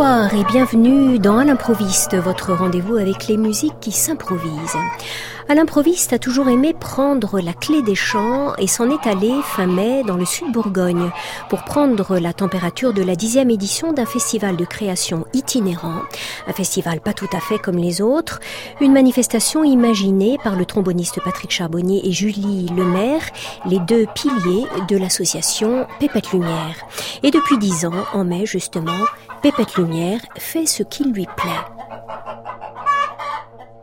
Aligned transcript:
Bonsoir 0.00 0.32
et 0.32 0.44
bienvenue 0.44 1.18
dans 1.18 1.36
À 1.36 1.44
l'improviste, 1.44 2.16
votre 2.16 2.54
rendez-vous 2.54 2.96
avec 2.96 3.26
les 3.26 3.36
musiques 3.36 3.78
qui 3.82 3.92
s'improvisent. 3.92 4.78
À 5.50 5.54
l'improviste 5.56 6.12
a 6.12 6.20
toujours 6.20 6.48
aimé 6.48 6.76
prendre 6.78 7.40
la 7.40 7.52
clé 7.52 7.82
des 7.82 7.96
champs 7.96 8.54
et 8.58 8.68
s'en 8.68 8.88
est 8.88 9.04
allé 9.08 9.32
fin 9.42 9.66
mai 9.66 10.04
dans 10.04 10.16
le 10.16 10.24
sud 10.24 10.52
Bourgogne 10.52 11.10
pour 11.48 11.64
prendre 11.64 12.20
la 12.20 12.32
température 12.32 12.92
de 12.92 13.02
la 13.02 13.16
dixième 13.16 13.50
édition 13.50 13.92
d'un 13.92 14.06
festival 14.06 14.56
de 14.56 14.64
création 14.64 15.26
itinérant, 15.32 16.02
un 16.46 16.52
festival 16.52 17.00
pas 17.00 17.14
tout 17.14 17.26
à 17.32 17.40
fait 17.40 17.58
comme 17.58 17.78
les 17.78 18.00
autres, 18.00 18.38
une 18.80 18.92
manifestation 18.92 19.64
imaginée 19.64 20.38
par 20.44 20.54
le 20.54 20.64
tromboniste 20.64 21.20
Patrick 21.24 21.50
Charbonnier 21.50 22.06
et 22.06 22.12
Julie 22.12 22.68
Lemaire, 22.68 23.22
les 23.66 23.80
deux 23.80 24.06
piliers 24.14 24.68
de 24.88 24.96
l'association 24.96 25.84
Pépette 25.98 26.30
Lumière. 26.30 26.76
Et 27.24 27.32
depuis 27.32 27.58
dix 27.58 27.84
ans, 27.86 28.04
en 28.12 28.22
mai 28.22 28.46
justement, 28.46 29.04
Pépette 29.42 29.74
Lumière 29.74 30.20
fait 30.38 30.66
ce 30.66 30.84
qui 30.84 31.02
lui 31.02 31.26
plaît. 31.36 31.79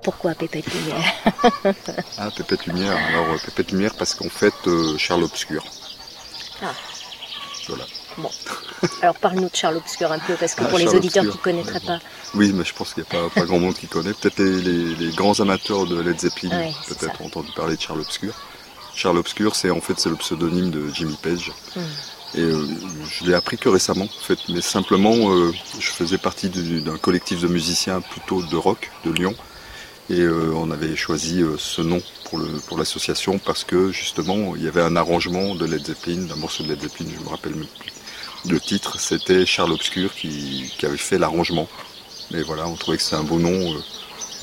Pourquoi 0.07 0.33
Pépette 0.35 0.73
Lumière 0.73 1.13
Ah, 2.17 2.29
Pépette 2.31 2.65
Lumière. 2.65 2.95
Alors, 3.09 3.25
euh, 3.33 3.37
Pépette 3.43 3.73
Lumière 3.73 3.93
parce 3.99 4.15
qu'en 4.15 4.29
fait, 4.29 4.53
euh, 4.67 4.97
Charles 4.97 5.23
Obscur. 5.23 5.65
Ah. 6.61 6.67
Voilà. 7.67 7.83
Bon. 8.17 8.29
Alors 9.01 9.15
parle-nous 9.15 9.49
de 9.49 9.55
Charles 9.55 9.75
Obscur 9.75 10.09
un 10.09 10.19
peu, 10.19 10.35
parce 10.35 10.55
que 10.55 10.61
Ah, 10.63 10.67
pour 10.69 10.77
les 10.79 10.87
auditeurs 10.95 11.25
Obscur. 11.25 11.41
qui 11.41 11.49
ne 11.49 11.55
connaîtraient 11.57 11.85
pas. 11.85 11.99
Oui, 12.35 12.53
mais 12.53 12.63
je 12.63 12.73
pense 12.73 12.93
qu'il 12.93 13.03
n'y 13.03 13.09
a 13.17 13.21
pas, 13.21 13.29
pas 13.41 13.45
grand 13.45 13.59
monde 13.59 13.73
qui 13.75 13.87
connaît. 13.87 14.13
Peut-être 14.13 14.39
les, 14.39 14.61
les- 14.61 14.95
les 14.95 15.11
grands 15.13 15.37
amateurs 15.41 15.85
de 15.85 15.99
Led 15.99 16.17
Zeppelin, 16.17 16.57
Ouais, 16.57 16.71
peut-être 16.87 17.19
ont 17.21 17.25
entendu 17.25 17.51
parler 17.53 17.75
de 17.75 17.81
Charles 17.81 17.99
Obscur. 17.99 18.33
Charles 18.95 19.17
Obscur, 19.17 19.55
c'est 19.57 19.71
en 19.71 19.81
fait 19.81 19.99
c'est 19.99 20.07
le 20.09 20.15
pseudonyme 20.15 20.71
de 20.71 20.87
Jimmy 20.93 21.17
Page. 21.21 21.51
Hmm. 21.75 21.81
Et 22.35 22.39
euh, 22.43 22.65
je 23.11 23.25
l'ai 23.25 23.33
appris 23.33 23.57
que 23.57 23.67
récemment, 23.67 24.05
en 24.05 24.23
fait. 24.25 24.39
Mais 24.47 24.61
simplement, 24.61 25.29
euh, 25.33 25.51
je 25.77 25.89
faisais 25.89 26.17
partie 26.17 26.47
du- 26.47 26.79
d'un 26.79 26.97
collectif 26.97 27.41
de 27.41 27.47
musiciens 27.49 27.99
plutôt 27.99 28.41
de 28.41 28.55
rock 28.55 28.89
de 29.03 29.11
Lyon. 29.11 29.35
Et 30.09 30.21
euh, 30.21 30.53
on 30.55 30.71
avait 30.71 30.95
choisi 30.95 31.41
euh, 31.41 31.57
ce 31.57 31.81
nom 31.81 32.01
pour 32.25 32.37
le 32.39 32.45
pour 32.67 32.77
l'association 32.77 33.39
parce 33.39 33.63
que 33.65 33.91
justement 33.91 34.55
il 34.55 34.63
y 34.63 34.67
avait 34.67 34.81
un 34.81 34.95
arrangement 34.95 35.53
de 35.55 35.65
Led 35.65 35.85
Zeppelin, 35.85 36.25
d'un 36.27 36.35
morceau 36.37 36.63
de 36.63 36.69
Led 36.69 36.81
Zeppelin, 36.81 37.09
je 37.17 37.23
me 37.23 37.29
rappelle 37.29 37.55
même 37.55 37.67
plus. 37.79 37.91
Le 38.49 38.59
titre 38.61 38.99
c'était 38.99 39.45
Charles 39.45 39.73
Obscur 39.73 40.13
qui, 40.15 40.71
qui 40.77 40.85
avait 40.85 40.95
fait 40.97 41.17
l'arrangement. 41.17 41.67
Mais 42.31 42.41
voilà, 42.41 42.67
on 42.67 42.75
trouvait 42.75 42.97
que 42.97 43.03
c'était 43.03 43.15
un 43.17 43.23
beau 43.23 43.39
nom 43.39 43.73
euh, 43.73 43.79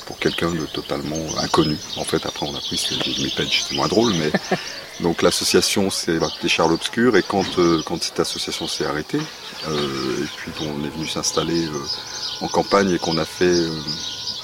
pour 0.05 0.19
quelqu'un 0.19 0.51
de 0.51 0.65
totalement 0.67 1.17
inconnu. 1.39 1.77
En 1.97 2.03
fait, 2.03 2.23
après 2.27 2.45
on 2.45 2.55
a 2.55 2.59
pris 2.59 2.77
c'était 2.77 3.11
Jimmy 3.11 3.33
Page, 3.35 3.63
c'était 3.63 3.75
moins 3.75 3.87
drôle, 3.87 4.13
mais 4.13 4.31
donc 5.01 5.23
l'association 5.23 5.89
s'est 5.89 6.17
appelée 6.17 6.49
Charles 6.49 6.73
Obscur 6.73 7.15
et 7.17 7.23
quand 7.23 7.57
euh, 7.57 7.81
quand 7.87 8.03
cette 8.03 8.19
association 8.19 8.67
s'est 8.67 8.85
arrêtée 8.85 9.19
euh, 9.67 10.23
et 10.23 10.27
puis 10.37 10.51
qu'on 10.51 10.83
est 10.85 10.89
venu 10.95 11.07
s'installer 11.07 11.65
euh, 11.65 11.79
en 12.41 12.47
campagne 12.49 12.91
et 12.91 12.99
qu'on 12.99 13.17
a 13.17 13.25
fait 13.25 13.45
euh, 13.45 13.71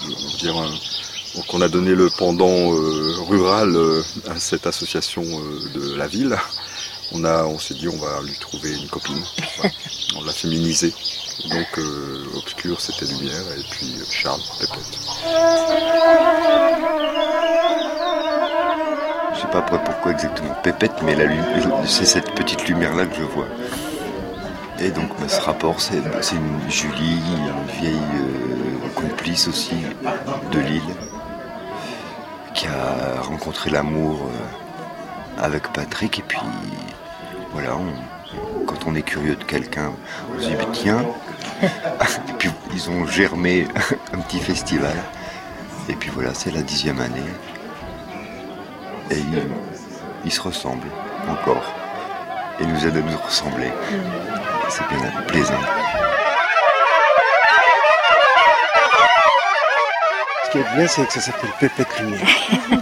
on 0.08 0.10
va 0.32 0.38
dire 0.40 0.58
un- 0.58 0.74
donc 1.36 1.54
on 1.54 1.62
a 1.62 1.70
donné 1.70 1.96
le 1.96 2.10
pendant 2.10 2.74
euh, 2.74 3.16
rural 3.28 3.76
euh, 3.76 4.02
à 4.30 4.40
cette 4.40 4.68
association 4.68 5.24
euh, 5.24 5.70
de 5.74 5.96
la 5.96 6.08
ville. 6.08 6.36
On 7.14 7.24
a, 7.24 7.44
on 7.46 7.60
s'est 7.60 7.74
dit 7.74 7.88
on 7.88 7.98
va 7.98 8.22
lui 8.24 8.38
trouver 8.40 8.76
une 8.76 8.88
copine. 8.88 9.22
Voilà. 9.58 9.74
on 10.18 10.24
l'a 10.24 10.34
féminisé. 10.34 10.94
Donc 11.50 11.78
euh, 11.78 12.26
obscur 12.36 12.80
c'était 12.80 13.06
lumière 13.06 13.42
et 13.58 13.64
puis 13.72 13.96
Charles 14.10 14.42
Pépette. 14.60 15.00
Je 19.34 19.40
sais 19.40 19.48
pas 19.48 19.60
après 19.60 19.84
pourquoi 19.84 20.12
exactement 20.12 20.54
Pépette, 20.62 21.02
mais 21.04 21.16
c'est 21.88 22.06
cette 22.06 22.36
petite 22.36 22.68
lumière-là 22.68 23.06
que 23.06 23.16
je 23.16 23.24
vois. 23.24 23.48
Et 24.80 24.90
donc 24.90 25.10
bah, 25.20 25.28
ce 25.28 25.40
rapport, 25.42 25.80
c'est 25.80 26.02
c'est 26.22 26.36
une 26.36 26.70
Julie, 26.70 27.20
une 27.38 27.82
vieille 27.82 27.96
euh, 27.96 28.90
complice 28.96 29.48
aussi 29.48 29.76
de 30.52 30.60
Lille, 30.60 30.82
qui 32.62 32.68
a 32.68 33.22
rencontré 33.24 33.72
l'amour 33.72 34.20
euh, 34.30 35.44
avec 35.44 35.64
Patrick. 35.74 36.20
Et 36.20 36.22
puis 36.22 36.38
voilà, 37.54 37.76
on- 37.76 38.66
quand 38.68 38.86
on 38.86 38.94
est 38.94 39.02
curieux 39.02 39.36
de 39.36 39.44
quelqu'un, 39.44 39.92
on 40.38 40.40
se 40.40 40.48
dit 40.50 40.56
tiens. 40.72 41.04
et 41.64 42.34
puis 42.38 42.52
ils 42.72 42.90
ont 42.92 43.08
germé 43.08 43.68
un 44.14 44.20
petit 44.20 44.40
festival. 44.40 44.94
Et 45.90 45.94
puis 45.96 46.12
voilà, 46.14 46.36
c'est 46.36 46.52
la 46.52 46.62
dixième 46.62 47.00
année. 47.02 47.32
Et 49.10 49.18
ils, 49.18 49.44
ils 50.26 50.32
se 50.32 50.42
ressemblent 50.42 50.88
encore. 51.28 51.64
Et 52.60 52.66
nous 52.68 52.86
aident 52.86 52.98
à 52.98 53.02
nous 53.12 53.18
ressembler. 53.18 53.72
C'est 54.70 54.88
bien 54.88 55.12
plaisant. 55.28 55.54
Qui 60.52 60.58
est 60.60 60.76
bien, 60.76 60.88
c'est 60.88 61.06
que 61.06 61.14
ça 61.14 61.22
s'appelle 61.22 61.50
Pépette 61.60 62.00
Lumière. 62.00 62.20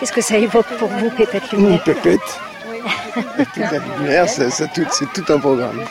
Qu'est-ce 0.00 0.12
que 0.12 0.20
ça 0.20 0.36
évoque 0.36 0.66
pour 0.78 0.88
vous, 0.88 1.10
Pépette 1.10 1.52
Une 1.52 1.60
Lumière 1.64 1.82
pépette. 1.84 2.20
Toute 3.54 3.56
la 3.56 3.78
lumière, 3.98 4.26
tout- 4.26 4.86
c'est 4.90 5.12
tout 5.12 5.32
un 5.32 5.38
programme. 5.38 5.82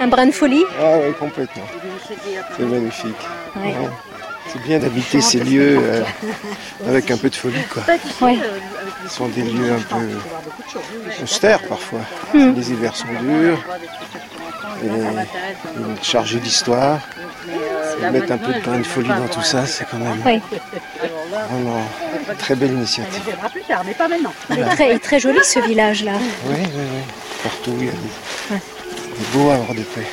Un 0.00 0.06
brin 0.08 0.26
de 0.26 0.32
folie 0.32 0.64
Ah 0.80 0.94
oui, 1.06 1.12
complètement. 1.18 1.62
C'est 2.56 2.64
magnifique. 2.64 3.14
Ouais. 3.56 3.62
Ouais. 3.68 3.88
C'est 4.52 4.62
bien 4.62 4.78
d'habiter 4.78 5.20
ces 5.20 5.40
lieux 5.40 5.78
euh, 5.80 6.02
avec 6.88 7.10
un 7.10 7.16
peu 7.16 7.28
de 7.30 7.34
folie, 7.34 7.62
quoi. 7.72 7.82
Ouais. 8.26 8.38
Ce 9.08 9.16
sont 9.16 9.28
des 9.28 9.42
lieux 9.42 9.72
un 9.72 9.80
peu 9.80 11.22
austères 11.22 11.62
parfois. 11.68 12.00
Les 12.34 12.70
hivers 12.72 12.96
sont 12.96 13.06
durs. 13.20 13.62
Et 14.82 14.88
chargée 16.02 16.38
d'histoire. 16.40 16.98
Et 18.02 18.10
mettre 18.10 18.32
un 18.32 18.38
peu 18.38 18.52
de 18.52 18.60
grain 18.60 18.78
de 18.78 18.82
folie 18.84 19.08
dans 19.08 19.28
tout 19.28 19.42
ça, 19.42 19.66
c'est 19.66 19.86
quand 19.88 19.98
même 19.98 20.20
Oui. 20.24 20.40
vraiment 21.50 21.82
une 22.30 22.36
très 22.36 22.54
belle 22.54 22.72
initiative. 22.72 23.22
Il 24.50 24.58
est 24.58 24.64
très, 24.64 24.98
très 24.98 25.20
joli 25.20 25.38
ce 25.44 25.60
village-là. 25.60 26.12
Oui, 26.46 26.54
oui, 26.58 26.66
oui. 26.74 27.02
Partout, 27.42 27.74
il 27.78 27.86
y 27.86 27.88
a 27.88 27.92
des, 27.92 28.56
des 28.58 29.26
beaux 29.32 29.50
havres 29.50 29.74
de 29.74 29.82
paix. 29.82 30.06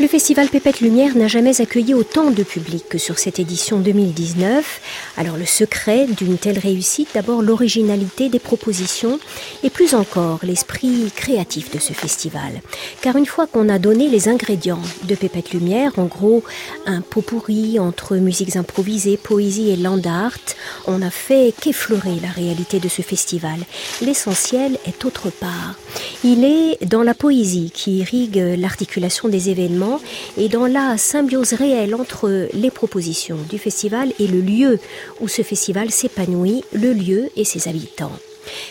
Le 0.00 0.06
festival 0.06 0.48
Pépette 0.48 0.80
Lumière 0.80 1.16
n'a 1.16 1.26
jamais 1.26 1.60
accueilli 1.60 1.92
autant 1.92 2.30
de 2.30 2.44
public 2.44 2.84
que 2.88 2.98
sur 2.98 3.18
cette 3.18 3.40
édition 3.40 3.80
2019. 3.80 4.80
Alors 5.16 5.36
le 5.36 5.44
secret 5.44 6.06
d'une 6.06 6.38
telle 6.38 6.60
réussite, 6.60 7.08
d'abord 7.14 7.42
l'originalité 7.42 8.28
des 8.28 8.38
propositions 8.38 9.18
et 9.64 9.70
plus 9.70 9.94
encore 9.94 10.38
l'esprit 10.44 11.10
créatif 11.16 11.72
de 11.72 11.80
ce 11.80 11.94
festival. 11.94 12.62
Car 13.02 13.16
une 13.16 13.26
fois 13.26 13.48
qu'on 13.48 13.68
a 13.68 13.80
donné 13.80 14.08
les 14.08 14.28
ingrédients 14.28 14.82
de 15.02 15.16
Pépette 15.16 15.50
Lumière, 15.50 15.90
en 15.96 16.04
gros 16.04 16.44
un 16.86 17.00
pot 17.00 17.22
pourri 17.22 17.80
entre 17.80 18.14
musiques 18.14 18.54
improvisées, 18.54 19.16
poésie 19.16 19.70
et 19.70 19.76
land 19.76 20.02
art, 20.06 20.38
on 20.86 21.02
a 21.02 21.10
fait 21.10 21.52
qu'effleurer 21.60 22.20
la 22.22 22.30
réalité 22.30 22.78
de 22.78 22.88
ce 22.88 23.02
festival. 23.02 23.58
L'essentiel 24.00 24.78
est 24.86 25.04
autre 25.04 25.30
part. 25.30 25.74
Il 26.22 26.44
est 26.44 26.86
dans 26.86 27.02
la 27.02 27.14
poésie 27.14 27.72
qui 27.74 27.98
irrigue 27.98 28.40
l'articulation 28.56 29.28
des 29.28 29.50
événements 29.50 29.87
et 30.36 30.48
dans 30.48 30.66
la 30.66 30.98
symbiose 30.98 31.52
réelle 31.52 31.94
entre 31.94 32.48
les 32.52 32.70
propositions 32.70 33.38
du 33.48 33.58
festival 33.58 34.12
et 34.18 34.26
le 34.26 34.40
lieu 34.40 34.78
où 35.20 35.28
ce 35.28 35.42
festival 35.42 35.90
s'épanouit, 35.90 36.64
le 36.72 36.92
lieu 36.92 37.30
et 37.36 37.44
ses 37.44 37.68
habitants. 37.68 38.12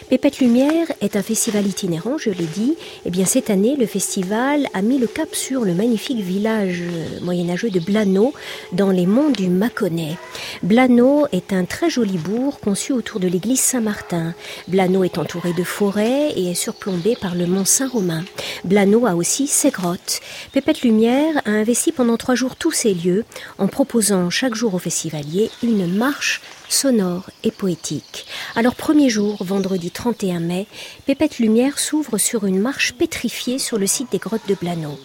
Pépette 0.10 0.40
Lumière 0.40 0.88
est 1.02 1.16
un 1.16 1.22
festival 1.22 1.68
itinérant, 1.68 2.18
je 2.18 2.30
l'ai 2.30 2.46
dit. 2.46 2.76
Eh 3.06 3.10
bien, 3.10 3.26
cette 3.26 3.50
année, 3.50 3.76
le 3.76 3.86
festival 3.86 4.68
a 4.74 4.82
mis 4.82 4.98
le 4.98 5.08
cap 5.08 5.36
sur 5.36 5.62
le 5.62 5.74
magnifique 5.74 6.20
village 6.20 6.84
moyenâgeux 7.22 7.70
de 7.70 7.80
Blano, 7.80 8.34
dans 8.72 8.92
les 8.92 9.06
monts 9.06 9.30
du 9.30 9.50
Mâconnais. 9.50 10.18
Blano 10.64 11.28
est 11.32 11.54
un 11.54 11.66
très 11.66 11.90
joli 11.90 12.18
bourg 12.18 12.60
conçu 12.60 12.94
autour 12.94 13.20
de 13.20 13.28
l'église 13.28 13.60
Saint-Martin. 13.60 14.34
Blano 14.68 15.04
est 15.04 15.18
entouré 15.18 15.54
de 15.54 15.64
forêts 15.64 16.32
et 16.36 16.52
est 16.52 16.56
surplombé 16.56 17.16
par 17.20 17.36
le 17.36 17.46
mont 17.46 17.66
Saint-Romain. 17.66 18.24
Blano 18.64 19.06
a 19.06 19.16
aussi 19.16 19.48
ses 19.48 19.72
grottes. 19.72 20.22
Pépette 20.52 20.82
Lumière 20.82 21.42
a 21.46 21.52
investi 21.52 21.92
pendant 21.92 22.18
trois 22.18 22.36
jours 22.36 22.56
tous 22.56 22.72
ces 22.72 22.94
lieux 22.94 23.26
en 23.58 23.68
proposant 23.68 24.30
chaque 24.30 24.56
jour 24.56 24.74
aux 24.74 24.80
festivaliers 24.80 25.50
une 25.64 25.88
marche 25.88 26.42
sonore 26.70 27.30
et 27.44 27.52
poétique. 27.52 28.26
Alors 28.56 28.76
premier 28.76 29.10
jour, 29.10 29.38
vendredi 29.44 29.92
31 29.92 30.40
mai, 30.40 30.68
Pépette 31.06 31.40
Lumière 31.40 31.80
s'ouvre 31.80 32.18
sur 32.18 32.46
une 32.46 32.60
marche 32.60 32.94
pétrifiée 32.94 33.60
sur 33.60 33.78
le 33.78 33.88
site 33.88 34.12
des 34.12 34.18
grottes 34.18 34.48
de 34.48 34.56
Blano. 34.56 34.98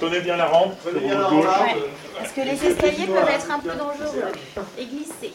tenez 0.00 0.20
bien 0.20 0.36
la 0.36 0.46
rampe. 0.46 0.74
Est-ce 0.86 2.32
que 2.34 2.40
les 2.40 2.70
escaliers 2.70 3.06
peuvent 3.06 3.28
être 3.28 3.50
un 3.50 3.58
peu 3.58 3.70
dangereux 3.70 4.32
et 4.78 4.84
glisser 4.84 5.32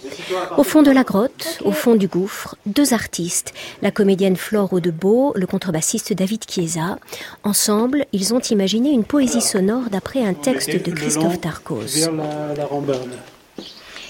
Au 0.55 0.63
fond 0.63 0.83
de 0.83 0.91
la 0.91 1.03
grotte, 1.03 1.59
au 1.63 1.71
fond 1.71 1.95
du 1.95 2.07
gouffre, 2.07 2.55
deux 2.65 2.93
artistes, 2.93 3.53
la 3.81 3.91
comédienne 3.91 4.37
Flore 4.37 4.73
Audebeau, 4.73 5.33
le 5.35 5.47
contrebassiste 5.47 6.13
David 6.13 6.43
Chiesa. 6.49 6.97
Ensemble, 7.43 8.05
ils 8.13 8.33
ont 8.33 8.39
imaginé 8.39 8.91
une 8.91 9.03
poésie 9.03 9.41
sonore 9.41 9.89
d'après 9.89 10.23
un 10.23 10.33
texte 10.33 10.83
de 10.83 10.91
Christophe 10.91 11.41
Tarkos. 11.41 12.07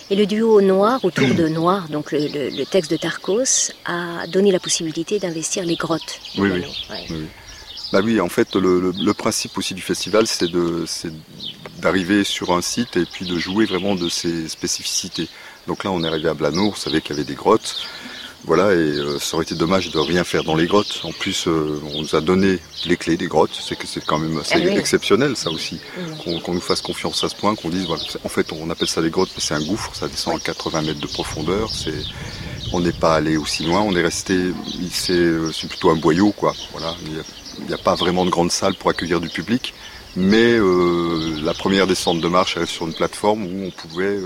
Et 0.09 0.15
le 0.15 0.25
duo 0.25 0.61
Noir 0.61 1.03
autour 1.03 1.27
de 1.33 1.47
Noir, 1.47 1.89
donc 1.89 2.11
le, 2.13 2.63
texte 2.63 2.91
de 2.91 2.97
Tarkos, 2.97 3.71
a 3.85 4.25
donné 4.27 4.51
la 4.51 4.59
possibilité 4.59 5.19
d'investir 5.19 5.65
les 5.65 5.75
grottes. 5.75 6.19
Oui, 6.37 6.49
oui. 6.51 6.63
oui. 7.09 7.27
Bah 7.91 8.01
oui, 8.03 8.19
en 8.19 8.27
fait, 8.27 8.55
le, 8.55 9.13
principe 9.13 9.57
aussi 9.57 9.73
du 9.73 9.81
festival, 9.81 10.27
c'est 10.27 10.49
d'arriver 11.79 12.23
sur 12.23 12.51
un 12.51 12.61
site 12.61 12.97
et 12.97 13.05
puis 13.05 13.25
de 13.25 13.37
jouer 13.37 13.65
vraiment 13.65 13.95
de 13.95 14.09
ses 14.09 14.49
spécificités. 14.49 15.29
Donc 15.67 15.83
là, 15.83 15.91
on 15.91 16.03
est 16.03 16.07
arrivé 16.07 16.27
à 16.29 16.33
Blanour, 16.33 16.73
on 16.73 16.75
savait 16.75 17.01
qu'il 17.01 17.15
y 17.15 17.19
avait 17.19 17.27
des 17.27 17.35
grottes. 17.35 17.77
Voilà, 18.47 18.71
et 18.71 18.77
euh, 18.77 19.19
ça 19.19 19.35
aurait 19.35 19.43
été 19.43 19.55
dommage 19.55 19.91
de 19.91 19.99
rien 19.99 20.23
faire 20.23 20.45
dans 20.45 20.55
les 20.55 20.67
grottes. 20.67 21.01
En 21.03 21.11
plus, 21.11 21.49
euh, 21.49 21.81
on 21.93 21.99
nous 21.99 22.15
a 22.15 22.21
donné 22.21 22.59
les 22.85 22.95
clés 22.95 23.17
des 23.17 23.27
grottes. 23.27 23.59
C'est 23.61 23.75
que 23.75 23.85
c'est 23.85 24.03
quand 24.05 24.19
même 24.19 24.37
assez 24.37 24.55
ah 24.55 24.77
exceptionnel, 24.77 25.35
ça 25.35 25.49
aussi. 25.51 25.81
Qu'on 26.23 26.53
nous 26.53 26.61
fasse 26.61 26.79
confiance 26.79 27.21
à 27.25 27.29
ce 27.29 27.35
point, 27.35 27.55
qu'on 27.55 27.67
dise, 27.67 27.87
voilà, 27.87 28.03
en 28.23 28.29
fait, 28.29 28.53
on 28.53 28.69
appelle 28.69 28.87
ça 28.87 29.01
des 29.01 29.09
grottes, 29.09 29.31
mais 29.35 29.41
c'est 29.41 29.53
un 29.53 29.65
gouffre. 29.65 29.93
Ça 29.93 30.07
descend 30.07 30.37
à 30.37 30.39
80 30.39 30.81
mètres 30.83 31.01
de 31.01 31.07
profondeur. 31.07 31.69
C'est, 31.73 31.91
on 32.71 32.79
n'est 32.79 32.93
pas 32.93 33.15
allé 33.15 33.35
aussi 33.35 33.65
loin. 33.65 33.81
On 33.81 33.93
est 33.97 34.01
resté, 34.01 34.53
c'est, 34.93 35.11
euh, 35.11 35.51
c'est 35.51 35.67
plutôt 35.67 35.89
un 35.89 35.97
boyau, 35.97 36.31
quoi. 36.31 36.53
Voilà. 36.71 36.95
Il 37.59 37.67
n'y 37.67 37.73
a, 37.73 37.77
pas 37.77 37.95
vraiment 37.95 38.23
de 38.23 38.29
grande 38.29 38.53
salle 38.53 38.75
pour 38.75 38.89
accueillir 38.89 39.19
du 39.19 39.27
public. 39.27 39.73
Mais 40.19 40.57
la 41.43 41.53
première 41.53 41.85
descente 41.85 42.21
de 42.21 42.27
marche 42.27 42.57
arrive 42.57 42.69
sur 42.69 42.87
une 42.87 42.93
plateforme 42.93 43.43
où 43.43 43.67
on 43.67 43.69
pouvait 43.69 44.17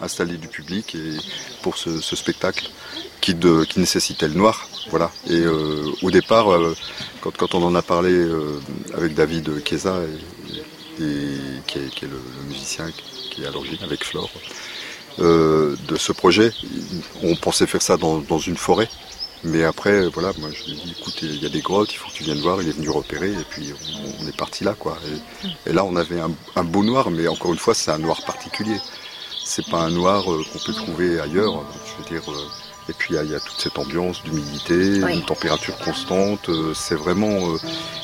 installer 0.00 0.36
du 0.36 0.48
public 0.48 0.94
et 0.94 1.16
pour 1.62 1.78
ce, 1.78 1.98
spectacle 2.14 2.68
qui, 3.20 3.34
nécessitait 3.76 4.28
le 4.28 4.34
noir. 4.34 4.68
Voilà. 4.90 5.10
Et 5.28 5.40
euh, 5.40 5.84
au 6.02 6.10
départ, 6.10 6.52
euh, 6.52 6.76
quand, 7.22 7.54
on 7.54 7.62
en 7.62 7.74
a 7.74 7.82
parlé 7.82 8.12
euh, 8.12 8.60
avec 8.94 9.14
David 9.14 9.50
Chiesa, 9.66 9.96
et, 10.98 11.02
qui, 11.66 11.78
est, 11.78 12.02
le, 12.02 12.20
musicien 12.48 12.86
qui 13.30 13.42
est 13.42 13.46
à 13.46 13.50
l'origine 13.50 13.82
avec 13.82 14.04
Flore, 14.04 14.30
de 15.18 15.96
ce 15.96 16.12
projet, 16.12 16.52
on 17.22 17.34
pensait 17.36 17.66
faire 17.66 17.82
ça 17.82 17.96
dans 17.96 18.38
une 18.38 18.56
forêt. 18.56 18.88
Mais 19.42 19.64
après, 19.64 20.06
voilà, 20.08 20.32
moi 20.38 20.50
je 20.52 20.64
lui 20.64 20.72
ai 20.72 20.74
dit, 20.74 20.96
écoute, 20.98 21.18
il 21.22 21.42
y 21.42 21.46
a 21.46 21.48
des 21.48 21.60
grottes, 21.60 21.92
il 21.92 21.96
faut 21.96 22.08
que 22.08 22.14
tu 22.14 22.24
viennes 22.24 22.40
voir. 22.40 22.60
Il 22.60 22.68
est 22.68 22.76
venu 22.76 22.90
repérer 22.90 23.32
et 23.32 23.44
puis 23.48 23.72
on, 24.20 24.26
est 24.26 24.36
parti 24.36 24.64
là, 24.64 24.74
quoi. 24.78 24.98
Et, 25.66 25.72
là, 25.72 25.84
on 25.84 25.96
avait 25.96 26.20
un, 26.20 26.30
un, 26.56 26.64
beau 26.64 26.84
noir, 26.84 27.10
mais 27.10 27.26
encore 27.26 27.52
une 27.52 27.58
fois, 27.58 27.74
c'est 27.74 27.90
un 27.90 27.98
noir 27.98 28.20
particulier. 28.26 28.76
C'est 29.44 29.66
pas 29.68 29.80
un 29.80 29.90
noir 29.90 30.24
qu'on 30.24 30.58
peut 30.66 30.74
trouver 30.74 31.18
ailleurs. 31.20 31.64
Je 31.86 32.02
veux 32.02 32.20
dire, 32.20 32.30
et 32.90 32.92
puis 32.92 33.14
il 33.14 33.30
y, 33.30 33.34
a 33.34 33.40
toute 33.40 33.60
cette 33.60 33.78
ambiance 33.78 34.22
d'humidité, 34.24 34.96
une 34.98 35.24
température 35.24 35.76
constante. 35.78 36.48
Euh, 36.48 36.74
c'est 36.74 36.96
vraiment 36.96 37.54
euh, 37.54 37.56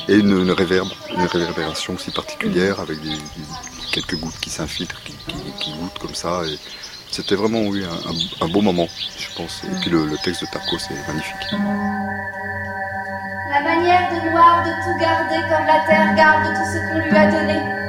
et 0.09 0.15
une, 0.15 0.31
une, 0.31 0.53
réverbe, 0.53 0.89
une 1.11 1.27
réverbération 1.27 1.94
aussi 1.94 2.12
particulière 2.12 2.79
avec 2.79 3.00
des, 3.00 3.17
quelques 3.93 4.17
gouttes 4.17 4.39
qui 4.41 4.49
s'infiltrent, 4.49 5.03
qui, 5.03 5.15
qui, 5.59 5.73
goûtent 5.73 5.99
comme 5.99 6.15
ça. 6.15 6.43
Et 6.47 6.56
c'était 7.11 7.35
vraiment 7.35 7.62
oui 7.62 7.85
un, 7.85 8.44
un, 8.44 8.49
beau 8.49 8.61
moment, 8.61 8.88
je 9.19 9.35
pense. 9.37 9.62
Et 9.64 9.81
puis 9.81 9.91
le, 9.91 10.17
texte 10.23 10.43
de 10.43 10.47
Tarko, 10.47 10.79
c'est 10.79 10.94
magnifique. 11.08 11.53
La 13.50 13.61
manière 13.62 14.11
de 14.11 14.31
Noir 14.31 14.64
de 14.64 14.70
tout 14.85 14.99
garder 14.99 15.41
comme 15.49 15.67
la 15.67 15.81
terre 15.87 16.14
garde 16.14 16.44
tout 16.44 16.64
ce 16.73 16.79
qu'on 16.93 16.99
lui 16.99 17.17
a 17.17 17.31
donné. 17.31 17.86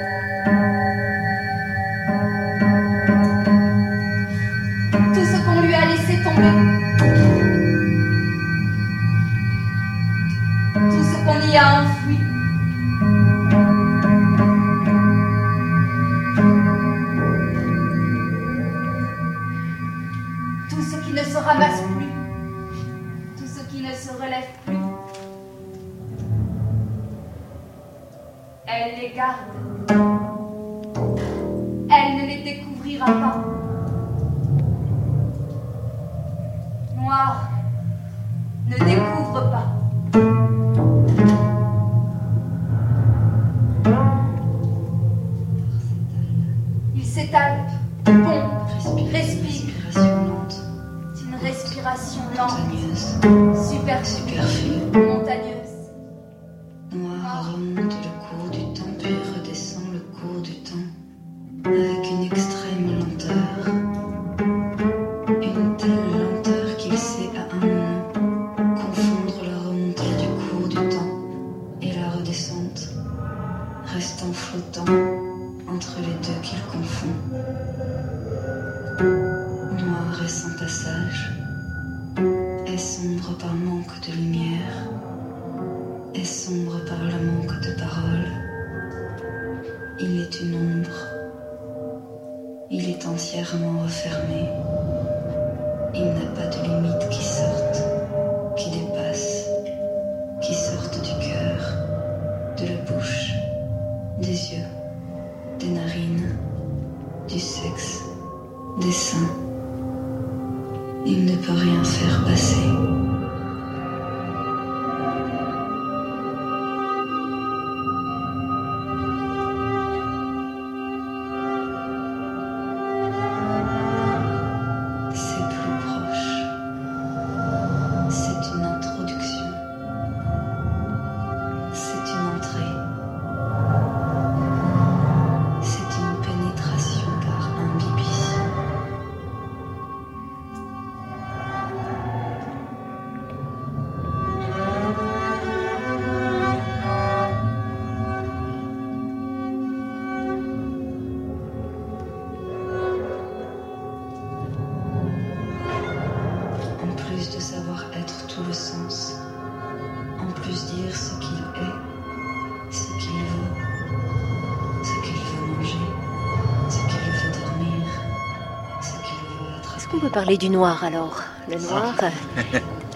Parler 170.17 170.37
du 170.39 170.49
noir 170.49 170.83
alors 170.83 171.21
Le 171.47 171.59
noir, 171.59 171.93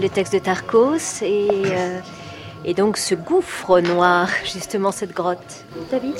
le 0.01 0.09
texte 0.09 0.33
de 0.33 0.39
Tarkos 0.39 1.21
et, 1.21 1.49
euh, 1.51 1.99
et 2.65 2.73
donc 2.73 2.97
ce 2.97 3.13
gouffre 3.13 3.79
noir, 3.79 4.27
justement 4.43 4.91
cette 4.91 5.13
grotte. 5.13 5.37
David? 5.91 6.15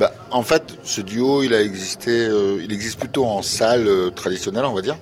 Bah, 0.00 0.12
en 0.32 0.42
fait, 0.42 0.64
ce 0.82 1.00
duo, 1.00 1.44
il 1.44 1.54
a 1.54 1.62
existé, 1.62 2.26
euh, 2.26 2.60
il 2.60 2.72
existe 2.72 2.98
plutôt 2.98 3.24
en 3.24 3.40
salle 3.42 3.86
euh, 3.86 4.10
traditionnelle, 4.10 4.64
on 4.64 4.74
va 4.74 4.82
dire. 4.82 4.96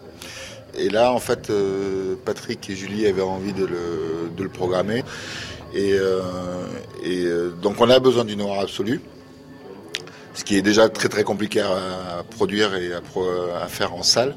Et 0.75 0.91
là, 0.91 1.11
en 1.11 1.21
fait, 1.21 1.49
euh, 1.49 2.17
Patrick 2.23 2.69
et 2.69 2.77
Julie 2.77 3.07
avaient 3.07 3.23
envie 3.23 3.55
de 3.55 3.65
le, 3.65 4.31
de 4.37 4.43
le 4.43 4.51
programmer. 4.51 5.05
Et, 5.73 5.95
euh, 5.95 6.21
et 7.03 7.25
euh, 7.25 7.49
donc, 7.63 7.81
on 7.81 7.89
a 7.89 7.99
besoin 7.99 8.27
du 8.27 8.37
noir 8.37 8.61
absolu, 8.61 9.01
ce 10.35 10.45
qui 10.45 10.59
est 10.59 10.63
déjà 10.63 10.91
très 10.91 11.09
très 11.09 11.25
compliqué 11.25 11.61
à, 11.61 12.25
produire 12.29 12.75
et 12.75 12.93
à 12.93 13.69
faire 13.69 13.95
en 13.95 14.03
salle. 14.03 14.35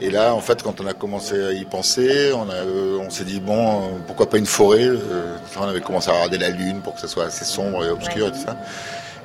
Et 0.00 0.10
là, 0.10 0.34
en 0.34 0.40
fait, 0.40 0.62
quand 0.62 0.80
on 0.80 0.86
a 0.86 0.92
commencé 0.92 1.42
à 1.42 1.52
y 1.52 1.64
penser, 1.64 2.32
on, 2.32 2.48
euh, 2.50 3.10
s'est 3.10 3.24
dit 3.24 3.40
bon, 3.40 3.56
euh, 3.56 3.80
pourquoi 4.06 4.28
pas 4.28 4.38
une 4.38 4.46
forêt 4.46 4.86
euh, 4.86 5.36
On 5.56 5.62
avait 5.62 5.80
commencé 5.80 6.10
à 6.10 6.14
regarder 6.14 6.38
la 6.38 6.50
lune 6.50 6.80
pour 6.82 6.94
que 6.94 7.00
ça 7.00 7.08
soit 7.08 7.24
assez 7.24 7.44
sombre 7.44 7.84
et 7.84 7.90
obscur 7.90 8.28
et 8.28 8.32
tout 8.32 8.44
ça. 8.44 8.56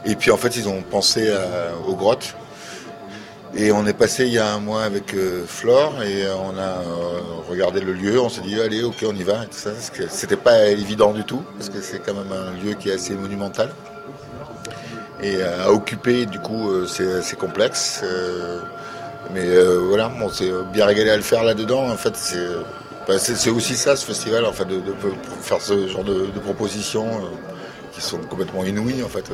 Et 0.05 0.15
puis 0.15 0.31
en 0.31 0.38
fait, 0.38 0.55
ils 0.55 0.69
ont 0.69 0.81
pensé 0.81 1.29
aux 1.85 1.95
grottes. 1.95 2.35
Et 3.55 3.71
on 3.71 3.85
est 3.88 3.93
passé 3.93 4.27
il 4.27 4.33
y 4.33 4.38
a 4.38 4.53
un 4.53 4.59
mois 4.59 4.83
avec 4.83 5.13
Flore 5.47 6.03
et 6.03 6.23
on 6.29 6.57
a 6.57 6.81
regardé 7.49 7.81
le 7.81 7.91
lieu. 7.91 8.21
On 8.21 8.29
s'est 8.29 8.41
dit 8.41 8.61
allez, 8.61 8.83
ok, 8.83 9.03
on 9.05 9.15
y 9.15 9.23
va. 9.23 9.41
C'était 10.09 10.38
pas 10.38 10.67
évident 10.67 11.11
du 11.11 11.25
tout 11.25 11.43
parce 11.57 11.69
que 11.69 11.81
c'est 11.81 11.99
quand 11.99 12.13
même 12.13 12.31
un 12.31 12.63
lieu 12.63 12.75
qui 12.75 12.89
est 12.89 12.93
assez 12.93 13.13
monumental 13.13 13.71
et 15.21 15.43
à 15.43 15.69
occuper. 15.69 16.25
Du 16.27 16.39
coup, 16.39 16.85
c'est 16.88 17.21
c'est 17.21 17.38
complexe. 17.38 18.01
Euh, 19.29 19.33
mais 19.33 19.45
euh, 19.45 19.79
voilà, 19.88 20.12
on 20.21 20.29
s'est 20.29 20.51
bien 20.71 20.86
régalé 20.86 21.09
à 21.09 21.17
le 21.17 21.24
faire 21.24 21.43
là-dedans. 21.43 21.89
En 21.89 21.98
fait, 21.98 22.15
c'est 22.15 22.38
bah, 23.07 23.15
aussi 23.15 23.75
ça, 23.75 23.95
ce 23.95 24.05
festival, 24.05 24.45
en 24.45 24.53
fait, 24.53 24.65
de, 24.65 24.81
faire 25.41 25.59
ce 25.62 25.88
genre 25.88 26.03
de, 26.03 26.27
propositions 26.43 27.07
euh, 27.07 27.27
qui 27.91 28.01
sont 28.01 28.19
complètement 28.19 28.63
inouïes, 28.63 29.01
en 29.03 29.09
fait. 29.09 29.25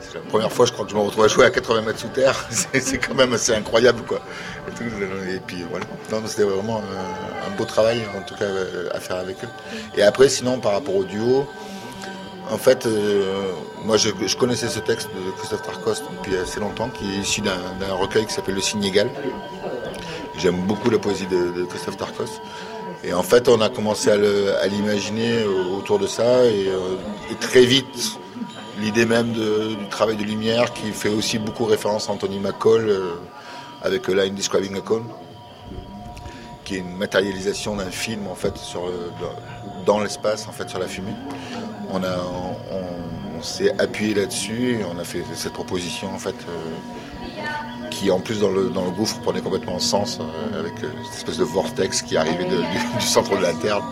C'est 0.00 0.14
la 0.14 0.20
première 0.30 0.50
fois, 0.50 0.64
je 0.64 0.72
crois, 0.72 0.86
que 0.86 0.92
je 0.92 0.96
me 0.96 1.02
retrouve 1.02 1.24
à 1.24 1.28
jouer 1.28 1.44
à 1.44 1.50
80 1.50 1.82
mètres 1.82 1.98
sous 1.98 2.08
terre. 2.08 2.46
C'est 2.72 2.98
quand 2.98 3.14
même 3.14 3.34
assez 3.34 3.52
incroyable, 3.54 4.00
quoi. 4.08 4.20
Et, 4.66 5.40
puis 5.46 5.66
voilà, 5.70 5.84
c'était 6.26 6.44
vraiment 6.44 6.78
un, 6.78 7.52
un 7.52 7.56
beau 7.56 7.66
travail, 7.66 8.02
en 8.16 8.22
tout 8.22 8.34
cas, 8.34 8.44
euh, 8.44 8.88
à 8.94 9.00
faire 9.00 9.16
avec 9.16 9.44
eux. 9.44 9.48
Et 9.96 10.02
après, 10.02 10.30
sinon, 10.30 10.58
par 10.58 10.72
rapport 10.72 10.96
au 10.96 11.04
duo, 11.04 11.46
en 12.50 12.58
fait, 12.58 12.86
euh, 12.86 13.52
moi 13.84 13.96
je, 13.96 14.10
connaissais 14.36 14.68
ce 14.68 14.78
texte 14.78 15.08
de 15.14 15.30
Christophe 15.32 15.62
Tarkos 15.62 16.02
depuis 16.12 16.36
assez 16.36 16.60
longtemps, 16.60 16.88
qui 16.88 17.04
est 17.14 17.18
issu 17.18 17.40
d'un 17.40 17.94
recueil 17.94 18.26
qui 18.26 18.32
s'appelle 18.32 18.54
Le 18.54 18.60
Signe 18.60 18.84
égal. 18.84 19.10
J'aime 20.38 20.60
beaucoup 20.66 20.90
la 20.90 20.98
poésie 20.98 21.26
de, 21.26 21.64
Christophe 21.64 21.96
Tarkos. 21.96 22.40
Et 23.04 23.12
en 23.12 23.22
fait, 23.22 23.48
on 23.48 23.60
a 23.60 23.68
commencé 23.68 24.10
à 24.10 24.66
l'imaginer 24.66 25.44
autour 25.44 25.98
de 25.98 26.06
ça, 26.06 26.44
et, 26.44 26.68
euh, 26.68 26.96
et 27.30 27.34
très 27.34 27.64
vite, 27.64 28.18
l'idée 28.80 29.06
même 29.06 29.32
du 29.32 29.88
travail 29.90 30.16
de 30.16 30.24
lumière, 30.24 30.72
qui 30.72 30.92
fait 30.92 31.08
aussi 31.08 31.38
beaucoup 31.38 31.64
référence 31.64 32.08
à 32.08 32.12
Anthony 32.12 32.38
McCall, 32.38 32.88
euh, 32.88 33.14
avec 33.82 34.08
Line 34.08 34.34
Describing 34.34 34.76
a 34.76 34.80
Cone, 34.80 35.06
qui 36.64 36.76
est 36.76 36.78
une 36.78 36.96
matérialisation 36.96 37.76
d'un 37.76 37.90
film 37.90 38.26
en 38.26 38.34
fait 38.34 38.54
dans 39.84 40.00
l'espace, 40.00 40.48
en 40.48 40.52
fait, 40.52 40.68
sur 40.68 40.80
la 40.80 40.88
fumée 40.88 41.14
on, 41.90 43.42
s'est 43.42 43.70
appuyé 43.78 44.14
là-dessus 44.14 44.78
et 44.80 44.84
on 44.84 44.98
a 44.98 45.04
fait 45.04 45.22
cette 45.34 45.52
proposition 45.52 46.08
en 46.12 46.18
fait 46.18 46.34
euh, 46.48 47.88
qui 47.90 48.10
en 48.10 48.18
plus 48.18 48.40
dans 48.40 48.50
le, 48.50 48.70
gouffre 48.96 49.20
prenait 49.20 49.40
complètement 49.40 49.78
sens 49.78 50.18
euh, 50.20 50.58
avec 50.60 50.72
euh, 50.82 50.88
cette 51.04 51.18
espèce 51.18 51.38
de 51.38 51.44
vortex 51.44 52.02
qui 52.02 52.16
arrivait 52.16 52.46
du 52.46 53.06
centre 53.06 53.36
de 53.36 53.42
la 53.42 53.52
Terre. 53.52 53.82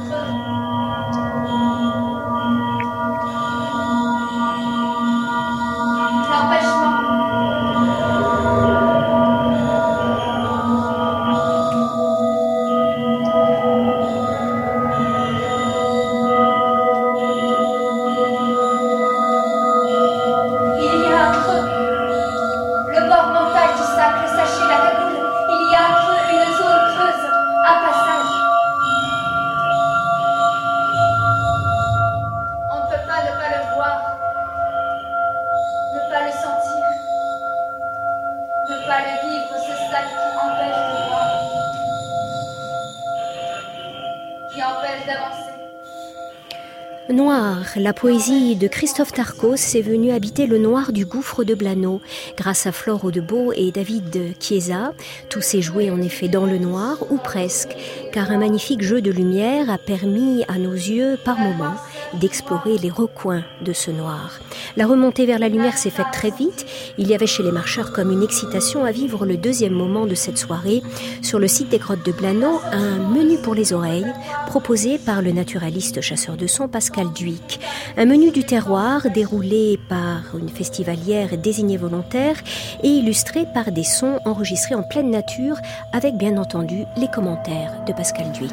Poésie 48.04 48.54
de 48.54 48.68
Christophe 48.68 49.12
Tarkos 49.14 49.54
est 49.54 49.80
venue 49.80 50.10
habiter 50.10 50.46
le 50.46 50.58
noir 50.58 50.92
du 50.92 51.06
gouffre 51.06 51.42
de 51.42 51.54
Blano 51.54 52.02
grâce 52.36 52.66
à 52.66 52.72
Flore 52.72 53.02
Audebeau 53.06 53.54
et 53.54 53.72
David 53.72 54.34
Chiesa. 54.38 54.92
Tous 55.30 55.40
ces 55.40 55.62
joués 55.62 55.90
en 55.90 56.02
effet 56.02 56.28
dans 56.28 56.44
le 56.44 56.58
noir, 56.58 56.98
ou 57.08 57.16
presque, 57.16 57.74
car 58.12 58.30
un 58.30 58.36
magnifique 58.36 58.82
jeu 58.82 59.00
de 59.00 59.10
lumière 59.10 59.70
a 59.70 59.78
permis 59.78 60.44
à 60.48 60.58
nos 60.58 60.74
yeux, 60.74 61.16
par 61.24 61.38
moments, 61.38 61.76
d'explorer 62.20 62.78
les 62.78 62.90
recoins 62.90 63.44
de 63.60 63.72
ce 63.72 63.90
noir. 63.90 64.38
La 64.76 64.86
remontée 64.86 65.26
vers 65.26 65.38
la 65.38 65.48
lumière 65.48 65.78
s'est 65.78 65.90
faite 65.90 66.12
très 66.12 66.30
vite. 66.30 66.66
Il 66.98 67.08
y 67.08 67.14
avait 67.14 67.26
chez 67.26 67.42
les 67.42 67.52
marcheurs 67.52 67.92
comme 67.92 68.10
une 68.10 68.22
excitation 68.22 68.84
à 68.84 68.90
vivre 68.90 69.26
le 69.26 69.36
deuxième 69.36 69.72
moment 69.72 70.06
de 70.06 70.14
cette 70.14 70.38
soirée. 70.38 70.82
Sur 71.22 71.38
le 71.38 71.48
site 71.48 71.68
des 71.68 71.78
grottes 71.78 72.04
de 72.04 72.12
Blano, 72.12 72.60
un 72.72 72.98
menu 72.98 73.38
pour 73.38 73.54
les 73.54 73.72
oreilles 73.72 74.12
proposé 74.46 74.98
par 74.98 75.22
le 75.22 75.32
naturaliste 75.32 76.00
chasseur 76.00 76.36
de 76.36 76.46
sons 76.46 76.68
Pascal 76.68 77.12
Duic. 77.12 77.60
Un 77.96 78.06
menu 78.06 78.30
du 78.30 78.44
terroir 78.44 79.10
déroulé 79.10 79.78
par 79.88 80.36
une 80.38 80.48
festivalière 80.48 81.36
désignée 81.38 81.76
volontaire 81.76 82.36
et 82.82 82.88
illustré 82.88 83.46
par 83.52 83.72
des 83.72 83.84
sons 83.84 84.18
enregistrés 84.24 84.74
en 84.74 84.82
pleine 84.82 85.10
nature 85.10 85.56
avec 85.92 86.16
bien 86.16 86.36
entendu 86.36 86.84
les 86.96 87.08
commentaires 87.08 87.72
de 87.86 87.92
Pascal 87.92 88.32
Duic. 88.32 88.52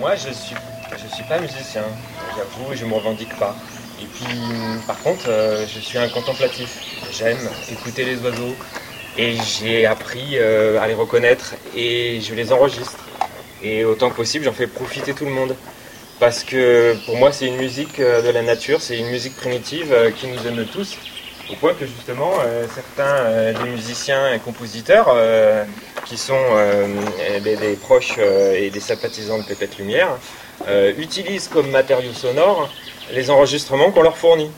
Moi, 0.00 0.14
je 0.14 0.32
suis, 0.32 0.54
je 0.92 1.14
suis 1.14 1.24
pas 1.24 1.40
musicien, 1.40 1.82
j'avoue, 2.36 2.74
je 2.74 2.84
me 2.84 2.94
revendique 2.94 3.36
pas. 3.38 3.56
Et 4.00 4.06
puis, 4.06 4.26
par 4.86 4.98
contre, 5.02 5.26
euh, 5.28 5.64
je 5.66 5.80
suis 5.80 5.98
un 5.98 6.08
contemplatif. 6.08 6.78
J'aime 7.12 7.38
écouter 7.70 8.04
les 8.04 8.18
oiseaux 8.18 8.54
et 9.16 9.36
j'ai 9.42 9.86
appris 9.86 10.38
euh, 10.38 10.80
à 10.80 10.86
les 10.86 10.94
reconnaître 10.94 11.54
et 11.74 12.20
je 12.20 12.34
les 12.34 12.52
enregistre. 12.52 12.98
Et 13.62 13.84
autant 13.84 14.10
que 14.10 14.16
possible, 14.16 14.44
j'en 14.44 14.52
fais 14.52 14.66
profiter 14.66 15.14
tout 15.14 15.24
le 15.24 15.30
monde. 15.30 15.56
Parce 16.20 16.44
que 16.44 16.96
pour 17.06 17.16
moi, 17.16 17.32
c'est 17.32 17.46
une 17.46 17.56
musique 17.56 18.00
euh, 18.00 18.22
de 18.22 18.28
la 18.30 18.42
nature, 18.42 18.80
c'est 18.80 18.98
une 18.98 19.08
musique 19.08 19.36
primitive 19.36 19.94
qui 20.16 20.26
nous 20.26 20.46
aime 20.46 20.64
tous. 20.66 20.96
Au 21.50 21.54
point 21.54 21.74
que 21.74 21.86
justement, 21.86 22.32
certains 22.74 23.52
des 23.52 23.70
musiciens 23.70 24.34
et 24.34 24.40
compositeurs 24.40 25.16
qui 26.04 26.16
sont 26.16 26.42
des, 27.40 27.54
des 27.54 27.76
proches 27.76 28.18
et 28.18 28.68
des 28.68 28.80
sympathisants 28.80 29.38
de 29.38 29.44
Pépette 29.44 29.78
Lumière 29.78 30.08
euh, 30.68 30.92
utilisent 30.98 31.48
comme 31.48 31.70
matériau 31.70 32.12
sonore 32.12 32.68
les 33.12 33.30
enregistrements 33.30 33.90
qu'on 33.90 34.02
leur 34.02 34.16
fournit. 34.16 34.50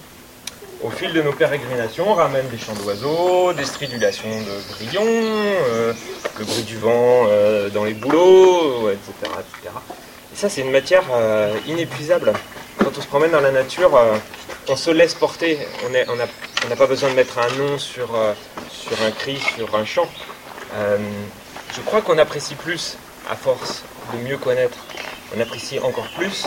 Au 0.82 0.90
fil 0.90 1.12
de 1.12 1.20
nos 1.20 1.32
pérégrinations, 1.32 2.10
on 2.10 2.14
ramène 2.14 2.48
des 2.48 2.58
chants 2.58 2.74
d'oiseaux, 2.74 3.52
des 3.52 3.64
stridulations 3.64 4.28
de 4.28 4.74
grillons, 4.74 5.02
euh, 5.04 5.92
le 6.38 6.44
bruit 6.44 6.62
du 6.62 6.76
vent 6.76 7.26
euh, 7.26 7.68
dans 7.68 7.84
les 7.84 7.94
bouleaux, 7.94 8.88
etc. 8.88 9.12
etc. 9.22 9.74
Et 10.32 10.36
ça, 10.36 10.48
c'est 10.48 10.60
une 10.60 10.70
matière 10.70 11.02
inépuisable. 11.66 12.32
Quand 12.78 12.96
on 12.96 13.00
se 13.00 13.06
promène 13.06 13.32
dans 13.32 13.40
la 13.40 13.50
nature, 13.50 13.98
on 14.68 14.76
se 14.76 14.90
laisse 14.90 15.14
porter. 15.14 15.58
On 15.84 16.68
n'a 16.68 16.76
pas 16.76 16.86
besoin 16.86 17.10
de 17.10 17.14
mettre 17.14 17.38
un 17.38 17.48
nom 17.56 17.76
sur, 17.76 18.10
sur 18.70 19.02
un 19.02 19.10
cri, 19.10 19.40
sur 19.56 19.74
un 19.74 19.84
chant. 19.84 20.08
Je 21.74 21.80
crois 21.80 22.02
qu'on 22.02 22.18
apprécie 22.18 22.54
plus, 22.54 22.98
à 23.28 23.34
force 23.34 23.82
de 24.12 24.28
mieux 24.28 24.36
connaître, 24.36 24.78
on 25.36 25.40
apprécie 25.40 25.78
encore 25.80 26.08
plus 26.16 26.46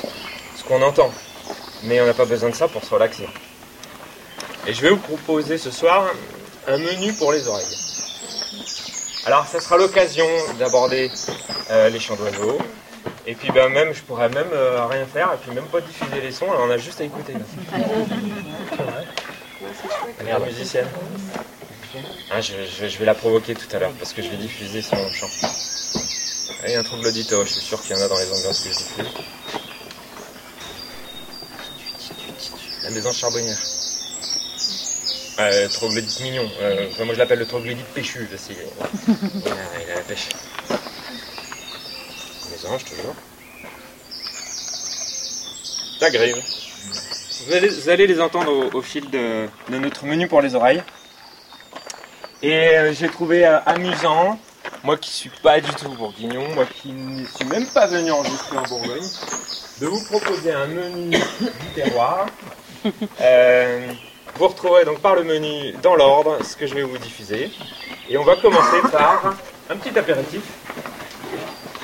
ce 0.58 0.64
qu'on 0.64 0.82
entend. 0.82 1.12
Mais 1.84 2.00
on 2.02 2.06
n'a 2.06 2.14
pas 2.14 2.26
besoin 2.26 2.50
de 2.50 2.56
ça 2.56 2.68
pour 2.68 2.84
se 2.84 2.94
relaxer. 2.94 3.28
Et 4.68 4.74
je 4.74 4.82
vais 4.82 4.90
vous 4.90 4.98
proposer 4.98 5.58
ce 5.58 5.72
soir 5.72 6.06
un 6.68 6.78
menu 6.78 7.14
pour 7.14 7.32
les 7.32 7.48
oreilles. 7.48 7.66
Alors, 9.26 9.46
ça 9.48 9.60
sera 9.60 9.78
l'occasion 9.78 10.28
d'aborder 10.60 11.12
euh, 11.72 11.90
les 11.90 12.00
chants 12.00 12.16
d'oiseaux. 12.16 12.58
Et 13.26 13.34
puis, 13.36 13.52
ben, 13.52 13.70
même, 13.70 13.94
je 13.94 14.02
pourrais 14.02 14.30
même 14.30 14.50
euh, 14.54 14.86
rien 14.86 15.06
faire 15.06 15.32
et 15.34 15.38
puis 15.38 15.52
même 15.56 15.66
pas 15.66 15.82
diffuser 15.82 16.22
les 16.22 16.32
sons. 16.32 16.48
On 16.60 16.70
a 16.70 16.78
juste 16.78 17.02
à 17.02 17.04
écouter. 17.04 17.34
là. 17.34 17.40
Elle 20.20 20.28
est 20.28 20.40
musicienne. 20.46 20.88
Je, 22.40 22.42
je- 22.80 22.88
je 22.88 22.98
vais 22.98 23.06
la 23.06 23.14
provoquer 23.16 23.54
tout 23.54 23.76
à 23.76 23.80
l'heure 23.80 23.92
parce 24.00 24.14
que 24.14 24.22
je 24.22 24.30
vais 24.30 24.38
diffuser 24.38 24.82
son 24.82 24.96
chant. 25.12 25.28
Il 26.64 26.72
y 26.72 26.76
a 26.76 26.80
un 26.80 26.84
troglodyte, 26.84 27.34
je 27.44 27.50
suis 27.50 27.62
sûr 27.62 27.82
qu'il 27.82 27.96
y 27.96 28.00
en 28.00 28.04
a 28.04 28.08
dans 28.08 28.18
les 28.18 28.32
ambiances 28.32 28.60
que 28.60 28.70
je 28.70 28.78
diffuse. 28.78 29.06
La 32.84 32.90
maison 32.92 33.12
charbonnière. 33.12 33.58
Euh, 35.40 35.68
troglodyte 35.70 36.20
mignon. 36.20 36.48
Euh, 36.62 36.88
enfin, 36.92 37.06
moi 37.06 37.16
je 37.16 37.20
l'appelle 37.20 37.40
le 37.40 37.48
troglodyte 37.48 37.86
péchu. 37.88 38.28
il, 38.30 38.36
a, 38.36 39.54
il 39.84 39.92
a 39.92 39.96
la 39.96 40.02
pêche. 40.02 40.30
Les 42.52 42.66
anges 42.68 42.86
toujours. 42.86 43.16
Ça 46.00 46.10
grive. 46.12 46.38
Vous 47.48 47.54
allez, 47.54 47.70
vous 47.70 47.90
allez 47.90 48.06
les 48.06 48.22
entendre 48.22 48.52
au, 48.52 48.78
au 48.78 48.82
fil 48.84 49.10
de, 49.10 49.48
de 49.70 49.78
notre 49.80 50.06
menu 50.06 50.28
pour 50.28 50.42
les 50.42 50.54
oreilles. 50.54 50.84
Et 52.44 52.54
euh, 52.54 52.94
j'ai 52.94 53.10
trouvé 53.10 53.46
euh, 53.46 53.60
amusant, 53.66 54.40
moi 54.84 54.98
qui 54.98 55.12
suis 55.12 55.32
pas 55.44 55.60
du 55.60 55.72
tout 55.72 55.90
bourguignon, 55.90 56.48
moi 56.56 56.66
qui 56.66 56.92
ne 56.92 57.26
suis 57.26 57.46
même 57.46 57.68
pas 57.68 57.88
venu 57.88 58.12
enregistrer 58.12 58.58
en 58.58 58.64
Bourgogne, 58.64 59.08
de 59.80 59.88
vous 59.88 60.04
proposer 60.06 60.52
un 60.52 60.68
menu 60.68 61.18
du 61.18 61.68
terroir. 61.76 62.26
Euh, 63.22 63.92
vous 64.38 64.48
retrouverez 64.48 64.86
donc 64.86 65.02
par 65.02 65.14
le 65.14 65.24
menu 65.24 65.72
dans 65.84 65.96
l'ordre 65.96 66.44
ce 66.44 66.56
que 66.56 66.66
je 66.66 66.74
vais 66.74 66.82
vous 66.82 66.98
diffuser. 66.98 67.52
Et 68.10 68.18
on 68.18 68.24
va 68.24 68.36
commencer 68.38 68.82
par 68.92 69.36
un 69.70 69.76
petit 69.76 69.96
apéritif. 70.00 70.42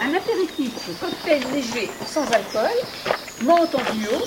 Un 0.02 0.12
apéritif 0.16 0.74
cocktail 1.00 1.44
léger 1.54 1.92
sans 2.04 2.24
alcool, 2.32 2.72
menthe 3.44 3.76
en 3.76 3.94
duo, 3.94 4.26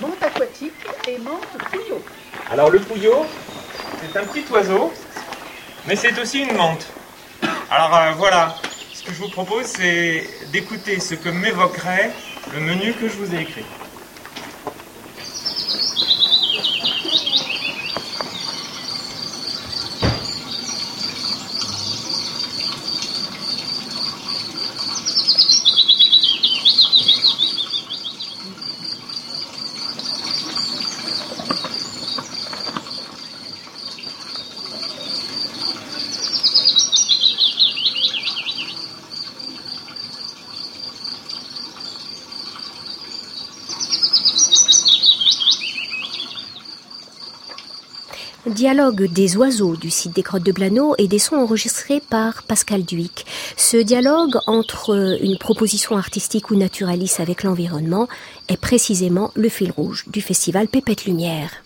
menthe 0.00 0.22
aquatique 0.22 0.72
et 1.06 1.18
menthe 1.18 1.46
pouillot. 1.70 2.02
Alors 2.50 2.70
le 2.70 2.78
pouillot, 2.78 3.26
c'est 4.00 4.18
un 4.18 4.24
petit 4.24 4.50
oiseau, 4.50 4.90
mais 5.86 5.96
c'est 5.96 6.18
aussi 6.18 6.40
une 6.40 6.56
menthe. 6.56 6.86
Alors 7.70 7.96
euh, 7.96 8.12
voilà, 8.16 8.54
ce 8.92 9.02
que 9.02 9.12
je 9.12 9.18
vous 9.18 9.28
propose, 9.28 9.66
c'est 9.66 10.28
d'écouter 10.52 11.00
ce 11.00 11.14
que 11.14 11.28
m'évoquerait 11.28 12.10
le 12.54 12.60
menu 12.60 12.92
que 12.94 13.08
je 13.08 13.14
vous 13.14 13.34
ai 13.34 13.40
écrit. 13.40 13.64
Dialogue 48.46 49.12
des 49.12 49.36
oiseaux 49.36 49.74
du 49.74 49.90
site 49.90 50.14
des 50.14 50.22
Grottes 50.22 50.44
de 50.44 50.52
Blano 50.52 50.94
et 50.98 51.08
des 51.08 51.18
sons 51.18 51.34
enregistrés 51.34 52.00
par 52.00 52.44
Pascal 52.44 52.84
Duic. 52.84 53.26
Ce 53.56 53.76
dialogue 53.76 54.38
entre 54.46 55.18
une 55.20 55.36
proposition 55.36 55.96
artistique 55.96 56.52
ou 56.52 56.54
naturaliste 56.54 57.18
avec 57.18 57.42
l'environnement 57.42 58.06
est 58.48 58.56
précisément 58.56 59.32
le 59.34 59.48
fil 59.48 59.72
rouge 59.72 60.04
du 60.06 60.20
festival 60.20 60.68
Pépette 60.68 61.06
Lumière. 61.06 61.65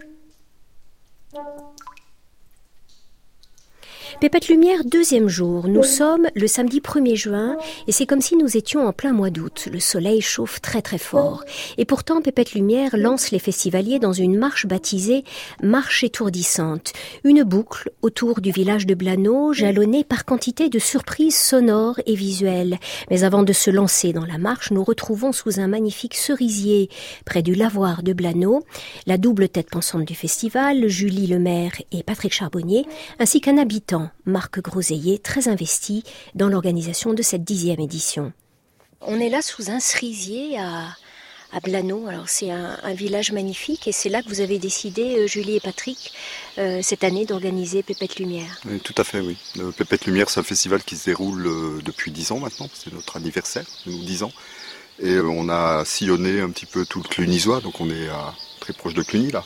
Pépette 4.21 4.49
Lumière, 4.49 4.85
deuxième 4.85 5.27
jour. 5.27 5.67
Nous 5.67 5.81
sommes 5.81 6.27
le 6.35 6.45
samedi 6.45 6.79
1er 6.79 7.15
juin 7.15 7.57
et 7.87 7.91
c'est 7.91 8.05
comme 8.05 8.21
si 8.21 8.35
nous 8.35 8.55
étions 8.55 8.85
en 8.85 8.93
plein 8.93 9.13
mois 9.13 9.31
d'août. 9.31 9.67
Le 9.73 9.79
soleil 9.79 10.21
chauffe 10.21 10.61
très 10.61 10.83
très 10.83 10.99
fort. 10.99 11.43
Et 11.79 11.85
pourtant, 11.85 12.21
Pépette 12.21 12.53
Lumière 12.53 12.95
lance 12.95 13.31
les 13.31 13.39
festivaliers 13.39 13.97
dans 13.97 14.13
une 14.13 14.37
marche 14.37 14.67
baptisée 14.67 15.23
Marche 15.63 16.03
étourdissante. 16.03 16.93
Une 17.23 17.41
boucle 17.41 17.89
autour 18.03 18.41
du 18.41 18.51
village 18.51 18.85
de 18.85 18.93
Blano, 18.93 19.53
jalonnée 19.53 20.03
par 20.03 20.23
quantité 20.23 20.69
de 20.69 20.77
surprises 20.77 21.35
sonores 21.35 21.99
et 22.05 22.13
visuelles. 22.13 22.77
Mais 23.09 23.23
avant 23.23 23.41
de 23.41 23.53
se 23.53 23.71
lancer 23.71 24.13
dans 24.13 24.27
la 24.27 24.37
marche, 24.37 24.69
nous 24.69 24.83
retrouvons 24.83 25.31
sous 25.31 25.59
un 25.59 25.67
magnifique 25.67 26.13
cerisier 26.13 26.89
près 27.25 27.41
du 27.41 27.55
lavoir 27.55 28.03
de 28.03 28.13
Blano 28.13 28.61
la 29.07 29.17
double 29.17 29.49
tête 29.49 29.71
pensante 29.71 30.05
du 30.05 30.13
festival, 30.13 30.87
Julie 30.89 31.25
Lemaire 31.25 31.73
et 31.91 32.03
Patrick 32.03 32.33
Charbonnier, 32.33 32.85
ainsi 33.17 33.41
qu'un 33.41 33.57
habitant, 33.57 34.10
Marc 34.25 34.59
Groseillier, 34.61 35.19
très 35.19 35.47
investi 35.47 36.03
dans 36.35 36.47
l'organisation 36.47 37.13
de 37.13 37.21
cette 37.21 37.43
dixième 37.43 37.79
édition. 37.79 38.31
On 39.01 39.19
est 39.19 39.29
là 39.29 39.41
sous 39.41 39.71
un 39.71 39.79
cerisier 39.79 40.59
à, 40.59 40.95
à 41.53 41.59
Blano. 41.59 42.07
Alors 42.07 42.29
c'est 42.29 42.51
un, 42.51 42.77
un 42.83 42.93
village 42.93 43.31
magnifique 43.31 43.87
et 43.87 43.91
c'est 43.91 44.09
là 44.09 44.21
que 44.21 44.29
vous 44.29 44.41
avez 44.41 44.59
décidé, 44.59 45.17
euh, 45.19 45.27
Julie 45.27 45.55
et 45.55 45.59
Patrick, 45.59 46.13
euh, 46.59 46.81
cette 46.83 47.03
année 47.03 47.25
d'organiser 47.25 47.81
Pépette 47.81 48.17
Lumière. 48.19 48.59
Oui, 48.65 48.79
tout 48.79 48.93
à 48.97 49.03
fait, 49.03 49.19
oui. 49.21 49.37
Le 49.57 49.71
Pépette 49.71 50.05
Lumière, 50.05 50.29
c'est 50.29 50.39
un 50.39 50.43
festival 50.43 50.83
qui 50.83 50.95
se 50.95 51.05
déroule 51.05 51.47
euh, 51.47 51.81
depuis 51.83 52.11
10 52.11 52.31
ans 52.33 52.39
maintenant. 52.39 52.69
C'est 52.73 52.93
notre 52.93 53.17
anniversaire, 53.17 53.65
nous 53.87 54.03
10 54.03 54.23
ans. 54.23 54.31
Et 54.99 55.13
euh, 55.15 55.23
on 55.27 55.49
a 55.49 55.83
sillonné 55.83 56.41
un 56.41 56.51
petit 56.51 56.67
peu 56.67 56.85
tout 56.85 57.01
le 57.01 57.07
Clunisois, 57.09 57.59
donc 57.61 57.81
on 57.81 57.89
est 57.89 58.07
à- 58.09 58.35
très 58.59 58.73
proche 58.73 58.93
de 58.93 59.01
Cluny 59.01 59.31
là. 59.31 59.43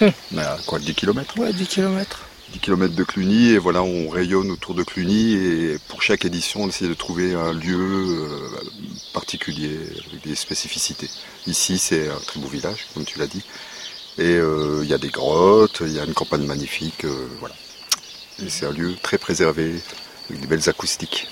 On 0.00 0.38
est 0.38 0.40
à 0.42 0.58
quoi, 0.66 0.78
10 0.78 0.94
km 0.94 1.38
Ouais, 1.38 1.52
10 1.52 1.66
km. 1.66 2.28
10 2.52 2.58
km 2.58 2.94
de 2.94 3.04
Cluny 3.04 3.50
et 3.52 3.58
voilà, 3.58 3.82
on 3.82 4.10
rayonne 4.10 4.50
autour 4.50 4.74
de 4.74 4.82
Cluny 4.82 5.34
et 5.34 5.78
pour 5.88 6.02
chaque 6.02 6.26
édition, 6.26 6.64
on 6.64 6.68
essaie 6.68 6.86
de 6.86 6.94
trouver 6.94 7.34
un 7.34 7.52
lieu 7.54 7.78
euh, 7.78 8.48
particulier 9.14 9.78
avec 10.06 10.22
des 10.22 10.34
spécificités. 10.34 11.08
Ici, 11.46 11.78
c'est 11.78 12.10
un 12.10 12.18
très 12.26 12.40
beau 12.40 12.48
village, 12.48 12.86
comme 12.92 13.04
tu 13.04 13.18
l'as 13.18 13.26
dit. 13.26 13.42
Et 14.18 14.36
euh, 14.36 14.80
il 14.82 14.90
y 14.90 14.92
a 14.92 14.98
des 14.98 15.08
grottes, 15.08 15.82
il 15.86 15.92
y 15.92 15.98
a 15.98 16.04
une 16.04 16.12
campagne 16.12 16.44
magnifique, 16.44 17.06
euh, 17.06 17.26
voilà. 17.40 17.54
Et 18.44 18.50
c'est 18.50 18.66
un 18.66 18.72
lieu 18.72 18.94
très 19.02 19.16
préservé, 19.16 19.80
avec 20.32 20.40
des 20.42 20.48
belles 20.48 20.68
acoustiques. 20.68 21.28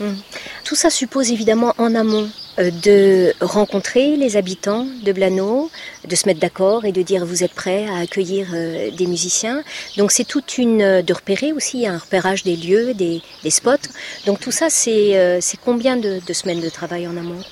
Tout 0.65 0.75
ça 0.77 0.91
suppose 0.91 1.31
évidemment 1.33 1.75
en 1.79 1.95
amont 1.95 2.29
euh, 2.59 2.71
de 2.71 3.33
rencontrer 3.41 4.17
les 4.17 4.37
habitants 4.37 4.87
de 5.03 5.13
Blano, 5.13 5.71
de 6.07 6.15
se 6.15 6.27
mettre 6.27 6.41
d'accord 6.41 6.85
et 6.85 6.93
de 6.93 7.03
dire 7.03 7.25
vous 7.25 7.43
êtes 7.43 7.55
prêts 7.55 7.87
à 7.89 7.97
accueillir 7.99 8.49
euh, 8.53 8.91
des 8.91 9.07
musiciens. 9.07 9.63
Donc 9.97 10.13
c'est 10.13 10.25
toute 10.25 10.59
une 10.59 10.83
euh, 10.83 11.03
de 11.03 11.13
repérer 11.13 11.53
aussi 11.53 11.87
un 11.87 11.99
repérage 11.99 12.43
des 12.45 12.57
lieux, 12.57 12.95
des, 12.95 13.23
des 13.43 13.51
spots. 13.51 13.89
Donc 14.27 14.41
tout 14.41 14.53
ça 14.53 14.69
c'est 14.71 15.17
euh, 15.19 15.39
c'est 15.41 15.59
combien 15.59 15.97
de, 15.97 16.21
de 16.25 16.33
semaines 16.33 16.61
de 16.61 16.69
travail 16.69 17.07
en 17.09 17.17
amont? 17.17 17.43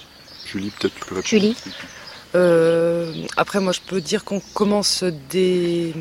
Julie, 0.46 0.70
peut-être 0.70 0.94
tu 0.94 1.00
peux 1.00 1.14
répondre 1.16 1.26
Julie 1.26 1.56
Euh, 2.34 3.10
après, 3.38 3.58
moi, 3.58 3.72
je 3.72 3.80
peux 3.80 4.02
dire 4.02 4.22
qu'on 4.22 4.40
commence 4.52 5.02
dès, 5.30 5.94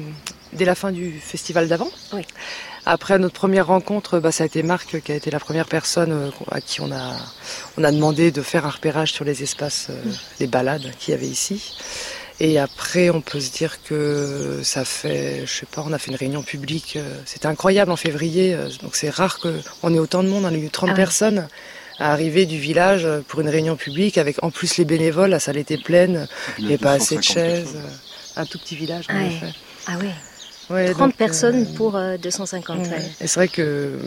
dès 0.51 0.65
la 0.65 0.75
fin 0.75 0.91
du 0.91 1.19
festival 1.21 1.69
d'avant. 1.69 1.89
Oui. 2.12 2.23
Après 2.89 3.19
notre 3.19 3.34
première 3.34 3.67
rencontre, 3.67 4.19
bah, 4.19 4.32
ça 4.32 4.43
a 4.43 4.47
été 4.47 4.63
Marc 4.63 5.02
qui 5.02 5.12
a 5.12 5.15
été 5.15 5.30
la 5.30 5.41
première 5.41 5.65
personne 5.67 6.12
euh, 6.13 6.30
à 6.52 6.62
qui 6.62 6.80
on 6.80 6.89
a, 6.89 7.17
on 7.78 7.84
a 7.84 7.91
demandé 7.91 8.32
de 8.32 8.41
faire 8.41 8.65
un 8.65 8.69
repérage 8.69 9.12
sur 9.12 9.26
les 9.26 9.43
espaces, 9.43 9.88
euh, 9.89 10.02
les 10.39 10.47
balades 10.47 10.89
qu'il 10.97 11.12
y 11.13 11.17
avait 11.17 11.28
ici. 11.28 11.76
Et 12.39 12.58
après, 12.58 13.10
on 13.10 13.19
peut 13.19 13.41
se 13.41 13.52
dire 13.52 13.84
que 13.84 14.62
ça 14.63 14.86
fait, 14.86 15.41
je 15.45 15.52
sais 15.52 15.65
pas, 15.65 15.84
on 15.86 15.91
a 15.91 15.97
fait 15.97 16.12
une 16.12 16.15
réunion 16.17 16.43
publique. 16.43 16.93
euh, 16.95 17.04
C'était 17.26 17.47
incroyable 17.47 17.91
en 17.91 17.97
février, 17.97 18.56
donc 18.82 18.95
c'est 18.95 19.10
rare 19.10 19.39
qu'on 19.39 19.93
ait 19.93 20.00
autant 20.00 20.23
de 20.23 20.30
monde. 20.30 20.45
On 20.45 20.47
a 20.47 20.54
eu 20.54 20.69
30 20.69 20.91
Ah 20.93 20.95
personnes 20.95 21.47
à 22.00 22.13
arriver 22.13 22.45
du 22.45 22.58
village 22.58 23.06
pour 23.28 23.41
une 23.41 23.50
réunion 23.50 23.76
publique 23.76 24.17
avec 24.17 24.41
en 24.45 24.50
plus 24.52 24.78
les 24.78 24.86
bénévoles. 24.86 25.32
La 25.32 25.39
salle 25.41 25.58
était 25.58 25.78
pleine, 25.80 26.28
il 26.58 26.65
n'y 26.65 26.69
avait 26.69 26.78
pas 26.78 26.91
assez 26.93 27.17
de 27.17 27.23
chaises. 27.23 27.76
un 28.38 28.45
tout 28.45 28.60
petit 28.60 28.78
village, 28.78 29.08
en 29.10 29.19
effet. 29.19 29.52
Ah 29.88 29.97
ouais. 29.97 30.13
Ouais, 30.69 30.91
30 30.91 30.99
donc, 31.10 31.15
personnes 31.15 31.63
euh, 31.63 31.75
pour 31.75 31.95
euh, 31.95 32.17
250. 32.17 32.80
Ouais. 32.80 32.89
ouais. 32.89 33.12
Et 33.21 33.27
c'est 33.27 33.39
vrai 33.39 33.47
que 33.47 33.62
euh, 33.62 33.97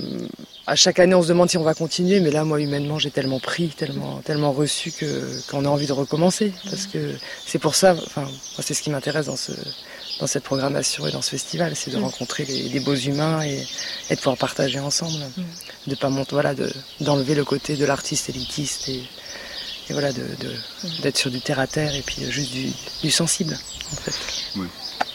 à 0.66 0.76
chaque 0.76 0.98
année, 0.98 1.14
on 1.14 1.22
se 1.22 1.28
demande 1.28 1.48
si 1.48 1.56
on 1.56 1.62
va 1.62 1.74
continuer, 1.74 2.20
mais 2.20 2.30
là, 2.30 2.44
moi, 2.44 2.60
humainement, 2.60 2.98
j'ai 2.98 3.10
tellement 3.10 3.40
pris, 3.40 3.68
tellement, 3.68 4.20
tellement 4.24 4.52
reçu 4.52 4.92
que 4.92 5.06
qu'on 5.50 5.64
a 5.64 5.68
envie 5.68 5.86
de 5.86 5.92
recommencer, 5.92 6.52
parce 6.68 6.86
que 6.86 7.14
c'est 7.46 7.58
pour 7.58 7.74
ça. 7.74 7.94
Enfin, 8.06 8.28
c'est 8.60 8.74
ce 8.74 8.82
qui 8.82 8.90
m'intéresse 8.90 9.26
dans 9.26 9.36
ce 9.36 9.52
dans 10.20 10.26
cette 10.26 10.44
programmation 10.44 11.06
et 11.06 11.10
dans 11.12 11.22
ce 11.22 11.30
festival, 11.30 11.74
c'est 11.74 11.90
de 11.90 11.96
Mm. 11.96 12.02
rencontrer 12.04 12.44
les, 12.44 12.68
les 12.68 12.80
beaux 12.80 12.94
humains 12.94 13.42
et, 13.42 13.64
et 14.10 14.14
de 14.14 14.20
pouvoir 14.20 14.36
partager 14.36 14.78
ensemble, 14.78 15.16
de 15.86 15.94
pas 15.94 16.10
monter, 16.10 16.32
voilà, 16.32 16.52
de 16.54 16.70
d'enlever 17.00 17.34
le 17.34 17.44
côté 17.46 17.74
de 17.76 17.86
l'artiste 17.86 18.28
élitiste 18.28 18.90
et, 18.90 18.98
et 19.88 19.92
voilà, 19.94 20.12
de 20.12 20.20
de- 20.20 21.00
d'être 21.02 21.16
sur 21.16 21.30
du 21.30 21.40
terre 21.40 21.58
à 21.58 21.66
terre 21.66 21.94
et 21.94 22.02
puis 22.02 22.30
juste 22.30 22.52
du, 22.52 22.66
du 23.02 23.10
sensible, 23.10 23.58
en 23.92 23.96
fait. 23.96 24.14
Oui. 24.56 24.66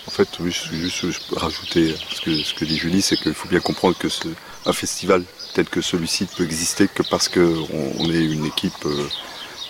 En 0.07 0.11
fait, 0.11 0.27
oui, 0.39 0.51
juste 0.51 1.05
rajouter 1.35 1.95
ce 2.13 2.21
que, 2.21 2.35
ce 2.43 2.53
que 2.53 2.63
dit 2.65 2.77
Julie, 2.77 3.01
c'est 3.01 3.17
qu'il 3.17 3.33
faut 3.33 3.47
bien 3.49 3.59
comprendre 3.59 3.97
que 3.97 4.07
ce, 4.07 4.27
un 4.65 4.73
festival 4.73 5.23
tel 5.53 5.65
que 5.67 5.81
celui-ci 5.81 6.23
ne 6.23 6.27
peut 6.37 6.43
exister 6.43 6.87
que 6.87 7.01
parce 7.03 7.27
qu'on 7.27 7.67
on 7.97 8.11
est 8.11 8.23
une 8.23 8.45
équipe, 8.45 8.85
euh, 8.85 9.07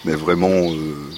mais 0.03 0.13
vraiment 0.15 0.49
euh, 0.71 1.09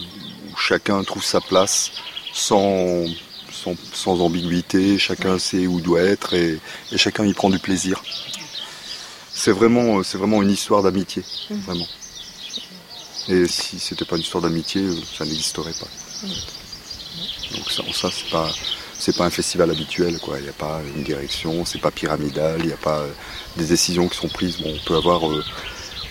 où 0.51 0.57
chacun 0.57 1.03
trouve 1.03 1.23
sa 1.23 1.41
place 1.41 1.91
sans, 2.33 3.05
sans, 3.51 3.75
sans 3.93 4.21
ambiguïté, 4.21 4.99
chacun 4.99 5.39
sait 5.39 5.65
où 5.65 5.79
il 5.79 5.83
doit 5.83 6.01
être 6.01 6.33
et, 6.35 6.59
et 6.91 6.97
chacun 6.97 7.25
y 7.25 7.33
prend 7.33 7.49
du 7.49 7.59
plaisir. 7.59 8.03
C'est 9.33 9.51
vraiment, 9.51 10.03
c'est 10.03 10.17
vraiment 10.17 10.41
une 10.43 10.51
histoire 10.51 10.83
d'amitié, 10.83 11.23
Mhm. 11.49 11.59
vraiment. 11.61 11.87
Et 13.29 13.45
si 13.47 13.79
c'était 13.79 14.05
pas 14.05 14.15
une 14.15 14.21
histoire 14.21 14.43
d'amitié, 14.43 14.81
euh, 14.81 14.95
ça 15.17 15.25
n'existerait 15.25 15.73
pas. 15.79 15.87
Donc 17.55 17.71
ça, 17.71 17.83
ça 17.93 18.09
c'est 18.11 18.29
pas 18.29 18.49
c'est 18.99 19.15
pas 19.15 19.25
un 19.25 19.29
festival 19.29 19.69
habituel 19.71 20.17
quoi. 20.19 20.37
Il 20.39 20.43
n'y 20.43 20.49
a 20.49 20.53
pas 20.53 20.81
une 20.95 21.03
direction, 21.03 21.65
c'est 21.65 21.81
pas 21.81 21.91
pyramidal, 21.91 22.57
il 22.61 22.67
n'y 22.67 22.73
a 22.73 22.77
pas 22.77 22.99
euh, 22.99 23.11
des 23.57 23.65
décisions 23.65 24.07
qui 24.07 24.17
sont 24.17 24.27
prises. 24.29 24.57
Bon, 24.57 24.73
on 24.75 24.85
peut 24.87 24.95
avoir, 24.95 25.29
euh, 25.29 25.43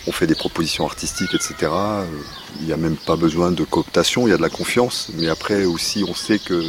on 0.07 0.12
fait 0.12 0.27
des 0.27 0.35
propositions 0.35 0.87
artistiques, 0.87 1.35
etc. 1.35 1.55
Euh, 1.62 2.05
Il 2.61 2.66
n'y 2.66 2.72
a 2.72 2.77
même 2.77 2.96
pas 2.96 3.16
besoin 3.16 3.51
de 3.51 3.64
cooptation, 3.64 4.27
il 4.27 4.31
y 4.31 4.35
a 4.35 4.37
de 4.37 4.42
la 4.42 4.49
confiance. 4.51 5.09
Mais 5.14 5.29
après 5.29 5.64
aussi, 5.64 6.05
on 6.09 6.14
sait 6.14 6.38
que 6.38 6.62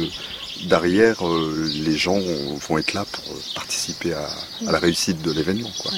derrière, 0.66 1.26
euh, 1.26 1.70
les 1.86 1.96
gens 1.96 2.18
vont 2.68 2.78
être 2.78 2.92
là 2.94 3.04
pour 3.10 3.24
participer 3.54 4.12
à, 4.12 4.28
à 4.66 4.72
la 4.72 4.78
réussite 4.80 5.22
de 5.22 5.30
l'événement, 5.32 5.70
quoi. 5.78 5.92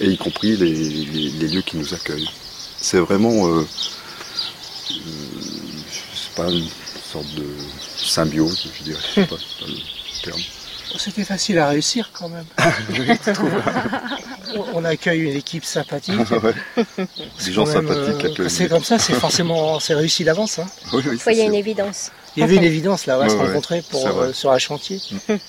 Et 0.00 0.10
y 0.10 0.16
compris 0.18 0.56
les, 0.56 0.72
les- 0.74 1.30
les 1.30 1.48
lieux 1.48 1.62
qui 1.62 1.76
nous 1.78 1.94
accueillent. 1.94 2.28
C'est 2.80 2.98
vraiment, 2.98 3.48
euh, 3.48 3.64
je 4.90 6.18
sais 6.18 6.34
pas, 6.36 6.50
une 6.50 6.68
sorte 7.12 7.34
de 7.34 7.44
symbiose, 8.04 8.68
je 8.78 8.82
dirais. 8.84 9.00
Je 9.08 9.20
sais 9.20 9.26
pas, 9.26 9.36
c'est 9.38 9.64
pas 9.64 9.70
le 9.70 10.22
terme. 10.24 10.40
C'était 10.98 11.24
facile 11.24 11.58
à 11.58 11.68
réussir 11.70 12.10
quand 12.12 12.28
même. 12.28 12.44
On- 14.74 14.84
accueille 14.84 15.20
une 15.20 15.36
équipe 15.36 15.64
sympathique. 15.64 16.14
Ouais. 16.30 16.54
C'est 17.38 17.46
Des 17.46 17.52
gens 17.52 17.64
quand 17.64 17.82
même, 17.82 17.88
sympathiques 17.88 18.40
euh. 18.40 18.48
C'est 18.48 18.68
comme 18.68 18.84
ça, 18.84 18.98
c'est 18.98 19.14
forcément 19.14 19.80
c'est 19.80 19.94
réussi 19.94 20.24
d'avance. 20.24 20.58
hein. 20.58 20.66
Oui, 20.92 21.02
il 21.28 21.36
y 21.38 21.40
a 21.40 21.44
une 21.44 21.54
évidence. 21.54 22.10
Il 22.36 22.40
y 22.40 22.42
avait 22.42 22.56
une 22.56 22.64
évidence 22.64 23.06
là, 23.06 23.16
on 23.16 23.20
va 23.20 23.24
Ouais, 23.24 23.30
se 23.30 23.36
ouais, 23.36 23.46
rencontrer 23.46 23.82
pour, 23.90 24.06
euh, 24.06 24.32
sur 24.32 24.50
un 24.52 24.58
chantier. 24.58 25.00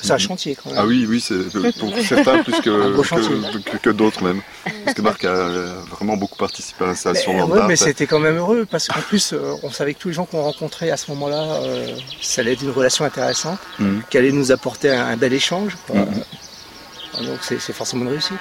C'est 0.00 0.12
un 0.12 0.18
chantier 0.18 0.54
quand 0.56 0.70
même. 0.70 0.78
Ah 0.80 0.86
oui, 0.86 1.06
oui, 1.08 1.20
c'est 1.20 1.34
pour 1.78 1.92
certains 1.98 2.42
plus 2.42 2.60
que, 2.60 2.60
que, 3.60 3.70
que- 3.70 3.76
que 3.78 3.90
d'autres 3.90 4.22
même. 4.22 4.40
Parce 4.84 4.94
que 4.96 5.02
Marc 5.02 5.24
a 5.24 5.48
vraiment 5.90 6.16
beaucoup 6.16 6.36
participé 6.36 6.84
à 6.84 6.88
l'installation 6.88 7.32
Mais, 7.32 7.40
dans 7.40 7.48
ouais, 7.48 7.60
le 7.62 7.66
mais 7.68 7.76
c'était 7.76 8.06
quand 8.06 8.18
même 8.18 8.36
heureux 8.36 8.66
parce 8.70 8.88
qu'en 8.88 9.00
plus, 9.00 9.32
euh, 9.32 9.54
on 9.62 9.70
savait 9.70 9.94
que 9.94 10.00
tous 10.00 10.08
les 10.08 10.14
gens 10.14 10.24
qu'on 10.24 10.42
rencontrait 10.42 10.90
à 10.90 10.96
ce 10.96 11.10
moment-là, 11.12 11.42
euh, 11.62 11.96
ça 12.20 12.40
allait 12.42 12.52
être 12.54 12.62
une 12.62 12.70
relation 12.70 13.04
intéressante, 13.04 13.58
Mhm. 13.78 14.02
qui 14.10 14.18
allait 14.18 14.32
nous 14.32 14.52
apporter 14.52 14.90
un, 14.90 15.06
un 15.06 15.16
bel 15.16 15.32
échange. 15.32 15.76
Mhm. 15.92 17.26
Donc 17.26 17.38
c'est 17.42 17.60
c'est 17.60 17.72
forcément 17.74 18.02
une 18.04 18.10
réussite. 18.10 18.38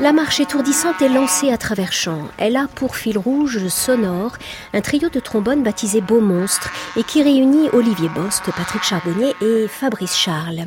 La 0.00 0.12
marche 0.12 0.38
étourdissante 0.38 1.02
est 1.02 1.08
lancée 1.08 1.50
à 1.50 1.58
travers 1.58 1.92
champs. 1.92 2.28
Elle 2.38 2.56
a 2.56 2.68
pour 2.72 2.94
fil 2.94 3.18
rouge 3.18 3.66
sonore 3.66 4.36
un 4.72 4.80
trio 4.80 5.08
de 5.08 5.18
trombones 5.18 5.64
baptisé 5.64 6.00
Beau 6.00 6.20
Monstre 6.20 6.70
et 6.96 7.02
qui 7.02 7.20
réunit 7.20 7.68
Olivier 7.72 8.08
Bost, 8.08 8.44
Patrick 8.56 8.84
Charbonnier 8.84 9.34
et 9.42 9.66
Fabrice 9.66 10.14
Charles. 10.14 10.66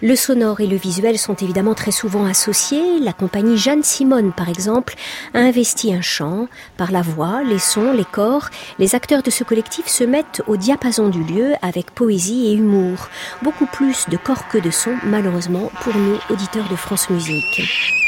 Le 0.00 0.14
sonore 0.14 0.60
et 0.60 0.68
le 0.68 0.76
visuel 0.76 1.18
sont 1.18 1.34
évidemment 1.34 1.74
très 1.74 1.90
souvent 1.90 2.24
associés. 2.24 3.00
La 3.00 3.12
compagnie 3.12 3.58
Jeanne 3.58 3.82
Simone, 3.82 4.32
par 4.32 4.48
exemple, 4.48 4.94
a 5.34 5.40
investi 5.40 5.92
un 5.92 6.00
chant. 6.00 6.46
Par 6.76 6.92
la 6.92 7.02
voix, 7.02 7.42
les 7.42 7.58
sons, 7.58 7.92
les 7.92 8.04
corps, 8.04 8.48
les 8.78 8.94
acteurs 8.94 9.24
de 9.24 9.30
ce 9.30 9.42
collectif 9.42 9.88
se 9.88 10.04
mettent 10.04 10.42
au 10.46 10.56
diapason 10.56 11.08
du 11.08 11.24
lieu 11.24 11.54
avec 11.62 11.90
poésie 11.90 12.46
et 12.46 12.54
humour. 12.54 13.08
Beaucoup 13.42 13.66
plus 13.66 14.08
de 14.08 14.16
corps 14.16 14.46
que 14.46 14.58
de 14.58 14.70
sons, 14.70 14.96
malheureusement, 15.02 15.72
pour 15.80 15.96
nous, 15.96 16.16
auditeurs 16.30 16.68
de 16.68 16.76
France 16.76 17.10
Musique. 17.10 18.07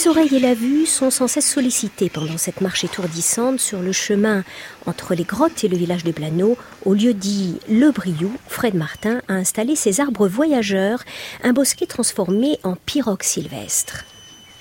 Les 0.00 0.08
oreilles 0.08 0.34
et 0.36 0.40
la 0.40 0.54
vue 0.54 0.86
sont 0.86 1.10
sans 1.10 1.28
cesse 1.28 1.52
sollicitées 1.52 2.08
pendant 2.08 2.38
cette 2.38 2.62
marche 2.62 2.84
étourdissante 2.84 3.60
sur 3.60 3.80
le 3.82 3.92
chemin 3.92 4.44
entre 4.86 5.14
les 5.14 5.24
grottes 5.24 5.62
et 5.62 5.68
le 5.68 5.76
village 5.76 6.04
de 6.04 6.10
Blano, 6.10 6.56
au 6.86 6.94
lieu 6.94 7.12
dit 7.12 7.58
Le 7.68 7.90
Briou. 7.90 8.32
Fred 8.48 8.74
Martin 8.74 9.20
a 9.28 9.34
installé 9.34 9.76
ses 9.76 10.00
arbres 10.00 10.26
voyageurs, 10.26 11.04
un 11.44 11.52
bosquet 11.52 11.84
transformé 11.84 12.58
en 12.62 12.76
pirogue 12.76 13.22
sylvestre. 13.22 14.06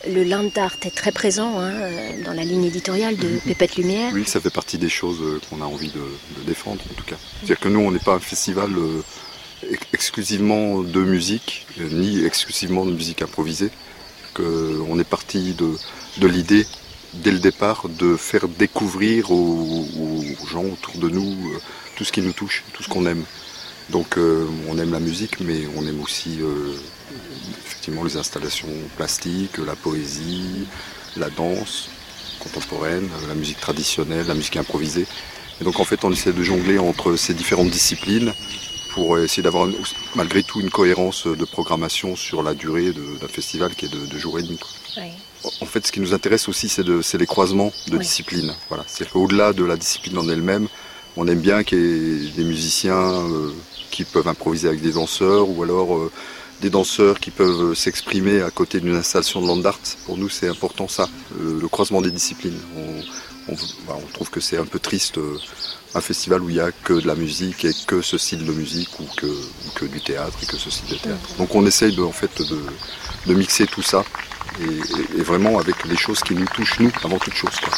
Le 0.05 0.25
land 0.25 0.49
art 0.57 0.75
est 0.81 0.93
très 0.93 1.13
présent 1.13 1.57
hein, 1.61 1.71
dans 2.25 2.33
la 2.33 2.43
ligne 2.43 2.65
éditoriale 2.65 3.15
de 3.15 3.39
Pépette 3.45 3.77
Lumière. 3.77 4.11
Oui, 4.13 4.25
ça 4.25 4.41
fait 4.41 4.49
partie 4.49 4.77
des 4.77 4.89
choses 4.89 5.21
euh, 5.21 5.39
qu'on 5.49 5.61
a 5.61 5.65
envie 5.65 5.87
de, 5.91 6.01
de 6.41 6.45
défendre 6.45 6.81
en 6.91 6.93
tout 6.95 7.05
cas. 7.05 7.15
C'est-à-dire 7.37 7.61
que 7.61 7.69
nous, 7.69 7.79
on 7.79 7.91
n'est 7.91 7.99
pas 7.99 8.15
un 8.15 8.19
festival 8.19 8.71
euh, 8.77 9.01
ex- 9.71 9.87
exclusivement 9.93 10.81
de 10.81 10.99
musique, 11.01 11.65
euh, 11.79 11.87
ni 11.89 12.25
exclusivement 12.25 12.85
de 12.85 12.91
musique 12.91 13.21
improvisée. 13.21 13.71
On 14.37 14.99
est 14.99 15.09
parti 15.09 15.53
de, 15.53 16.27
l'idée, 16.27 16.65
dès 17.13 17.31
le 17.31 17.39
départ, 17.39 17.89
de 17.89 18.15
faire 18.15 18.47
découvrir 18.47 19.31
aux, 19.31 19.85
aux 19.97 20.47
gens 20.47 20.65
autour 20.65 20.97
de 20.97 21.09
nous 21.09 21.53
euh, 21.53 21.59
tout 21.95 22.03
ce 22.05 22.11
qui 22.11 22.21
nous 22.21 22.33
touche, 22.33 22.63
tout 22.73 22.83
ce 22.83 22.89
qu'on 22.89 23.05
aime. 23.05 23.23
Donc 23.89 24.17
euh, 24.17 24.45
on 24.69 24.77
aime 24.77 24.91
la 24.91 24.99
musique, 24.99 25.39
mais 25.39 25.61
on 25.75 25.85
aime 25.87 26.01
aussi 26.01 26.37
euh, 26.41 26.73
effectivement 27.65 28.03
les 28.03 28.17
installations 28.17 28.67
plastiques, 28.97 29.57
la 29.57 29.75
poésie, 29.75 30.67
la 31.17 31.29
danse 31.29 31.89
contemporaine, 32.39 33.09
la 33.27 33.35
musique 33.35 33.59
traditionnelle, 33.59 34.27
la 34.27 34.35
musique 34.35 34.57
improvisée. 34.57 35.07
Et 35.59 35.63
donc 35.63 35.79
en 35.79 35.83
fait 35.83 36.03
on 36.03 36.11
essaie 36.11 36.33
de 36.33 36.43
jongler 36.43 36.77
entre 36.77 37.15
ces 37.15 37.33
différentes 37.33 37.69
disciplines 37.69 38.31
pour 38.99 39.17
essayer 39.17 39.41
d'avoir 39.43 39.65
malgré 40.15 40.43
tout 40.43 40.59
une 40.59 40.69
cohérence 40.69 41.25
de 41.25 41.45
programmation 41.45 42.17
sur 42.17 42.43
la 42.43 42.53
durée 42.53 42.91
d'un 42.91 43.27
festival 43.29 43.73
qui 43.73 43.85
est 43.85 43.89
de, 43.97 44.05
de 44.05 44.17
jours 44.17 44.37
et 44.39 44.43
demi. 44.43 44.59
En 45.61 45.65
fait, 45.65 45.87
ce 45.87 45.91
qui 45.93 46.01
nous 46.01 46.13
intéresse 46.13 46.49
aussi, 46.49 46.67
c'est 46.67 46.83
de- 46.83 47.01
c'est 47.01 47.17
les 47.17 47.25
croisements 47.25 47.71
de 47.87 47.93
Oui. 47.97 47.99
disciplines. 48.03 48.53
Voilà. 48.67 48.83
C'est 48.87 49.09
qu'au-delà 49.09 49.53
de 49.53 49.63
la 49.63 49.77
discipline 49.77 50.17
en 50.17 50.27
elle-même, 50.27 50.67
on 51.15 51.27
aime 51.29 51.39
bien 51.39 51.63
qu'il 51.63 51.79
y 51.79 52.27
ait 52.27 52.31
des 52.31 52.43
musiciens 52.43 52.97
euh, 52.97 53.51
qui 53.89 54.03
peuvent 54.03 54.27
improviser 54.27 54.67
avec 54.67 54.81
des 54.81 54.91
danseurs, 54.91 55.47
ou 55.49 55.63
alors 55.63 55.95
euh, 55.95 56.11
des 56.59 56.69
danseurs 56.69 57.21
qui 57.21 57.31
peuvent 57.31 57.73
s'exprimer 57.73 58.41
à 58.41 58.51
côté 58.51 58.81
d'une 58.81 58.95
installation 58.95 59.41
de 59.41 59.47
land 59.47 59.63
art. 59.63 59.79
Pour 60.05 60.17
nous, 60.17 60.27
c'est 60.27 60.49
important 60.49 60.89
ça, 60.89 61.07
le, 61.39 61.57
le 61.57 61.67
croisement 61.69 62.01
des 62.01 62.11
disciplines. 62.11 62.59
On, 62.75 62.89
on- 63.51 63.57
voilà, 63.85 64.01
on 64.07 64.11
trouve 64.13 64.29
que 64.29 64.39
c'est 64.39 64.57
un 64.57 64.65
peu 64.65 64.79
triste 64.79 65.17
euh, 65.17 65.37
un 65.95 66.01
festival 66.01 66.41
où 66.41 66.49
il 66.49 66.55
n'y 66.55 66.59
a 66.61 66.71
que 66.71 66.93
de 66.93 67.07
la 67.07 67.15
musique 67.15 67.65
et 67.65 67.71
que 67.87 68.01
ce 68.01 68.17
style 68.17 68.45
de 68.45 68.51
musique 68.51 68.99
ou 68.99 69.05
que, 69.17 69.25
ou 69.25 69.69
que 69.75 69.85
du 69.85 69.99
théâtre 70.01 70.37
et 70.43 70.45
que 70.45 70.57
ce 70.57 70.69
style 70.69 70.89
de 70.89 70.95
théâtre. 71.01 71.29
Donc 71.37 71.55
on 71.55 71.65
essaye 71.65 71.95
de, 71.95 72.03
en 72.03 72.11
fait, 72.11 72.29
de, 72.41 72.59
de 73.25 73.33
mixer 73.33 73.65
tout 73.67 73.81
ça 73.81 74.03
et, 74.61 74.65
et- 74.65 75.19
et 75.19 75.23
vraiment 75.23 75.57
avec 75.59 75.83
les 75.85 75.97
choses 75.97 76.21
qui 76.21 76.35
nous 76.35 76.45
touchent 76.47 76.79
nous 76.79 76.91
avant 77.03 77.17
toute 77.17 77.33
chose. 77.33 77.55
quoi. 77.63 77.73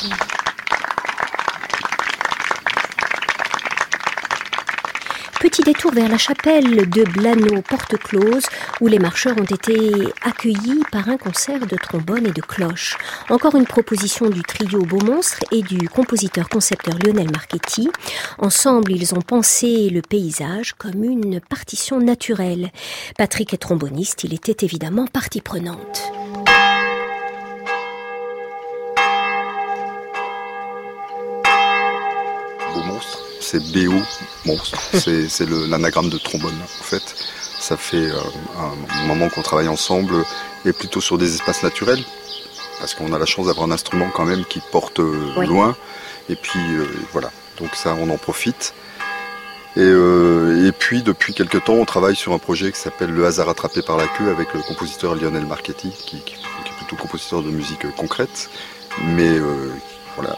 Petit 5.42 5.64
détour 5.64 5.92
vers 5.92 6.08
la 6.08 6.20
chapelle 6.20 6.88
de 6.88 7.04
Blano-Porte-Close, 7.04 8.46
où 8.80 8.88
les 8.88 9.00
marcheurs 9.00 9.36
ont 9.40 9.44
été 9.44 9.92
accueillis 10.22 10.84
par 10.92 11.10
un 11.10 11.18
concert 11.18 11.66
de 11.66 11.76
trombone 11.78 12.28
et 12.28 12.32
de 12.32 12.44
cloche. 12.44 12.96
Encore 13.28 13.56
une 13.56 13.66
proposition 13.66 14.30
du 14.30 14.44
trio 14.44 14.84
Beau 14.84 15.04
Monstre 15.04 15.40
et 15.52 15.64
du 15.64 15.90
compositeur-concepteur 15.90 16.94
Lionel 17.04 17.32
Marchetti. 17.32 17.90
Ensemble, 18.38 18.92
ils 18.92 19.16
ont 19.16 19.22
pensé 19.22 19.90
le 19.90 20.04
paysage 20.04 20.74
comme 20.74 21.04
une 21.04 21.42
partition 21.42 22.00
naturelle. 22.00 22.70
Patrick 23.18 23.52
est 23.56 23.58
tromboniste, 23.58 24.24
il 24.24 24.36
était 24.36 24.64
évidemment 24.64 25.08
partie 25.08 25.42
prenante. 25.42 26.04
Beau 32.76 32.84
monstre, 32.84 33.31
c'est 33.42 33.60
BO 33.72 33.94
monstre, 34.46 34.78
c'est 34.94 35.50
l'anagramme 35.50 36.10
de 36.10 36.18
trombone 36.18 36.54
en 36.64 36.84
fait. 36.84 37.04
Ça 37.60 37.78
fait 37.78 37.98
euh, 38.10 38.20
un 38.58 39.06
moment 39.08 39.30
qu'on 39.30 39.42
travaille 39.44 39.68
ensemble 39.68 40.14
et 40.66 40.74
plutôt 40.74 41.02
sur 41.02 41.18
des 41.18 41.34
espaces 41.36 41.62
naturels 41.64 42.04
parce 42.80 42.96
qu'on 42.96 43.14
a 43.14 43.20
la 43.20 43.26
chance 43.28 43.46
d'avoir 43.48 43.68
un 43.68 43.72
instrument 43.72 44.10
quand 44.16 44.26
même 44.26 44.44
qui 44.46 44.62
porte 44.72 45.00
euh, 45.00 45.34
Oui. 45.38 45.46
loin 45.48 45.76
et 46.30 46.36
puis 46.36 46.60
euh, 46.76 46.86
voilà, 47.12 47.32
donc 47.60 47.76
ça 47.76 47.96
on 48.00 48.10
en 48.10 48.18
profite. 48.18 48.74
Et, 49.78 49.82
et 49.82 50.72
puis 50.74 51.02
depuis 51.02 51.34
quelques 51.34 51.64
temps 51.64 51.76
on 51.76 51.86
travaille 51.86 52.16
sur 52.18 52.34
un 52.34 52.40
projet 52.40 52.74
qui 52.74 52.80
s'appelle 52.80 53.12
Le 53.12 53.26
hasard 53.26 53.48
attrapé 53.48 53.82
par 53.82 53.96
la 53.96 54.06
queue 54.06 54.30
avec 54.30 54.54
le 54.54 54.62
compositeur 54.64 55.16
Lionel 55.16 55.46
Marchetti 55.46 55.92
qui, 55.92 56.18
qui- 56.18 56.24
qui 56.26 56.34
est 56.34 56.76
plutôt 56.78 56.98
compositeur 56.98 57.42
de 57.42 57.50
musique 57.52 57.90
concrète 57.96 58.50
mais 59.06 59.40
voilà 60.18 60.36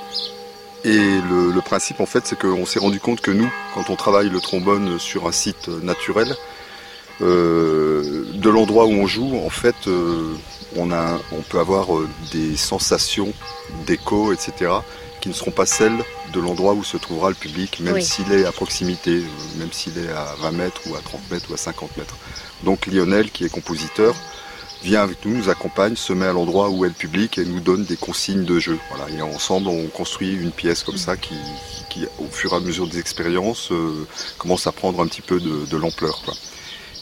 et 0.86 0.98
le, 0.98 1.52
le 1.52 1.62
principe, 1.62 2.00
en 2.02 2.06
fait, 2.06 2.26
c'est 2.26 2.38
qu'on 2.38 2.65
s'est 2.65 2.80
rendu 2.80 3.00
compte 3.00 3.22
que 3.22 3.32
nous, 3.32 3.52
quand 3.74 3.89
on 3.89 3.96
travaille 3.96 4.30
le 4.30 4.39
trombone 4.39 5.00
sur 5.00 5.28
un 5.28 5.32
site 5.32 5.67
naturel, 5.67 6.36
euh, 7.22 8.26
de 8.34 8.50
l'endroit 8.50 8.86
où 8.86 8.91
on 8.91 9.08
joue, 9.08 9.38
en 9.46 9.50
fait, 9.50 9.76
euh, 9.88 10.34
on, 10.76 10.91
a, 10.91 11.19
on 11.32 11.41
peut 11.41 11.60
avoir 11.60 11.96
euh, 11.96 12.10
des 12.32 12.58
sensations 12.58 13.32
d'écho, 13.86 14.34
etc., 14.34 14.72
qui 15.22 15.30
ne 15.30 15.34
seront 15.34 15.52
pas 15.52 15.65
celles 15.65 16.04
de 16.34 16.39
l'endroit 16.41 16.74
où 16.74 16.84
se 16.84 16.98
trouvera 16.98 17.30
le 17.30 17.36
public, 17.36 17.80
même 17.80 17.93
Oui. 17.93 18.04
s'il 18.04 18.32
est 18.34 18.46
à 18.46 18.52
proximité, 18.52 19.24
même 19.58 19.72
s'il 19.72 19.98
est 19.98 20.10
à 20.10 20.36
20 20.41 20.52
mètres 20.52 20.82
ou 20.88 20.96
à 20.96 21.00
30 21.00 21.22
mètres 21.32 21.46
ou 21.50 21.54
à 21.54 21.58
50 21.58 21.96
mètres. 21.96 22.17
Donc 22.63 22.88
Lionel, 22.88 23.30
qui 23.32 23.46
est 23.46 23.50
compositeur, 23.50 24.15
vient 24.84 25.02
avec 25.02 25.26
nous, 25.26 25.38
nous 25.38 25.50
accompagne, 25.50 25.96
se 25.96 26.12
met 26.13 26.26
à 26.26 26.34
l'endroit 26.34 26.69
où 26.69 26.84
est 26.86 26.89
le 26.89 26.93
public 26.93 27.38
et 27.38 27.46
nous 27.46 27.62
donne 27.62 27.86
des 27.86 27.96
consignes 27.96 28.43
de 28.43 28.60
jeu. 28.60 28.78
Voilà, 28.89 29.10
et 29.10 29.22
ensemble, 29.22 29.69
on 29.69 29.88
construit 29.88 30.34
une 30.34 30.52
pièce 30.52 30.84
comme 30.84 30.98
ça 30.98 31.15
qui, 31.15 31.36
au 32.19 32.28
fur 32.30 32.54
et 32.54 32.58
à 32.58 32.60
mesure 32.60 32.88
des 32.88 33.00
expériences, 33.00 33.72
euh, 33.72 34.06
commence 34.38 34.67
à 34.67 34.72
prendre 34.72 35.02
un 35.02 35.08
petit 35.08 35.22
peu 35.22 35.39
de, 35.39 35.78
l'ampleur. 35.78 36.22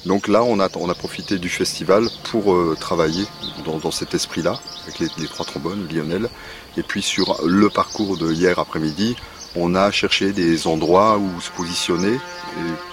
Donc 0.06 0.28
là, 0.28 0.44
on 0.44 0.60
a, 0.60 0.96
profité 0.96 1.38
du 1.38 1.50
festival 1.50 2.08
pour 2.32 2.54
euh, 2.54 2.78
travailler 2.80 3.26
dans, 3.66 3.92
cet 3.92 4.14
esprit-là, 4.14 4.60
avec 4.84 5.00
les, 5.18 5.28
trois 5.28 5.46
trombones, 5.46 5.88
Lionel. 5.92 6.30
Et 6.78 6.84
puis 6.84 7.02
sur 7.02 7.42
le 7.46 7.70
parcours 7.70 8.18
de 8.18 8.32
hier 8.32 8.60
après-midi, 8.60 9.16
on 9.56 9.76
a 9.76 9.92
cherché 9.92 10.32
des 10.32 10.68
endroits 10.68 11.18
où 11.18 11.42
se 11.42 11.52
positionner, 11.52 12.18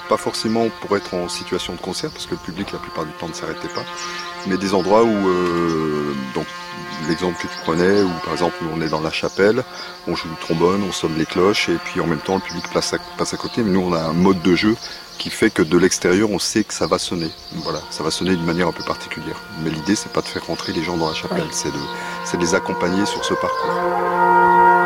pas 0.08 0.16
forcément 0.16 0.68
pour 0.80 0.96
être 0.96 1.14
en 1.14 1.28
situation 1.28 1.74
de 1.74 1.80
concert, 1.80 2.10
parce 2.10 2.26
que 2.26 2.32
le 2.32 2.38
public 2.38 2.72
la 2.72 2.78
plupart 2.78 3.04
du 3.04 3.12
temps 3.12 3.28
ne 3.28 3.34
s'arrêtait 3.34 3.68
pas, 3.68 3.84
mais 4.46 4.56
des 4.56 4.74
endroits 4.74 5.04
où, 5.04 5.28
euh, 5.28 6.14
donc 6.34 6.46
l'exemple 7.08 7.36
que 7.36 7.46
tu 7.46 7.58
prenais, 7.64 8.02
où 8.02 8.10
par 8.24 8.32
exemple 8.32 8.56
nous 8.62 8.70
on 8.74 8.80
est 8.80 8.88
dans 8.88 9.00
la 9.00 9.10
chapelle, 9.10 9.62
on 10.06 10.16
joue 10.16 10.28
le 10.28 10.36
trombone, 10.40 10.82
on 10.82 10.92
sonne 10.92 11.16
les 11.16 11.26
cloches, 11.26 11.68
et 11.68 11.76
puis 11.84 12.00
en 12.00 12.06
même 12.06 12.20
temps 12.20 12.36
le 12.36 12.40
public 12.40 12.64
passe 12.72 12.94
à, 12.94 12.98
passe 13.16 13.34
à 13.34 13.36
côté, 13.36 13.62
mais 13.62 13.70
nous 13.70 13.80
on 13.80 13.92
a 13.92 14.00
un 14.00 14.12
mode 14.12 14.42
de 14.42 14.54
jeu 14.54 14.76
qui 15.18 15.30
fait 15.30 15.50
que 15.50 15.62
de 15.62 15.76
l'extérieur 15.76 16.30
on 16.30 16.38
sait 16.38 16.64
que 16.64 16.74
ça 16.74 16.86
va 16.86 16.98
sonner. 16.98 17.30
Voilà, 17.56 17.80
ça 17.90 18.02
va 18.02 18.10
sonner 18.10 18.36
d'une 18.36 18.46
manière 18.46 18.68
un 18.68 18.72
peu 18.72 18.84
particulière. 18.84 19.40
Mais 19.62 19.70
l'idée 19.70 19.94
c'est 19.94 20.12
pas 20.12 20.22
de 20.22 20.28
faire 20.28 20.46
rentrer 20.46 20.72
les 20.72 20.82
gens 20.82 20.96
dans 20.96 21.08
la 21.08 21.14
chapelle, 21.14 21.48
c'est 21.50 21.72
de, 21.72 21.80
c'est 22.24 22.36
de 22.36 22.42
les 22.42 22.54
accompagner 22.54 23.04
sur 23.04 23.24
ce 23.24 23.34
parcours. 23.34 24.77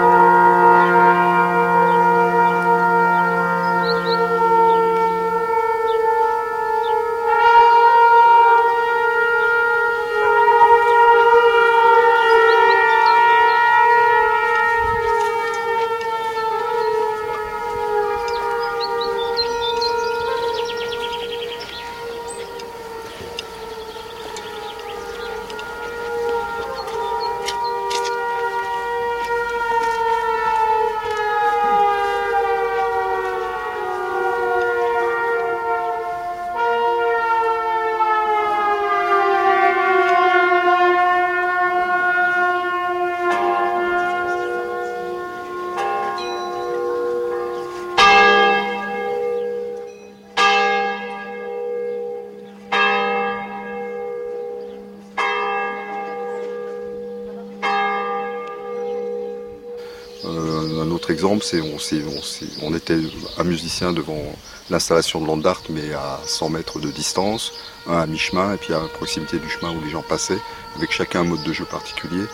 On, 62.63 62.75
était 62.75 62.99
un 63.39 63.45
musicien 63.45 63.93
devant 63.93 64.23
l'installation 64.71 65.21
de 65.21 65.27
Landart, 65.27 65.63
mais 65.71 65.93
à 65.93 66.21
100 66.25 66.51
mètres 66.51 66.79
de 66.79 66.91
distance, 66.91 67.53
un 67.87 67.99
à 67.99 68.07
mi-chemin, 68.07 68.55
et 68.55 68.57
puis 68.57 68.73
à 68.73 68.81
proximité 68.81 69.39
du 69.39 69.49
chemin 69.49 69.73
où 69.73 69.81
les 69.83 69.91
gens 69.91 70.03
passaient, 70.03 70.39
avec 70.77 70.93
chacun 70.93 71.21
un 71.21 71.25
mode 71.25 71.43
de 71.43 71.53
jeu 71.53 71.65
particulier. 71.65 72.25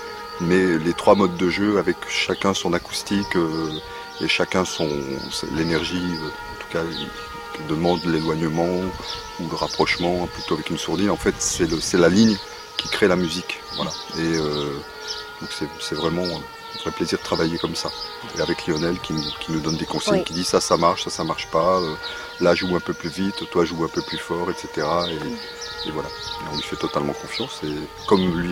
Mais 0.41 0.79
les 0.79 0.93
trois 0.93 1.15
modes 1.15 1.37
de 1.37 1.49
jeu, 1.49 1.79
avec 1.79 1.97
chacun 2.09 2.55
son 2.55 2.73
acoustique 2.73 3.35
euh, 3.35 3.71
et 4.21 4.29
chacun 4.29 4.65
son 4.65 4.89
l'énergie, 5.57 5.97
en 5.97 6.63
tout 6.63 6.69
cas, 6.73 6.85
qui 7.57 7.63
demande 7.69 8.05
l'éloignement 8.05 8.69
ou 9.41 9.49
le 9.51 9.57
rapprochement, 9.57 10.29
plutôt 10.29 10.55
avec 10.55 10.71
une 10.71 10.79
sourdine. 10.79 11.11
En 11.11 11.17
fait, 11.17 11.35
c'est 11.39 11.99
la 11.99 12.09
ligne 12.09 12.37
qui 12.77 12.89
crée 12.89 13.09
la 13.09 13.17
musique. 13.17 13.61
Voilà. 13.77 13.91
Et 14.19 14.37
euh, 14.37 14.75
donc 15.41 15.51
c'est 15.81 15.95
vraiment 15.95 16.25
un 16.77 16.83
vrai 16.83 16.91
plaisir 16.93 17.19
de 17.19 17.25
travailler 17.25 17.59
comme 17.59 17.75
ça. 17.75 17.91
Et 18.37 18.41
avec 18.41 18.67
Lionel 18.67 18.99
qui 19.01 19.13
nous, 19.13 19.23
qui 19.41 19.53
nous 19.53 19.61
donne 19.61 19.77
des 19.77 19.87
consignes, 19.87 20.15
Oui. 20.15 20.25
qui 20.25 20.33
dit 20.35 20.45
ça, 20.45 20.61
ça 20.61 20.77
marche, 20.77 21.05
ça, 21.05 21.11
ça 21.11 21.25
marche 21.25 21.47
pas. 21.51 21.79
euh, 21.81 21.95
là, 22.41 22.55
joue 22.55 22.75
un 22.77 22.81
peu 22.81 22.93
plus 22.95 23.09
vite, 23.11 23.49
toi, 23.51 23.65
joue 23.65 23.85
un 23.85 23.89
peu 23.89 24.03
plus 24.03 24.19
fort, 24.19 24.51
etc. 24.51 24.87
Et, 25.09 25.89
et 25.89 25.93
voilà. 25.93 26.09
Et 26.09 26.45
on 26.53 26.57
lui 26.57 26.63
fait 26.63 26.77
totalement 26.77 27.13
confiance. 27.15 27.61
Et 27.65 27.75
comme 28.07 28.21
lui, 28.39 28.49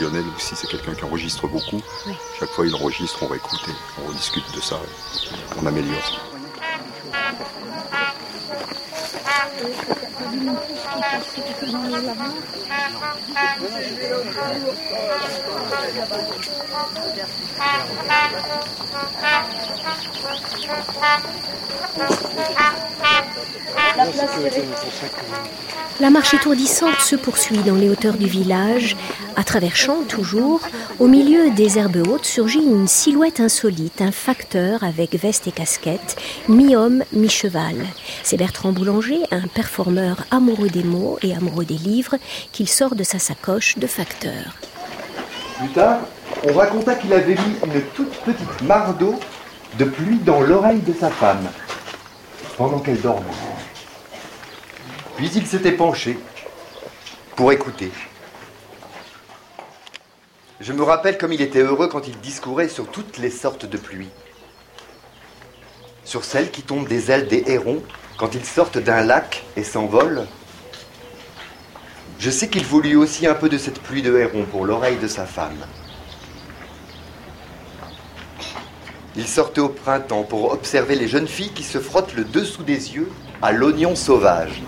Lionel 0.00 0.24
aussi, 0.36 0.54
c'est 0.56 0.66
quelqu'un 0.68 0.94
qui 0.94 1.04
enregistre 1.04 1.46
beaucoup. 1.48 1.82
Oui. 2.06 2.14
Chaque 2.38 2.50
fois, 2.50 2.66
il 2.66 2.74
enregistre, 2.74 3.22
on 3.22 3.26
réécoute 3.28 3.60
et 3.68 3.72
on 4.02 4.08
rediscute 4.08 4.44
de 4.54 4.60
ça. 4.60 4.76
et 4.76 5.60
on 5.62 5.66
améliore. 5.66 6.20
La 25.98 26.10
marche 26.10 26.34
étourdissante 26.34 27.00
se 27.00 27.16
poursuit 27.16 27.58
dans 27.58 27.74
les 27.74 27.88
hauteurs 27.88 28.18
du 28.18 28.26
village. 28.26 28.96
À 29.34 29.44
travers 29.44 29.76
champs, 29.76 30.02
toujours, 30.06 30.60
au 30.98 31.08
milieu 31.08 31.50
des 31.50 31.78
herbes 31.78 32.06
hautes 32.06 32.26
surgit 32.26 32.62
une 32.62 32.86
silhouette 32.86 33.40
insolite, 33.40 34.00
un 34.00 34.12
facteur 34.12 34.84
avec 34.84 35.14
veste 35.14 35.46
et 35.46 35.52
casquette, 35.52 36.16
mi-homme, 36.48 37.02
mi-cheval. 37.12 37.76
C'est 38.22 38.36
Bertrand 38.36 38.72
Boulanger, 38.72 39.20
un 39.30 39.46
performeur 39.48 40.24
amoureux 40.30 40.68
des 40.68 40.82
mots 40.82 41.18
et 41.22 41.34
amoureux 41.34 41.64
des 41.64 41.78
livres, 41.78 42.16
qu'il 42.52 42.68
sort 42.68 42.94
de 42.94 43.02
sa 43.02 43.18
sacoche 43.18 43.78
de 43.78 43.86
facteur. 43.86 44.56
Plus 45.58 45.70
tard, 45.70 46.00
on 46.44 46.52
raconta 46.52 46.94
qu'il 46.94 47.12
avait 47.12 47.34
mis 47.34 47.74
une 47.74 47.82
toute 47.94 48.14
petite 48.24 48.62
mare 48.62 48.94
d'eau 48.94 49.18
de 49.78 49.84
pluie 49.84 50.18
dans 50.18 50.40
l'oreille 50.40 50.80
de 50.80 50.92
sa 50.92 51.10
femme, 51.10 51.48
pendant 52.56 52.78
qu'elle 52.78 53.00
dormait. 53.00 53.26
Puis 55.16 55.30
il 55.34 55.46
s'était 55.46 55.72
penché 55.72 56.18
pour 57.36 57.52
écouter. 57.52 57.90
Je 60.60 60.72
me 60.72 60.82
rappelle 60.82 61.18
comme 61.18 61.32
il 61.32 61.42
était 61.42 61.60
heureux 61.60 61.88
quand 61.88 62.08
il 62.08 62.18
discourait 62.20 62.68
sur 62.68 62.88
toutes 62.88 63.18
les 63.18 63.30
sortes 63.30 63.66
de 63.66 63.76
pluies. 63.76 64.10
Sur 66.04 66.24
celles 66.24 66.50
qui 66.50 66.62
tombent 66.62 66.88
des 66.88 67.10
ailes 67.10 67.28
des 67.28 67.44
hérons 67.46 67.82
quand 68.16 68.34
ils 68.34 68.44
sortent 68.44 68.78
d'un 68.78 69.02
lac 69.02 69.44
et 69.56 69.62
s'envolent. 69.62 70.26
Je 72.18 72.30
sais 72.30 72.48
qu'il 72.48 72.64
lui 72.82 72.96
aussi 72.96 73.26
un 73.26 73.34
peu 73.34 73.48
de 73.48 73.58
cette 73.58 73.80
pluie 73.80 74.02
de 74.02 74.16
héron 74.16 74.44
pour 74.50 74.64
l'oreille 74.64 74.96
de 74.96 75.08
sa 75.08 75.26
femme. 75.26 75.66
Il 79.16 79.26
sortait 79.26 79.60
au 79.60 79.68
printemps 79.68 80.24
pour 80.24 80.52
observer 80.52 80.94
les 80.94 81.08
jeunes 81.08 81.28
filles 81.28 81.52
qui 81.52 81.62
se 81.62 81.78
frottent 81.78 82.14
le 82.14 82.24
dessous 82.24 82.62
des 82.62 82.94
yeux 82.94 83.10
à 83.42 83.52
l'oignon 83.52 83.94
sauvage, 83.94 84.62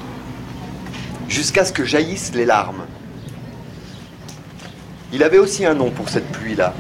jusqu'à 1.29 1.65
ce 1.65 1.73
que 1.73 1.85
jaillissent 1.85 2.35
les 2.35 2.47
larmes. 2.47 2.87
Il 5.13 5.23
avait 5.23 5.39
aussi 5.39 5.65
un 5.65 5.75
nom 5.75 5.91
pour 5.91 6.09
cette 6.11 6.31
pluie-là. 6.33 6.75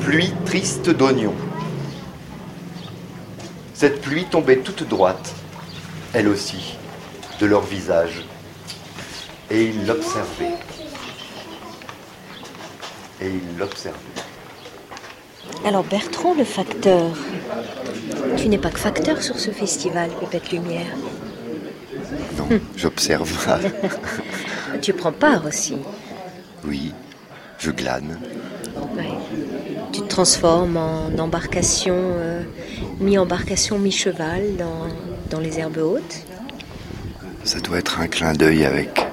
Pluie 0.00 0.32
triste 0.44 0.90
d'oignon. 0.90 1.34
Cette 3.76 4.00
pluie 4.00 4.24
tombait 4.24 4.56
toute 4.56 4.88
droite, 4.88 5.34
elle 6.14 6.28
aussi, 6.28 6.78
de 7.38 7.44
leur 7.44 7.60
visage. 7.60 8.24
Et 9.50 9.64
il 9.64 9.86
l'observait. 9.86 10.54
Et 13.20 13.26
il 13.26 13.58
l'observait. 13.58 13.98
Alors 15.66 15.84
Bertrand, 15.84 16.32
le 16.32 16.44
facteur, 16.44 17.10
tu 18.38 18.48
n'es 18.48 18.56
pas 18.56 18.70
que 18.70 18.78
facteur 18.78 19.22
sur 19.22 19.38
ce 19.38 19.50
festival, 19.50 20.08
Pépette 20.20 20.52
Lumière. 20.52 20.96
Non, 22.38 22.58
j'observe. 22.78 23.30
tu 24.80 24.94
prends 24.94 25.12
part 25.12 25.44
aussi. 25.44 25.76
Oui, 26.64 26.94
je 27.58 27.70
glane. 27.72 28.18
Ouais. 28.96 29.12
Tu 29.92 30.00
te 30.00 30.08
transformes 30.08 30.78
en 30.78 31.18
embarcation, 31.18 31.94
euh, 31.94 32.42
mi-embarcation, 33.00 33.78
mi-cheval 33.78 34.56
dans, 34.56 34.88
dans, 35.30 35.40
les 35.40 35.58
herbes 35.58 35.78
hautes. 35.78 36.24
Ça 37.44 37.60
doit 37.60 37.78
être 37.78 38.00
un 38.00 38.08
clin 38.08 38.32
d'œil 38.32 38.64
avec 38.64 39.06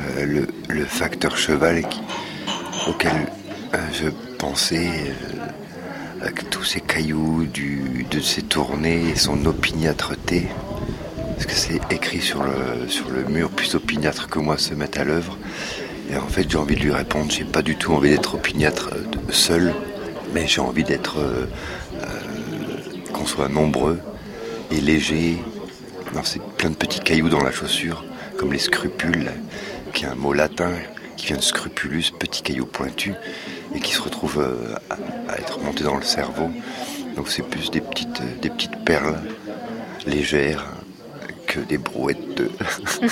euh, 0.00 0.26
le, 0.26 0.48
le, 0.68 0.84
facteur 0.84 1.36
cheval 1.36 1.82
auquel 2.88 3.12
euh, 3.74 3.78
je 3.92 4.08
pensais 4.38 4.88
avec 6.22 6.50
tous 6.50 6.64
ces 6.64 6.80
cailloux 6.80 7.44
du, 7.44 8.06
de 8.10 8.20
ses 8.20 8.42
tournées 8.42 9.10
et 9.10 9.16
son 9.16 9.44
opiniâtreté. 9.46 10.48
Parce 11.34 11.46
que 11.46 11.54
c'est 11.54 11.80
écrit 11.90 12.20
sur 12.20 12.42
le, 12.42 12.88
sur 12.88 13.08
le 13.10 13.24
mur, 13.24 13.50
plus 13.50 13.74
opiniâtre 13.74 14.28
que 14.28 14.38
moi 14.38 14.58
se 14.58 14.74
met 14.74 14.98
à 14.98 15.04
l'œuvre. 15.04 15.38
Et 16.10 16.16
en 16.16 16.26
fait, 16.26 16.50
j'ai 16.50 16.58
envie 16.58 16.74
de 16.74 16.80
lui 16.80 16.92
répondre, 16.92 17.30
j'ai 17.30 17.44
pas 17.44 17.62
du 17.62 17.76
tout 17.76 17.92
envie 17.92 18.10
d'être 18.10 18.34
opiniâtre 18.34 18.90
seul, 19.30 19.72
mais 20.34 20.46
j'ai 20.46 20.60
envie 20.60 20.84
d'être. 20.84 21.18
Euh, 23.20 23.22
euh, 23.22 23.26
qu'on 23.26 23.26
soit 23.26 23.48
nombreux 23.48 24.00
et 24.70 24.80
léger. 24.80 25.38
C'est 26.24 26.42
plein 26.42 26.70
de 26.70 26.74
petits 26.74 27.00
cailloux 27.00 27.28
dans 27.28 27.42
la 27.42 27.52
chaussure, 27.52 28.04
comme 28.36 28.52
les 28.52 28.58
scrupules, 28.58 29.30
qui 29.92 30.04
est 30.04 30.08
un 30.08 30.14
mot 30.14 30.32
latin 30.32 30.72
qui 31.16 31.26
vient 31.26 31.36
de 31.36 31.42
scrupulus, 31.42 32.10
petit 32.18 32.42
caillou 32.42 32.66
pointu, 32.66 33.14
et 33.74 33.80
qui 33.80 33.92
se 33.92 34.02
retrouve 34.02 34.40
euh, 34.40 34.74
à, 34.90 35.32
à 35.32 35.38
être 35.38 35.60
monté 35.60 35.84
dans 35.84 35.96
le 35.96 36.02
cerveau. 36.02 36.50
Donc 37.16 37.28
c'est 37.28 37.42
plus 37.42 37.70
des 37.70 37.80
petites, 37.80 38.22
des 38.40 38.50
petites 38.50 38.84
perles 38.84 39.20
légères 40.06 40.66
que 41.46 41.60
des 41.60 41.78
brouettes 41.78 42.34
de. 42.36 42.50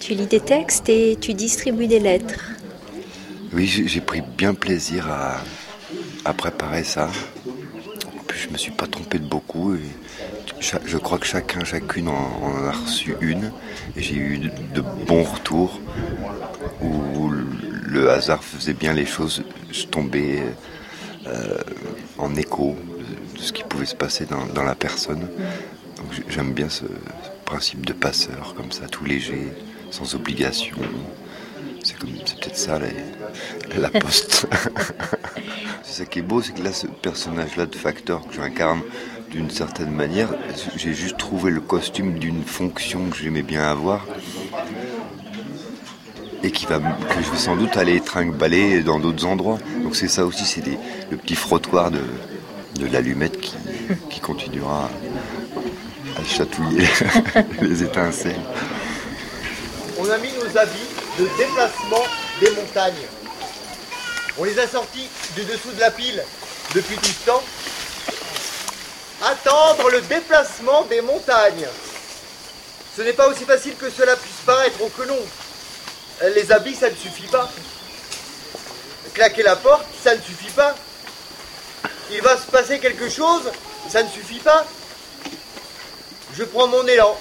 tu 0.00 0.14
lis 0.14 0.26
des 0.26 0.40
textes 0.40 0.88
et 0.88 1.16
tu 1.20 1.34
distribues 1.34 1.86
des 1.86 2.00
lettres. 2.00 2.52
Oui, 3.52 3.66
j'ai 3.66 4.00
pris 4.00 4.20
bien 4.20 4.54
plaisir 4.54 5.10
à, 5.10 5.36
à, 6.24 6.34
préparer 6.34 6.84
ça. 6.84 7.08
Je 8.38 8.48
me 8.50 8.56
suis 8.56 8.70
pas 8.70 8.86
trompé 8.86 9.18
de 9.18 9.26
beaucoup. 9.26 9.76
Je 10.60 10.96
crois 10.96 11.18
que 11.18 11.26
chacun, 11.26 11.64
chacune 11.64 12.06
en, 12.08 12.64
a 12.64 12.70
reçu 12.70 13.16
une. 13.20 13.50
J'ai 13.96 14.14
eu 14.14 14.38
de, 14.38 14.80
bons 14.80 15.24
retours 15.24 15.80
où 16.80 17.30
le 17.30 18.10
hasard 18.10 18.44
faisait 18.44 18.74
bien 18.74 18.92
les 18.92 19.06
choses. 19.06 19.42
Je 19.72 19.86
tombais 19.86 20.40
euh, 21.26 21.58
en 22.16 22.36
écho 22.36 22.76
de 23.34 23.40
ce 23.40 23.52
qui 23.52 23.64
pouvait 23.64 23.86
se 23.86 23.96
passer 23.96 24.24
dans, 24.26 24.62
la 24.62 24.76
personne. 24.76 25.28
J'aime 26.28 26.52
bien 26.52 26.68
ce 26.68 26.84
principe 27.44 27.84
de 27.84 27.92
passeur, 27.92 28.54
comme 28.56 28.70
ça, 28.70 28.86
tout 28.86 29.04
léger, 29.04 29.48
sans 29.90 30.14
obligation. 30.14 30.76
C'est 31.82 31.98
peut-être 31.98 32.56
ça 32.56 32.78
la 33.76 33.90
poste. 33.90 34.46
c'est 35.82 36.02
ça 36.02 36.04
qui 36.04 36.18
est 36.20 36.22
beau, 36.22 36.42
c'est 36.42 36.52
que 36.52 36.62
là, 36.62 36.72
ce 36.72 36.86
personnage-là 36.86 37.66
de 37.66 37.74
facteur 37.74 38.26
que 38.26 38.34
j'incarne, 38.34 38.82
d'une 39.30 39.50
certaine 39.50 39.90
manière, 39.90 40.28
j'ai 40.76 40.94
juste 40.94 41.18
trouvé 41.18 41.50
le 41.50 41.60
costume 41.60 42.18
d'une 42.18 42.42
fonction 42.44 43.08
que 43.10 43.16
j'aimais 43.16 43.42
bien 43.42 43.62
avoir 43.62 44.06
et 46.42 46.50
qui 46.50 46.66
va, 46.66 46.78
que 46.78 47.22
je 47.22 47.30
vais 47.30 47.36
sans 47.36 47.56
doute 47.56 47.76
aller 47.76 48.00
trinque-baller 48.00 48.82
dans 48.82 48.98
d'autres 48.98 49.26
endroits. 49.26 49.58
Donc 49.82 49.96
c'est 49.96 50.08
ça 50.08 50.24
aussi, 50.24 50.44
c'est 50.44 50.62
le 51.10 51.16
petit 51.16 51.34
frottoir 51.34 51.90
de, 51.90 52.00
l'allumette 52.92 53.40
qui, 53.40 53.54
qui 54.08 54.20
continuera 54.20 54.88
à 56.16 56.24
chatouiller 56.24 56.86
les 57.60 57.82
étincelles. 57.82 58.36
On 59.98 60.08
a 60.08 60.18
mis 60.18 60.30
nos 60.32 60.56
habits 60.56 60.78
de 61.18 61.24
déplacement 61.36 62.04
des 62.40 62.50
montagnes. 62.50 63.17
On 64.38 64.44
les 64.44 64.58
a 64.60 64.68
sortis 64.68 65.08
du 65.34 65.44
dessous 65.44 65.72
de 65.72 65.80
la 65.80 65.90
pile 65.90 66.22
depuis 66.72 66.96
tout 66.96 67.06
ce 67.06 67.26
temps. 67.26 67.42
Attendre 69.24 69.90
le 69.90 70.00
déplacement 70.02 70.82
des 70.82 71.00
montagnes. 71.00 71.66
Ce 72.96 73.02
n'est 73.02 73.14
pas 73.14 73.26
aussi 73.28 73.44
facile 73.44 73.74
que 73.74 73.90
cela 73.90 74.14
puisse 74.14 74.40
paraître 74.46 74.80
au 74.80 74.88
colon. 74.88 75.18
Les 76.34 76.52
habits, 76.52 76.76
ça 76.76 76.88
ne 76.88 76.94
suffit 76.94 77.26
pas. 77.26 77.50
Claquer 79.14 79.42
la 79.42 79.56
porte, 79.56 79.86
ça 80.04 80.14
ne 80.14 80.20
suffit 80.22 80.52
pas. 80.52 80.76
Il 82.12 82.22
va 82.22 82.36
se 82.36 82.46
passer 82.46 82.78
quelque 82.78 83.08
chose, 83.08 83.50
ça 83.90 84.04
ne 84.04 84.08
suffit 84.08 84.38
pas. 84.38 84.64
Je 86.36 86.44
prends 86.44 86.68
mon 86.68 86.86
élan, 86.86 87.18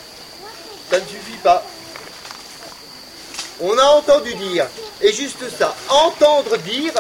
ça 0.92 1.00
ne 1.00 1.06
suffit 1.06 1.38
pas. 1.44 1.66
On 3.60 3.78
a 3.78 3.84
entendu 3.84 4.34
dire, 4.36 4.68
et 5.02 5.12
juste 5.12 5.50
ça, 5.58 5.76
entendre 5.90 6.58
dire, 6.58 6.94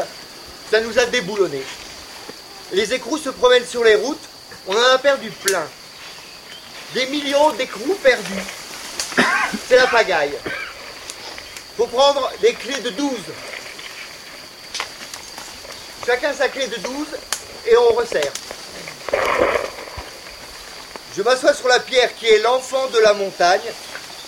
ça 0.72 0.82
nous 0.82 0.98
a 0.98 1.06
déboulonné. 1.06 1.64
Les 2.72 2.94
écrous 2.94 3.20
se 3.20 3.30
promènent 3.30 3.66
sur 3.66 3.84
les 3.84 3.96
routes, 3.96 4.24
on 4.68 4.76
en 4.76 4.94
a 4.94 4.98
perdu 4.98 5.30
plein. 5.30 5.66
Des 6.94 7.06
millions 7.08 7.52
d'écrous 7.52 7.96
perdus. 8.02 8.44
C'est 9.68 9.76
la 9.76 9.88
pagaille. 9.88 10.38
Faut 11.78 11.88
prendre 11.88 12.32
les 12.42 12.54
clés 12.54 12.80
de 12.80 12.90
12. 12.90 13.12
Chacun 16.06 16.34
sa 16.34 16.50
clé 16.50 16.68
de 16.68 16.78
12 16.78 17.08
et 17.68 17.78
on 17.78 17.94
resserre. 17.94 18.32
Je 21.16 21.22
m'assois 21.22 21.54
sur 21.54 21.68
la 21.68 21.80
pierre 21.80 22.16
qui 22.16 22.28
est 22.28 22.40
l'enfant 22.40 22.88
de 22.88 23.00
la 23.00 23.14
montagne. 23.14 23.62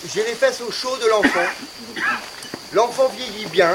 J'ai 0.08 0.24
les 0.24 0.34
fesses 0.34 0.62
au 0.66 0.72
chaud 0.72 0.96
de 1.02 1.08
l'enfant. 1.08 1.46
L'enfant 2.72 3.10
vieillit 3.14 3.46
bien, 3.50 3.72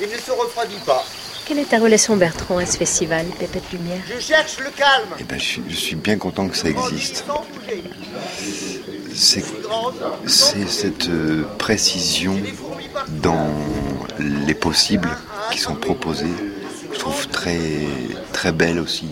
il 0.00 0.08
ne 0.08 0.16
se 0.16 0.30
refroidit 0.30 0.78
pas. 0.86 1.04
Quelle 1.44 1.58
est 1.58 1.70
ta 1.70 1.80
relation, 1.80 2.16
Bertrand, 2.16 2.58
à 2.58 2.66
ce 2.66 2.76
festival, 2.76 3.26
Pépette 3.38 3.72
Lumière 3.72 4.00
Je 4.06 4.20
cherche 4.20 4.60
le 4.60 4.70
calme. 4.70 5.08
Eh 5.18 5.24
ben, 5.24 5.40
je, 5.40 5.44
suis, 5.44 5.62
je 5.68 5.74
suis 5.74 5.96
bien 5.96 6.16
content 6.18 6.48
que 6.48 6.56
ça 6.56 6.68
existe. 6.68 7.24
C'est 9.12 10.68
cette 10.68 11.08
euh, 11.08 11.42
précision 11.58 12.38
dans 13.08 13.50
les 14.20 14.54
possibles 14.54 15.10
qui 15.50 15.58
sont 15.58 15.74
proposés. 15.74 16.26
Je 16.92 16.98
trouve 16.98 17.26
très, 17.26 17.58
très 18.32 18.52
belle 18.52 18.78
aussi. 18.78 19.08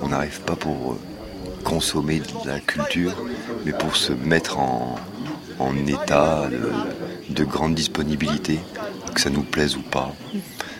On 0.00 0.08
n'arrive 0.08 0.40
pas 0.40 0.56
pour 0.56 0.96
consommer 1.64 2.20
de 2.20 2.48
la 2.48 2.60
culture, 2.60 3.12
mais 3.66 3.72
pour 3.72 3.94
se 3.96 4.12
mettre 4.12 4.58
en, 4.58 4.96
en 5.58 5.76
état 5.86 6.48
de, 6.50 7.34
de, 7.34 7.44
grande 7.44 7.74
disponibilité, 7.74 8.60
que 9.14 9.20
ça 9.20 9.30
nous 9.30 9.42
plaise 9.42 9.76
ou 9.76 9.82
pas. 9.82 10.14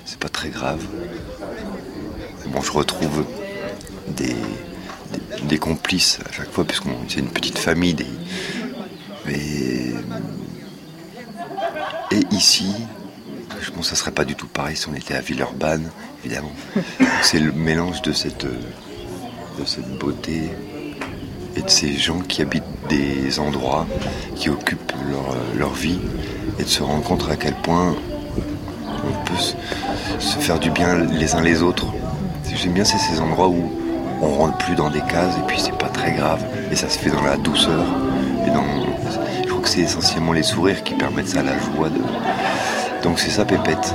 C'est 0.05 0.19
pas 0.19 0.29
très 0.29 0.49
grave. 0.49 0.85
Bon, 2.47 2.61
je 2.61 2.73
retrouve 2.73 3.25
des, 4.09 4.37
des, 5.45 5.59
complices 5.59 6.19
à 6.29 6.33
chaque 6.33 6.51
fois, 6.51 6.65
puisqu'on 6.65 6.97
c'est 7.09 7.21
une 7.21 7.31
petite 7.31 7.59
famille. 7.59 7.97
Et 12.11 12.27
ici, 12.31 12.75
je 13.61 13.71
pense 13.71 13.85
que 13.85 13.91
ça 13.91 13.97
serait 13.97 14.11
pas 14.11 14.25
du 14.25 14.35
tout 14.35 14.49
pareil 14.49 14.77
si 14.77 14.89
on 14.89 14.95
était 14.95 15.15
à 15.15 15.21
Villeurbanne, 15.21 15.91
évidemment. 16.25 16.53
C'est 17.23 17.39
le 17.39 17.53
mélange 17.53 18.03
de 18.03 18.13
cette, 18.13 18.45
de 18.45 19.65
cette 19.65 19.99
beauté 19.99 20.51
et 21.57 21.63
de 21.63 21.71
ces 21.71 21.93
gens 21.95 22.21
qui 22.21 22.43
habitent 22.43 22.63
des 22.89 23.39
endroits, 23.39 23.87
qui 24.37 24.49
occupent 24.51 24.93
leur, 25.11 25.37
leur 25.57 25.73
vie, 25.75 25.99
et 26.59 26.63
de 26.63 26.69
se 26.69 26.83
rendre 26.83 27.03
compte 27.03 27.29
à 27.31 27.37
quel 27.37 27.55
point 27.55 27.95
on 29.05 29.25
peut 29.25 29.39
se, 29.39 29.55
faire 30.39 30.59
du 30.59 30.71
bien 30.71 30.99
les 30.99 31.35
uns 31.35 31.41
les 31.41 31.63
autres. 31.63 31.87
J'aime 32.55 32.73
bien 32.73 32.85
c'est 32.85 32.99
ces 32.99 33.21
endroits 33.21 33.49
où 33.49 33.73
on 34.21 34.29
rentre 34.29 34.59
plus 34.59 34.75
dans 34.75 34.91
des 34.91 35.01
cases 35.01 35.37
et 35.39 35.47
puis 35.47 35.59
c'est 35.59 35.77
pas 35.77 35.89
très 35.89 36.13
grave. 36.13 36.45
Et 36.71 36.77
ça 36.77 36.89
se 36.89 36.99
fait 36.99 37.11
dans 37.11 37.23
la 37.23 37.37
douceur. 37.37 37.85
Et 38.47 38.51
dans, 38.51 38.63
je 39.47 39.53
que 39.55 39.69
c'est 39.69 39.81
essentiellement 39.81 40.33
les 40.33 40.43
sourires 40.43 40.83
qui 40.83 40.95
permettent 40.95 41.29
ça, 41.29 41.43
la 41.43 41.59
joie 41.59 41.89
de. 41.89 42.01
Donc 43.03 43.19
c'est 43.19 43.31
ça, 43.31 43.45
Pépette. 43.45 43.95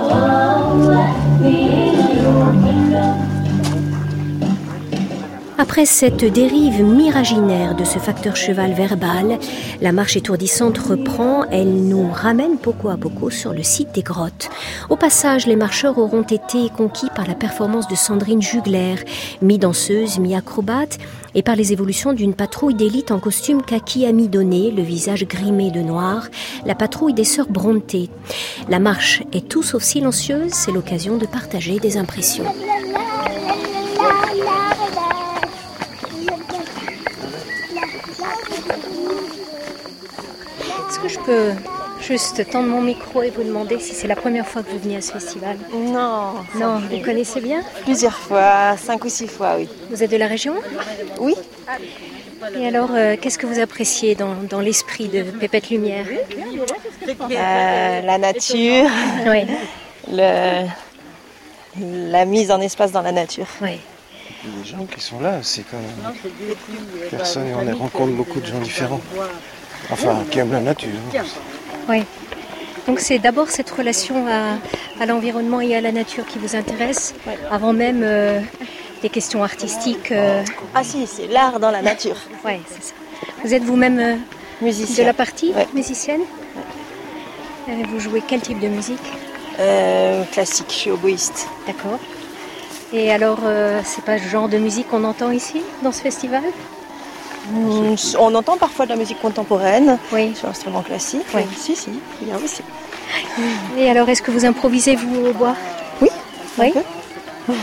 Après 5.61 5.85
cette 5.85 6.25
dérive 6.25 6.83
miraginaire 6.83 7.75
de 7.75 7.83
ce 7.83 7.99
facteur 7.99 8.35
cheval 8.35 8.73
verbal, 8.73 9.37
la 9.79 9.91
marche 9.91 10.17
étourdissante 10.17 10.79
reprend. 10.79 11.45
Elle 11.51 11.83
nous 11.83 12.09
ramène 12.11 12.57
poco 12.57 12.89
à 12.89 12.97
poco 12.97 13.29
sur 13.29 13.53
le 13.53 13.61
site 13.61 13.91
des 13.93 14.01
grottes. 14.01 14.49
Au 14.89 14.95
passage, 14.95 15.45
les 15.45 15.55
marcheurs 15.55 15.99
auront 15.99 16.23
été 16.23 16.69
conquis 16.75 17.09
par 17.15 17.27
la 17.27 17.35
performance 17.35 17.87
de 17.87 17.93
Sandrine 17.93 18.41
Jugler, 18.41 18.95
mi-danseuse, 19.43 20.17
mi-acrobate, 20.17 20.97
et 21.35 21.43
par 21.43 21.55
les 21.55 21.71
évolutions 21.71 22.13
d'une 22.13 22.33
patrouille 22.33 22.73
d'élite 22.73 23.11
en 23.11 23.19
costume 23.19 23.61
kaki 23.61 24.07
amidonné, 24.07 24.71
le 24.71 24.81
visage 24.81 25.27
grimé 25.27 25.69
de 25.69 25.81
noir, 25.81 26.27
la 26.65 26.73
patrouille 26.73 27.13
des 27.13 27.23
sœurs 27.23 27.49
Bronté. 27.49 28.09
La 28.67 28.79
marche 28.79 29.21
est 29.31 29.47
tout 29.47 29.61
sauf 29.61 29.83
silencieuse, 29.83 30.53
c'est 30.53 30.71
l'occasion 30.71 31.17
de 31.17 31.27
partager 31.27 31.79
des 31.79 31.97
impressions. 31.97 32.45
Est-ce 40.91 40.99
que 40.99 41.07
je 41.07 41.19
peux 41.31 41.51
juste 42.01 42.49
tendre 42.49 42.67
mon 42.67 42.81
micro 42.81 43.21
et 43.23 43.29
vous 43.29 43.43
demander 43.43 43.79
si 43.79 43.93
c'est 43.93 44.07
la 44.07 44.15
première 44.17 44.45
fois 44.47 44.63
que 44.63 44.69
vous 44.69 44.79
venez 44.79 44.97
à 44.97 45.01
ce 45.01 45.13
festival 45.13 45.55
Non. 45.73 46.33
Non, 46.55 46.79
vous 46.89 46.99
connaissez 46.99 47.39
bien 47.39 47.61
Plusieurs 47.83 48.17
fois, 48.17 48.75
cinq 48.77 49.05
ou 49.05 49.09
six 49.09 49.27
fois, 49.27 49.55
oui. 49.57 49.69
Vous 49.89 50.03
êtes 50.03 50.11
de 50.11 50.17
la 50.17 50.27
région 50.27 50.55
Oui. 51.19 51.35
Et 52.59 52.67
alors, 52.67 52.89
euh, 52.93 53.15
qu'est-ce 53.21 53.37
que 53.37 53.45
vous 53.45 53.59
appréciez 53.59 54.15
dans, 54.15 54.33
dans 54.49 54.59
l'esprit 54.59 55.07
de 55.07 55.21
Pépette 55.23 55.69
Lumière 55.69 56.05
Euh, 57.07 58.01
La 58.01 58.17
nature. 58.17 58.89
Oui. 59.27 59.41
Le... 60.11 60.65
La 62.11 62.25
mise 62.25 62.51
en 62.51 62.59
espace 62.59 62.91
dans 62.91 63.01
la 63.03 63.13
nature. 63.13 63.47
Oui. 63.61 63.79
Les 64.43 64.69
gens 64.69 64.85
qui 64.85 64.99
sont 64.99 65.19
là, 65.21 65.35
c'est 65.43 65.63
quand 65.69 65.77
même. 65.77 66.13
Personne, 67.11 67.47
et 67.47 67.53
on 67.53 67.77
rencontre 67.77 68.11
beaucoup 68.13 68.41
de 68.41 68.45
gens 68.47 68.59
différents. 68.59 68.99
Enfin, 69.89 70.23
qui 70.29 70.39
aiment 70.39 70.51
la 70.51 70.59
nature. 70.61 70.89
Oui. 71.89 72.03
Donc 72.87 72.99
c'est 72.99 73.19
d'abord 73.19 73.49
cette 73.49 73.69
relation 73.69 74.25
à, 74.27 74.57
à 75.01 75.05
l'environnement 75.05 75.61
et 75.61 75.75
à 75.75 75.81
la 75.81 75.91
nature 75.91 76.25
qui 76.25 76.39
vous 76.39 76.55
intéresse, 76.55 77.13
avant 77.51 77.73
même 77.73 78.01
euh, 78.03 78.39
des 79.01 79.09
questions 79.09 79.43
artistiques. 79.43 80.11
euh. 80.11 80.43
Ah 80.73 80.83
si, 80.83 81.05
c'est 81.07 81.27
l'art 81.27 81.59
dans 81.59 81.71
la 81.71 81.81
nature. 81.81 82.15
Oui, 82.45 82.53
c'est 82.67 82.83
ça. 82.83 82.93
Vous 83.43 83.53
êtes 83.53 83.63
vous-même 83.63 83.99
euh, 83.99 84.15
Musicien. 84.61 85.03
de 85.03 85.07
la 85.07 85.13
partie, 85.13 85.51
Ouais. 85.55 85.67
musicienne 85.73 86.21
Euh, 87.69 87.73
Vous 87.89 87.99
jouez 87.99 88.23
quel 88.27 88.41
type 88.41 88.59
de 88.59 88.67
musique 88.67 88.99
Euh, 89.59 90.23
classique, 90.31 90.67
je 90.69 90.73
suis 90.73 90.91
oboïste. 90.91 91.47
D'accord. 91.67 91.99
Et 92.93 93.11
alors, 93.11 93.39
euh, 93.43 93.79
c'est 93.85 94.03
pas 94.03 94.17
le 94.17 94.23
genre 94.27 94.49
de 94.49 94.57
musique 94.57 94.87
qu'on 94.89 95.03
entend 95.03 95.29
ici, 95.31 95.61
dans 95.83 95.91
ce 95.91 96.01
festival 96.01 96.43
On 98.19 98.35
entend 98.35 98.57
parfois 98.57 98.85
de 98.85 98.91
la 98.91 98.95
musique 98.97 99.19
contemporaine 99.19 99.97
Oui. 100.11 100.33
sur 100.35 100.47
l'instrument 100.47 100.81
classique. 100.81 101.21
Oui. 101.33 101.41
Si, 101.57 101.75
si, 101.75 101.89
il 102.21 102.27
y 102.27 102.31
a 102.31 102.37
aussi. 102.37 102.61
Et 103.77 103.89
alors, 103.89 104.07
est-ce 104.09 104.21
que 104.21 104.31
vous 104.31 104.45
improvisez, 104.45 104.95
vous, 104.95 105.25
au 105.27 105.33
bois? 105.33 105.55
Oui. 106.01 106.09
Oui. 106.57 106.73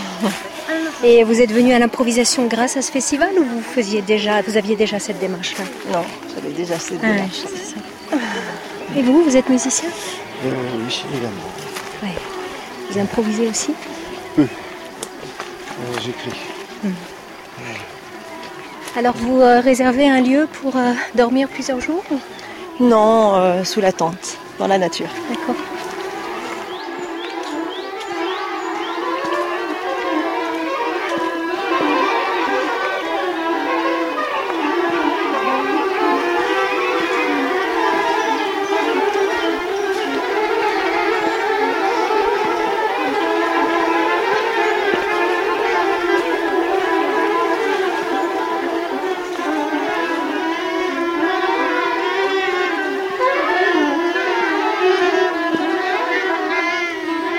Et 1.04 1.22
vous 1.22 1.40
êtes 1.40 1.52
venu 1.52 1.72
à 1.72 1.78
l'improvisation 1.78 2.46
grâce 2.46 2.76
à 2.76 2.82
ce 2.82 2.90
festival 2.90 3.30
ou 3.38 3.44
vous 3.44 3.62
faisiez 3.62 4.02
déjà, 4.02 4.42
vous 4.42 4.56
aviez 4.56 4.74
déjà 4.74 4.98
cette 4.98 5.20
démarche-là? 5.20 5.64
Non, 5.92 6.04
j'avais 6.34 6.52
déjà 6.52 6.76
cette 6.78 6.98
Ah, 7.04 7.12
démarche. 7.12 7.42
Et 8.96 9.02
vous, 9.02 9.22
vous 9.22 9.36
êtes 9.36 9.48
musicien? 9.48 9.88
Euh, 10.44 10.50
oui, 10.84 11.02
également. 11.12 11.52
Oui. 12.02 12.08
Vous 12.90 12.98
improvisez 12.98 13.46
aussi? 13.46 13.72
Euh, 14.40 14.44
J'écris. 16.04 16.32
Alors, 18.96 19.14
vous 19.16 19.40
euh, 19.40 19.60
réservez 19.60 20.08
un 20.08 20.20
lieu 20.20 20.48
pour 20.60 20.76
euh, 20.76 20.92
dormir 21.14 21.48
plusieurs 21.48 21.80
jours 21.80 22.02
Non, 22.80 23.34
euh, 23.36 23.64
sous 23.64 23.80
la 23.80 23.92
tente, 23.92 24.38
dans 24.58 24.66
la 24.66 24.78
nature. 24.78 25.08
D'accord. 25.28 25.56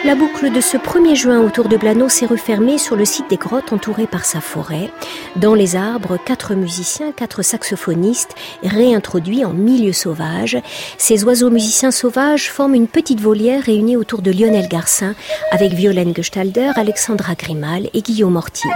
La 0.10 0.16
boucle 0.16 0.52
de 0.52 0.60
ce 0.60 0.76
1er 0.76 1.14
juin 1.14 1.40
autour 1.40 1.70
de 1.70 1.78
Blano 1.78 2.10
s'est 2.10 2.26
refermée 2.26 2.80
sur 2.80 2.96
le 2.96 3.06
site 3.06 3.30
des 3.30 3.38
grottes 3.38 3.74
entouré 3.74 4.08
par 4.08 4.26
sa 4.26 4.42
forêt. 4.42 4.90
Dans 5.36 5.54
les 5.54 5.76
arbres, 5.76 6.18
quatre 6.18 6.56
musiciens, 6.56 7.12
quatre 7.12 7.44
saxophonistes 7.44 8.34
réintroduits 8.64 9.46
en 9.46 9.54
milieu 9.54 9.94
sauvage. 9.94 10.58
Ces 10.98 11.24
oiseaux 11.26 11.52
musiciens 11.52 11.92
sauvages 11.92 12.50
forment 12.50 12.74
une 12.74 12.88
petite 12.88 13.22
volière 13.22 13.62
réunie 13.62 13.98
autour 13.98 14.24
de 14.24 14.32
Lionel 14.32 14.68
Garcin 14.68 15.14
avec 15.52 15.74
Violaine 15.74 16.16
Gestalder, 16.16 16.72
Alexandra 16.76 17.36
Grimal 17.36 17.88
et 17.94 18.02
Guillaume 18.02 18.34
Mortier. 18.34 18.72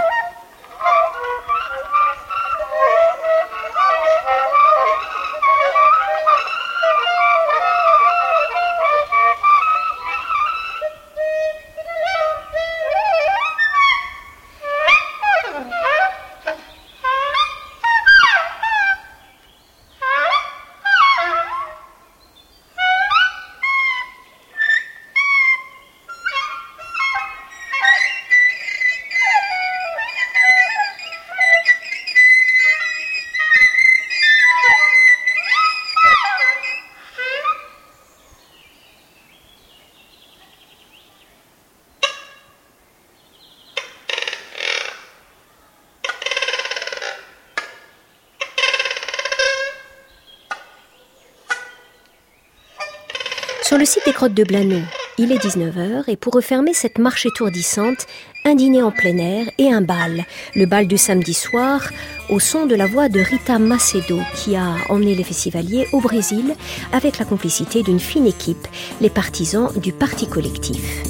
Sur 53.74 53.80
le 53.80 53.86
site 53.86 54.04
des 54.06 54.12
grottes 54.12 54.34
de 54.34 54.44
Blano, 54.44 54.78
il 55.18 55.32
est 55.32 55.44
19h 55.44 56.04
et 56.06 56.16
pour 56.16 56.32
refermer 56.32 56.72
cette 56.74 56.98
marche 56.98 57.26
étourdissante, 57.26 58.06
un 58.44 58.54
dîner 58.54 58.84
en 58.84 58.92
plein 58.92 59.18
air 59.18 59.50
et 59.58 59.72
un 59.72 59.80
bal. 59.80 60.24
Le 60.54 60.64
bal 60.64 60.86
du 60.86 60.96
samedi 60.96 61.34
soir 61.34 61.80
au 62.28 62.38
son 62.38 62.66
de 62.66 62.76
la 62.76 62.86
voix 62.86 63.08
de 63.08 63.18
Rita 63.18 63.58
Macedo 63.58 64.20
qui 64.36 64.54
a 64.54 64.76
emmené 64.90 65.16
les 65.16 65.24
festivaliers 65.24 65.88
au 65.90 66.00
Brésil 66.00 66.54
avec 66.92 67.18
la 67.18 67.24
complicité 67.24 67.82
d'une 67.82 67.98
fine 67.98 68.28
équipe, 68.28 68.68
les 69.00 69.10
partisans 69.10 69.72
du 69.80 69.90
parti 69.92 70.28
collectif. 70.28 71.02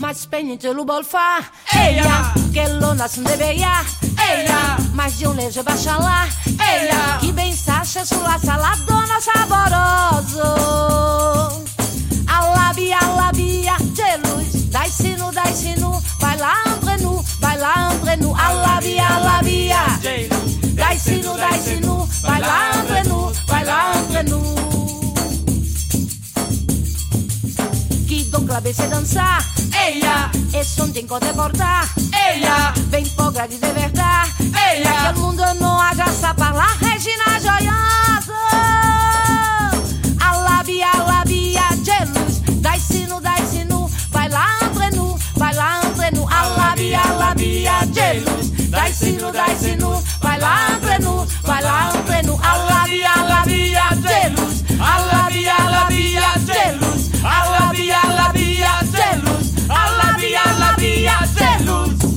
Mais 0.00 0.14
penitelo 0.30 0.84
bolfar, 0.84 1.42
eia, 1.74 2.32
que 2.54 2.80
lona 2.80 3.08
se 3.08 3.20
deveia, 3.20 3.82
eia, 4.30 4.76
mas 4.94 5.18
de 5.18 5.26
um 5.26 5.32
lejo 5.34 5.64
baixa 5.64 5.98
lá, 5.98 6.28
eia, 6.46 7.18
que 7.20 7.32
bem 7.32 7.52
sacha 7.52 8.04
sua 8.04 8.38
saladona 8.38 9.20
saboroso. 9.20 10.50
Labia, 12.80 12.98
labia 13.14 13.76
de 13.78 14.16
luz. 14.26 14.70
Dai-se 14.70 15.14
nu, 15.16 15.30
dai-se 15.30 15.78
nu, 15.78 16.02
vai 16.18 16.36
lá 16.38 16.54
entre 16.66 16.96
nu, 17.02 17.22
vai 17.38 17.58
lá 17.58 17.92
entre 17.92 18.16
nu. 18.16 18.34
A 18.34 18.52
labia, 18.52 19.18
labia 19.18 19.84
de 20.00 20.28
luz. 20.28 20.74
Dai-se 20.74 21.16
nu, 21.22 21.36
dai-se 21.36 21.80
nu, 21.80 22.08
vai 22.22 22.40
lá 22.40 22.70
entre 22.76 23.08
nu, 23.10 23.32
vai 23.46 23.64
lá 23.64 23.92
entre 23.96 24.22
nu. 24.30 24.40
Que 28.08 28.24
Dom 28.30 28.46
Clabe 28.46 28.72
se 28.72 28.86
dançar, 28.86 29.44
eia, 29.86 30.30
e 30.58 30.64
som 30.64 30.88
tem 30.90 31.04
de 31.04 31.32
portar, 31.34 31.86
eia, 32.14 32.72
vem 32.88 33.04
pogra 33.10 33.46
de 33.46 33.58
verdade, 33.58 34.32
eia, 34.40 35.12
que 35.12 35.18
o 35.18 35.20
mundo 35.20 35.42
não 35.60 35.78
agaça 35.78 36.32
para 36.32 36.54
lá, 36.54 36.76
Regina 36.80 37.38
Joiosa. 37.40 38.09
De 42.60 42.60
luz, 42.60 42.62
dai-se 42.62 43.06
nu, 43.06 43.20
dai-se 43.20 43.64
nu, 43.64 43.90
vai 44.10 44.28
lá 44.28 44.46
entre 44.62 44.96
nu, 44.96 45.18
vai 45.36 45.54
lá 45.54 45.80
entre 45.84 46.10
nu. 46.16 46.26
A 46.28 46.42
labia, 46.48 47.00
a 47.00 47.12
labia 47.12 47.86
de 47.86 48.20
luz, 48.20 48.50
dai-se 48.70 49.12
nu, 49.12 49.32
dai-se 49.32 49.76
nu, 49.76 50.02
vai 50.20 50.38
lá 50.38 50.68
entre 50.74 50.98
nu, 51.02 51.26
vai 51.42 51.62
lá 51.62 51.92
entre 51.94 52.22
nu. 52.22 52.38
A 52.42 52.56
labia, 52.56 53.10
a 53.12 53.22
labia 53.22 53.88
de 53.96 54.40
luz, 54.40 54.64
a 54.78 54.98
labia, 54.98 55.54
a 55.54 55.70
labia 55.70 56.32
de 56.38 56.72
luz, 56.78 57.10
a 57.24 57.44
labia, 57.50 57.98
a 57.98 58.12
labia 58.12 58.72
de 58.82 59.16
luz, 59.24 59.52
a 59.68 59.90
labia, 59.90 60.40
a 60.42 60.52
labia 60.58 61.18
de 61.34 61.64
luz. 61.64 62.09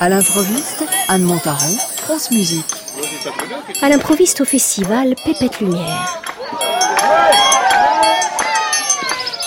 À 0.00 0.08
l'improviste, 0.08 0.84
Anne 1.08 1.22
Montaron, 1.22 1.76
France 1.98 2.30
Musique. 2.32 2.64
À 3.82 3.88
l'improviste 3.88 4.40
au 4.40 4.44
festival 4.44 5.14
Pépette 5.24 5.60
Lumière. 5.60 6.22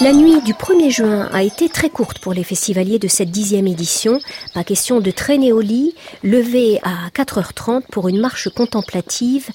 La 0.01 0.11
nuit 0.11 0.41
du 0.41 0.53
1er 0.53 0.89
juin 0.89 1.29
a 1.31 1.41
été 1.41 1.69
très 1.69 1.89
courte 1.89 2.19
pour 2.19 2.33
les 2.33 2.43
festivaliers 2.43 2.99
de 2.99 3.07
cette 3.07 3.31
dixième 3.31 3.65
édition. 3.65 4.19
Pas 4.53 4.65
question 4.65 4.99
de 4.99 5.09
traîner 5.09 5.53
au 5.53 5.61
lit, 5.61 5.95
levé 6.21 6.79
à 6.83 7.09
4h30 7.13 7.83
pour 7.91 8.09
une 8.09 8.19
marche 8.19 8.49
contemplative 8.49 9.49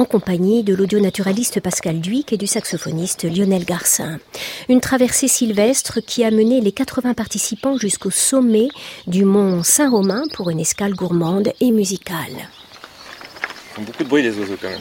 en 0.00 0.06
compagnie 0.06 0.62
de 0.62 0.74
l'audionaturaliste 0.74 1.60
Pascal 1.60 2.00
Duic 2.00 2.32
et 2.32 2.38
du 2.38 2.46
saxophoniste 2.46 3.24
Lionel 3.24 3.66
Garcin. 3.66 4.18
Une 4.70 4.80
traversée 4.80 5.28
sylvestre 5.28 6.00
qui 6.00 6.24
a 6.24 6.30
mené 6.30 6.62
les 6.62 6.72
80 6.72 7.12
participants 7.12 7.76
jusqu'au 7.76 8.10
sommet 8.10 8.68
du 9.06 9.26
mont 9.26 9.62
Saint-Romain 9.62 10.22
pour 10.32 10.48
une 10.48 10.60
escale 10.60 10.94
gourmande 10.94 11.52
et 11.60 11.70
musicale. 11.70 12.48
Beaucoup 13.78 14.04
de 14.04 14.08
bruit 14.08 14.22
les 14.22 14.38
oiseaux 14.38 14.56
quand 14.60 14.70
même. 14.70 14.80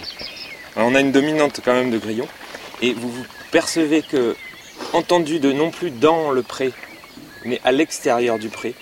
On 0.78 0.96
a 0.96 1.02
une 1.02 1.12
dominante 1.12 1.60
quand 1.66 1.74
même 1.74 1.92
de 1.92 1.98
grillons 1.98 2.28
et 2.82 2.94
vous 2.94 3.12
percevez 3.52 4.02
que 4.02 4.38
entendu 4.94 5.40
de 5.40 5.52
non 5.52 5.70
plus 5.70 5.92
dans 5.92 6.32
le 6.32 6.44
pré, 6.44 6.72
mais 7.44 7.60
à 7.66 7.74
l'extérieur 7.74 8.40
du 8.40 8.48
pré, 8.48 8.74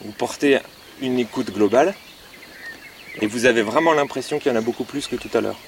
vous 0.00 0.12
portez 0.12 0.60
une 1.02 1.18
écoute 1.18 1.52
globale 1.52 1.94
et 3.20 3.26
vous 3.26 3.46
avez 3.46 3.62
vraiment 3.62 3.92
l'impression 3.92 4.38
qu'il 4.38 4.52
y 4.52 4.54
en 4.54 4.58
a 4.58 4.62
beaucoup 4.62 4.84
plus 4.84 5.06
que 5.06 5.16
tout 5.16 5.30
à 5.34 5.40
l'heure. 5.40 5.58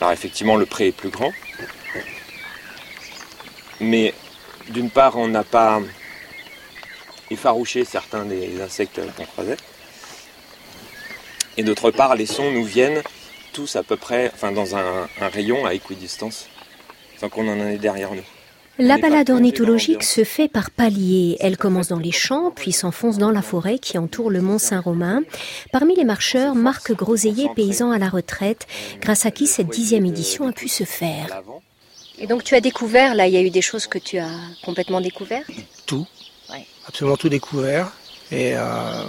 Alors 0.00 0.12
effectivement, 0.12 0.56
le 0.56 0.66
pré 0.66 0.88
est 0.88 0.92
plus 0.92 1.10
grand, 1.10 1.32
mais 3.80 4.14
d'une 4.68 4.90
part, 4.90 5.16
on 5.16 5.28
n'a 5.28 5.44
pas 5.44 5.80
effarouché 7.30 7.84
certains 7.84 8.24
des 8.24 8.60
insectes 8.60 9.00
qu'on 9.16 9.24
croisait, 9.24 9.56
et 11.56 11.62
d'autre 11.62 11.90
part, 11.90 12.14
les 12.14 12.26
sons 12.26 12.50
nous 12.50 12.64
viennent 12.64 13.02
tous 13.52 13.76
à 13.76 13.82
peu 13.82 13.96
près, 13.96 14.30
enfin 14.32 14.52
dans 14.52 14.76
un, 14.76 15.08
un 15.20 15.28
rayon 15.28 15.66
à 15.66 15.74
équidistance, 15.74 16.48
sans 17.18 17.28
qu'on 17.28 17.48
en 17.48 17.60
ait 17.66 17.78
derrière 17.78 18.12
nous. 18.14 18.24
La 18.80 18.96
balade 18.96 19.28
ornithologique 19.28 20.02
se 20.02 20.24
fait 20.24 20.48
par 20.48 20.70
paliers. 20.70 21.36
Elle 21.40 21.58
commence 21.58 21.88
dans 21.88 21.98
les 21.98 22.12
champs, 22.12 22.50
puis 22.50 22.72
s'enfonce 22.72 23.18
dans 23.18 23.30
la 23.30 23.42
forêt 23.42 23.78
qui 23.78 23.98
entoure 23.98 24.30
le 24.30 24.40
mont 24.40 24.58
Saint-Romain. 24.58 25.20
Parmi 25.70 25.94
les 25.96 26.04
marcheurs, 26.04 26.54
Marc 26.54 26.92
Groseillet, 26.92 27.48
paysan 27.54 27.90
à 27.90 27.98
la 27.98 28.08
retraite, 28.08 28.66
grâce 29.00 29.26
à 29.26 29.30
qui 29.30 29.46
cette 29.46 29.68
dixième 29.68 30.06
édition 30.06 30.48
a 30.48 30.52
pu 30.52 30.66
se 30.68 30.84
faire. 30.84 31.42
Et 32.18 32.26
donc 32.26 32.42
tu 32.42 32.54
as 32.54 32.60
découvert, 32.62 33.14
là, 33.14 33.26
il 33.26 33.34
y 33.34 33.36
a 33.36 33.42
eu 33.42 33.50
des 33.50 33.60
choses 33.62 33.86
que 33.86 33.98
tu 33.98 34.16
as 34.18 34.30
complètement 34.64 35.00
découvertes? 35.02 35.50
Tout. 35.86 36.06
Absolument 36.88 37.16
tout 37.18 37.28
découvert. 37.28 37.92
Et 38.32 38.54
euh, 38.56 39.02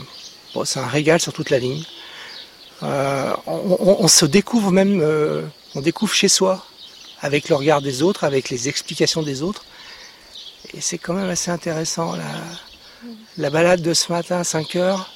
bon, 0.53 0.65
c'est 0.65 0.79
un 0.79 0.87
régal 0.87 1.19
sur 1.21 1.31
toute 1.33 1.49
la 1.49 1.59
ligne. 1.59 1.83
Euh, 2.83 3.33
on, 3.47 3.77
on- 3.79 3.97
on 4.03 4.07
se 4.09 4.25
découvre 4.25 4.71
même, 4.71 4.99
euh, 5.01 5.43
on 5.75 5.81
découvre 5.81 6.13
chez 6.13 6.27
soi, 6.27 6.65
avec 7.21 7.49
le 7.49 7.55
regard 7.55 7.81
des 7.81 8.01
autres, 8.03 8.23
avec 8.23 8.49
les 8.49 8.67
explications 8.69 9.23
des 9.23 9.41
autres. 9.41 9.65
Et 10.73 10.81
c'est 10.81 10.97
quand 10.97 11.13
même 11.13 11.29
assez 11.29 11.51
intéressant. 11.51 12.15
La, 12.15 12.23
la 13.37 13.49
balade 13.49 13.81
de 13.81 13.93
ce 13.93 14.11
matin 14.11 14.39
à 14.39 14.43
5 14.43 14.75
heures 14.75 15.09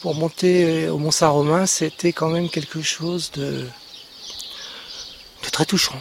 pour 0.00 0.14
monter 0.14 0.88
au 0.88 0.98
Mont 0.98 1.10
Saint-Romain, 1.10 1.66
c'était 1.66 2.12
quand 2.12 2.28
même 2.28 2.48
quelque 2.48 2.82
chose 2.82 3.30
de, 3.32 3.66
de 5.44 5.48
très 5.50 5.64
touchant. 5.64 6.00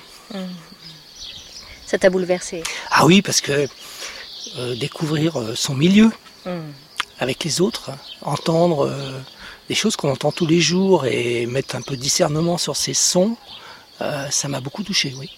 Ça 1.85 1.97
t'a 1.97 2.09
bouleversé? 2.09 2.63
Ah 2.89 3.05
oui, 3.05 3.21
parce 3.21 3.41
que 3.41 3.67
euh, 4.57 4.75
découvrir 4.75 5.39
euh, 5.39 5.55
son 5.55 5.73
milieu 5.75 6.11
Hmm. 6.43 6.71
avec 7.19 7.43
les 7.43 7.61
autres, 7.61 7.91
entendre 8.23 8.87
euh, 8.87 9.11
des 9.69 9.75
choses 9.75 9.95
qu'on 9.95 10.09
entend 10.11 10.31
tous 10.31 10.47
les 10.47 10.59
jours 10.59 11.05
et 11.05 11.45
mettre 11.45 11.75
un 11.75 11.83
peu 11.83 11.95
de 11.95 12.01
discernement 12.01 12.57
sur 12.57 12.75
ces 12.75 12.95
sons, 12.95 13.37
euh, 14.01 14.29
ça 14.29 14.47
m'a 14.47 14.59
beaucoup 14.59 14.83
touché, 14.83 15.13
oui. 15.17 15.29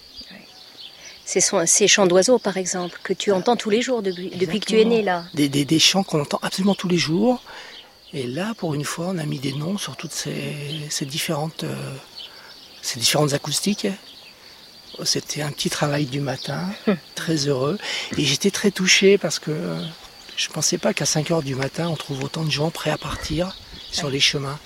Ces, 1.26 1.88
chants 1.88 2.06
d'oiseaux, 2.06 2.38
par 2.38 2.58
exemple, 2.58 3.00
que 3.02 3.14
tu 3.14 3.32
entends 3.32 3.56
tous 3.56 3.70
les 3.70 3.82
jours 3.82 4.04
depuis, 4.04 4.30
depuis 4.30 4.60
que 4.60 4.66
tu 4.66 4.80
es 4.80 4.86
né 4.86 5.02
là. 5.02 5.24
Des, 5.34 5.48
des, 5.50 5.66
des 5.66 5.80
chants 5.80 6.04
qu'on 6.04 6.22
entend 6.22 6.40
absolument 6.42 6.76
tous 6.76 6.90
les 6.90 6.98
jours. 6.98 7.42
Et 8.14 8.28
là, 8.28 8.54
pour 8.58 8.74
une 8.76 8.84
fois, 8.84 9.08
on 9.10 9.18
a 9.18 9.26
mis 9.26 9.40
des 9.40 9.54
noms 9.54 9.78
sur 9.78 9.96
toutes 9.96 10.12
ces, 10.12 10.54
ces 10.90 11.06
différentes, 11.06 11.64
euh, 11.64 11.96
ces 12.82 13.00
différentes 13.00 13.34
acoustiques. 13.34 13.88
C'était 15.04 15.42
un 15.42 15.52
petit 15.52 15.72
travail 15.72 16.06
du 16.06 16.20
matin, 16.20 16.70
très 17.16 17.48
heureux. 17.48 17.80
Et 18.18 18.26
j'étais 18.26 18.52
très 18.52 18.70
touché 18.70 19.18
parce 19.18 19.40
que 19.40 19.50
euh, 19.50 19.82
je 20.36 20.50
ne 20.50 20.54
pensais 20.54 20.78
pas 20.78 20.94
qu'à 20.94 21.06
5 21.06 21.32
heures 21.32 21.42
du 21.42 21.56
matin, 21.56 21.88
on 21.88 21.96
trouve 21.96 22.24
autant 22.24 22.44
de 22.44 22.52
gens 22.52 22.70
prêts 22.70 22.92
à 22.92 22.98
partir 22.98 23.56
sur 23.92 24.10
les 24.10 24.20
chemins. 24.20 24.60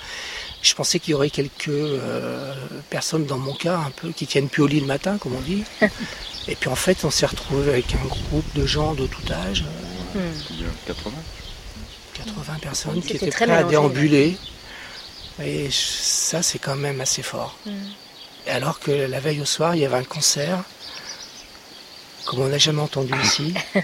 Je 0.62 0.74
pensais 0.74 1.00
qu'il 1.00 1.12
y 1.12 1.14
aurait 1.14 1.30
quelques 1.30 1.70
euh, 1.70 2.54
personnes, 2.90 3.26
dans 3.26 3.38
mon 3.38 3.54
cas, 3.54 3.78
un 3.78 3.92
peu, 3.92 4.10
qui 4.12 4.26
tiennent 4.28 4.50
plus 4.50 4.64
au 4.64 4.68
lit 4.68 4.80
le 4.80 4.86
matin, 4.88 5.18
comme 5.18 5.36
on 5.36 5.42
dit. 5.42 5.64
Et 6.48 6.56
puis 6.56 6.70
en 6.70 6.76
fait, 6.76 7.04
on 7.04 7.12
s'est 7.12 7.26
retrouvé 7.26 7.70
avec 7.72 7.94
un 7.94 8.06
groupe 8.08 8.46
de 8.56 8.66
gens 8.66 8.94
de 8.94 9.06
tout 9.08 9.22
âge. 9.32 9.66
euh, 10.16 10.32
Combien? 10.48 10.68
80 10.88 11.12
80 12.14 12.54
personnes 12.62 12.94
Oui, 12.96 13.02
qui 13.02 13.14
étaient 13.14 13.30
très 13.30 13.46
prêtes 13.46 13.60
à 13.60 13.64
déambuler. 13.64 14.38
Et 15.44 15.70
ça, 15.72 16.42
c'est 16.42 16.58
quand 16.60 16.76
même 16.76 17.00
assez 17.02 17.22
fort. 17.22 17.56
Mm. 17.66 17.72
Et 18.48 18.50
alors 18.50 18.80
que 18.80 18.92
la 18.92 19.20
veille 19.20 19.42
au 19.42 19.46
soir, 19.46 19.76
il 19.76 19.82
y 19.82 19.86
avait 19.86 19.98
un 19.98 20.04
concert, 20.04 20.64
comme 22.26 22.40
on 22.40 22.48
n'a 22.48 22.58
jamais 22.58 22.82
entendu 22.82 23.14
ici. 23.24 23.54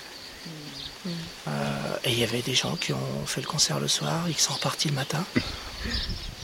Euh, 1.45 1.97
et 2.05 2.11
il 2.13 2.19
y 2.19 2.23
avait 2.23 2.41
des 2.41 2.53
gens 2.53 2.77
qui 2.77 2.93
ont 2.93 3.25
fait 3.25 3.41
le 3.41 3.47
concert 3.47 3.77
le 3.77 3.89
soir 3.89 4.25
et 4.29 4.33
qui 4.33 4.41
sont 4.41 4.53
repartis 4.53 4.87
le 4.87 4.93
matin. 4.93 5.21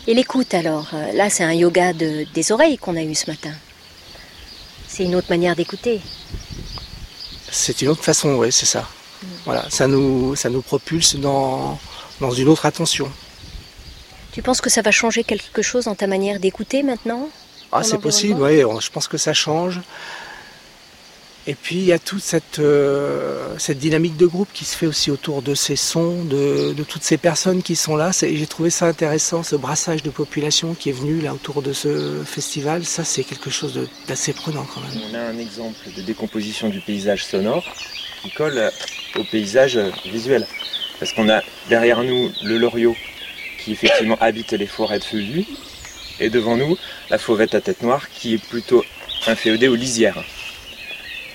Et 0.09 0.15
l'écoute 0.15 0.55
alors 0.55 0.87
euh, 0.95 1.11
Là, 1.13 1.29
c'est 1.29 1.43
un 1.43 1.53
yoga 1.53 1.93
de- 1.93 2.25
des 2.33 2.51
oreilles 2.51 2.79
qu'on 2.79 2.95
a 2.97 3.03
eu 3.03 3.13
ce 3.13 3.29
matin. 3.29 3.51
C'est 4.87 5.03
une 5.05 5.13
autre 5.13 5.27
manière 5.29 5.55
d'écouter. 5.55 6.01
C'est 7.51 7.83
une 7.83 7.89
autre 7.89 8.03
façon, 8.03 8.29
oui, 8.35 8.51
c'est 8.51 8.65
ça. 8.65 8.87
Voilà, 9.45 9.69
ça 9.69 9.85
nous, 9.85 10.35
ça 10.35 10.49
nous 10.49 10.63
propulse 10.63 11.15
dans, 11.15 11.77
dans 12.19 12.31
une 12.31 12.47
autre 12.47 12.65
attention. 12.65 13.11
Tu 14.31 14.41
penses 14.41 14.61
que 14.61 14.69
ça 14.71 14.81
va 14.81 14.89
changer 14.89 15.23
quelque 15.23 15.61
chose 15.61 15.85
dans 15.85 15.93
ta 15.95 16.07
manière 16.07 16.39
d'écouter 16.39 16.81
maintenant 16.81 17.29
Ah, 17.71 17.83
c'est 17.83 17.99
possible, 17.99 18.41
oui, 18.41 18.61
je 18.81 18.89
pense 18.89 19.07
que 19.07 19.17
ça 19.19 19.33
change. 19.33 19.79
Et 21.47 21.55
puis 21.55 21.75
il 21.77 21.85
y 21.85 21.93
a 21.93 21.99
toute 21.99 22.21
cette, 22.21 22.59
euh, 22.59 23.55
cette 23.57 23.79
dynamique 23.79 24.17
de 24.17 24.25
groupe 24.25 24.49
qui 24.53 24.65
se 24.65 24.75
fait 24.75 24.85
aussi 24.85 25.09
autour 25.09 25.41
de 25.41 25.55
ces 25.55 25.75
sons, 25.75 26.23
de, 26.23 26.75
toutes 26.87 27.03
ces 27.03 27.17
personnes 27.17 27.63
qui 27.63 27.75
sont 27.75 27.95
là. 27.95 28.11
J'ai 28.11 28.47
trouvé 28.47 28.69
ça 28.69 28.85
intéressant, 28.85 29.41
ce 29.43 29.55
brassage 29.55 30.03
de 30.03 30.09
population 30.09 30.73
qui 30.73 30.89
est 30.89 30.93
venu 30.93 31.21
là 31.21 31.33
autour 31.33 31.61
de 31.61 31.73
ce 31.73 32.23
festival. 32.25 32.85
Ça, 32.85 33.03
c'est 33.03 33.23
quelque 33.23 33.49
chose 33.49 33.79
d'assez 34.07 34.33
prenant 34.33 34.63
quand 34.63 34.81
même. 34.81 35.01
On 35.09 35.15
a 35.15 35.21
un 35.21 35.37
exemple 35.39 35.79
de 35.95 36.01
décomposition 36.01 36.69
du 36.69 36.81
paysage 36.81 37.25
sonore 37.25 37.65
qui 38.21 38.31
colle 38.31 38.71
au 39.17 39.23
paysage 39.23 39.79
visuel. 40.05 40.45
Parce 40.99 41.13
qu'on 41.13 41.29
a 41.29 41.41
derrière 41.69 42.03
nous 42.03 42.29
le 42.43 42.57
Loriot 42.57 42.95
qui 43.63 43.71
effectivement 43.71 44.17
habitent 44.19 44.53
les 44.53 44.67
forêts 44.67 44.99
de 44.99 45.03
feuillus. 45.03 45.45
Et 46.19 46.29
devant 46.29 46.57
nous, 46.57 46.77
la 47.09 47.17
fauvette 47.17 47.55
à 47.55 47.61
tête 47.61 47.81
noire 47.81 48.09
qui 48.09 48.33
est 48.33 48.43
plutôt 48.49 48.83
inféodée 49.27 49.67
aux 49.67 49.75
lisières, 49.75 50.21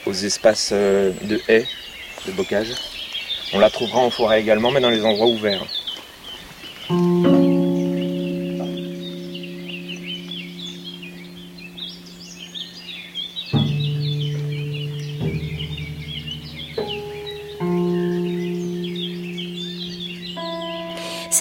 aux 0.06 0.12
espaces 0.12 0.70
euh, 0.72 1.12
de 1.22 1.40
haies, 1.48 1.66
de 2.26 2.32
bocage. 2.32 2.74
On 3.52 3.58
la 3.58 3.70
trouvera 3.70 4.00
en 4.00 4.10
forêt 4.10 4.40
également, 4.40 4.70
mais 4.70 4.80
dans 4.80 4.90
les 4.90 5.04
endroits 5.04 5.26
ouverts. 5.26 5.64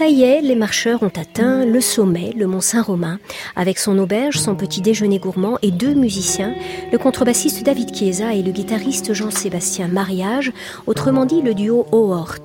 Ça 0.04 0.10
y 0.10 0.24
est, 0.24 0.42
les 0.42 0.56
marcheurs 0.56 1.02
ont 1.02 1.14
atteint 1.16 1.66
le 1.66 1.80
sommet, 1.80 2.34
le 2.36 2.46
mont 2.46 2.60
Saint-Romain, 2.60 3.20
avec 3.56 3.80
son 3.80 3.98
auberge, 3.98 4.38
son 4.38 4.54
petit 4.54 4.82
déjeuner 4.82 5.18
gourmand 5.18 5.58
et 5.62 5.72
deux 5.72 5.94
musiciens, 5.94 6.56
le 6.92 6.98
contrebassiste 6.98 7.64
David 7.64 7.96
Chiesa 7.96 8.34
et 8.34 8.44
le 8.44 8.52
guitariste 8.52 9.14
Jean-Sébastien 9.14 9.88
Mariage, 9.88 10.52
autrement 10.88 11.26
dit 11.26 11.42
le 11.42 11.54
duo 11.54 11.88
Ohort, 11.94 12.36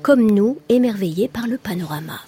comme 0.00 0.30
nous, 0.30 0.56
émerveillés 0.70 1.28
par 1.28 1.46
le 1.46 1.58
panorama. 1.58 2.18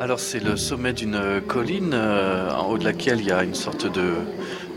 Alors 0.00 0.18
c'est 0.18 0.42
le 0.42 0.56
sommet 0.56 0.92
d'une 0.92 1.40
colline 1.46 1.92
euh, 1.94 2.50
en 2.50 2.68
haut 2.68 2.78
de 2.78 2.84
laquelle 2.84 3.20
il 3.20 3.26
y 3.26 3.30
a 3.30 3.44
une 3.44 3.54
sorte 3.54 3.86
de, 3.86 4.14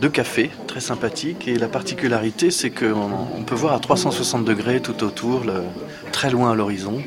de 0.01 0.07
café 0.07 0.51
très 0.67 0.79
sympathique 0.79 1.47
et 1.47 1.55
la 1.57 1.67
particularité 1.67 2.51
c'est 2.51 2.69
qu'on 2.69 3.11
on 3.37 3.43
peut 3.43 3.55
voir 3.55 3.73
à 3.73 3.79
360 3.79 4.45
degrés 4.45 4.81
tout 4.81 5.03
autour, 5.03 5.43
très 6.11 6.29
loin 6.29 6.51
à 6.51 6.55
l'horizon. 6.55 7.01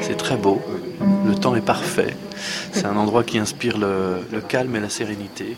C'est 0.00 0.16
très 0.16 0.36
beau, 0.36 0.60
le 1.26 1.34
temps 1.34 1.56
est 1.56 1.64
parfait. 1.64 2.16
C'est 2.72 2.86
un 2.86 2.96
endroit 2.96 3.24
qui 3.24 3.38
inspire 3.38 3.78
le 3.78 4.40
calme 4.40 4.76
et 4.76 4.80
la 4.80 4.88
sérénité. 4.88 5.56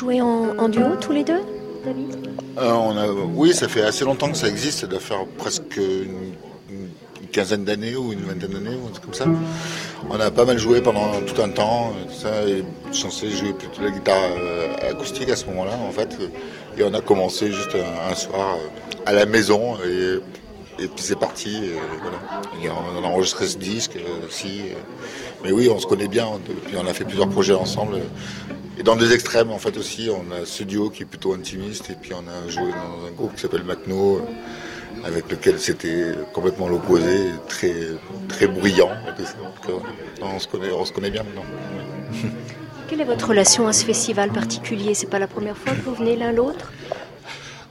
Joué 0.00 0.22
en, 0.22 0.68
duo 0.70 0.96
tous 0.98 1.12
les 1.12 1.24
deux, 1.24 1.42
David 1.84 2.16
Euh, 2.58 3.12
oui, 3.34 3.52
ça 3.52 3.68
fait 3.68 3.82
assez 3.82 4.02
longtemps 4.02 4.30
que 4.30 4.36
ça 4.38 4.48
existe, 4.48 4.78
ça 4.78 4.86
doit 4.86 4.98
faire 4.98 5.26
presque 5.36 5.76
une, 5.76 6.32
quinzaine 7.32 7.64
d'années 7.64 7.94
ou 7.96 8.12
une 8.12 8.22
vingtaine 8.22 8.50
d'années, 8.50 8.76
ou 8.76 8.88
comme 8.98 9.12
ça. 9.14 9.26
On 10.08 10.18
a 10.18 10.30
pas 10.30 10.46
mal 10.46 10.58
joué 10.58 10.80
pendant 10.80 11.20
tout 11.20 11.40
un 11.42 11.50
temps, 11.50 11.92
euh, 11.92 12.12
ça, 12.12 12.48
et 12.48 12.64
je 12.90 12.96
censé 12.96 13.30
jouer 13.30 13.52
plutôt 13.52 13.82
la 13.82 13.90
guitare 13.90 14.30
euh, 14.38 14.90
acoustique 14.90 15.28
à 15.28 15.36
ce 15.36 15.44
moment-là, 15.46 15.76
en 15.86 15.92
fait. 15.92 16.16
Et 16.78 16.82
on 16.82 16.94
a 16.94 17.02
commencé 17.02 17.52
juste 17.52 17.76
un, 18.10 18.14
soir 18.14 18.56
à 19.04 19.12
la 19.12 19.26
maison, 19.26 19.76
et, 19.84 20.18
puis 20.78 20.88
c'est 20.96 21.18
parti, 21.18 21.56
et 22.64 22.68
on 22.70 23.04
a 23.04 23.06
enregistré 23.06 23.46
ce 23.46 23.58
disque 23.58 23.98
aussi. 24.26 24.62
Mais 25.44 25.52
oui, 25.52 25.68
on 25.68 25.78
se 25.78 25.86
connaît 25.86 26.08
bien, 26.08 26.26
puis 26.66 26.76
on 26.82 26.86
a 26.86 26.94
fait 26.94 27.04
plusieurs 27.04 27.28
projets 27.28 27.54
ensemble. 27.54 27.98
Et 28.80 28.82
dans 28.82 28.96
des 28.96 29.12
extrêmes, 29.12 29.50
en 29.50 29.58
fait, 29.58 29.76
aussi, 29.76 30.08
on 30.10 30.32
a 30.32 30.46
ce 30.46 30.64
duo 30.64 30.88
qui 30.88 31.02
est 31.02 31.06
plutôt 31.06 31.34
intimiste, 31.34 31.90
et 31.90 31.94
puis 32.00 32.12
on 32.14 32.26
a 32.26 32.48
joué 32.48 32.70
dans 32.70 33.06
un 33.06 33.10
groupe 33.10 33.34
qui 33.34 33.42
s'appelle 33.42 33.62
Macno, 33.62 34.16
euh, 34.16 35.06
avec 35.06 35.30
lequel 35.30 35.60
c'était 35.60 36.14
complètement 36.32 36.66
l'opposé, 36.66 37.26
très, 37.46 37.74
très 38.26 38.46
bruyant. 38.46 38.88
on, 40.22 40.38
se 40.38 40.48
connaît, 40.48 40.72
on 40.72 40.86
se 40.86 40.94
connaît 40.94 41.10
bien 41.10 41.24
maintenant. 41.24 41.44
Quelle 42.88 43.02
est 43.02 43.04
votre 43.04 43.28
relation 43.28 43.68
à 43.68 43.74
ce 43.74 43.84
festival 43.84 44.30
particulier? 44.30 44.94
C'est 44.94 45.10
pas 45.10 45.18
la 45.18 45.28
première 45.28 45.58
fois 45.58 45.74
que 45.74 45.82
vous 45.82 45.94
venez 45.94 46.16
l'un 46.16 46.32
l'autre? 46.32 46.72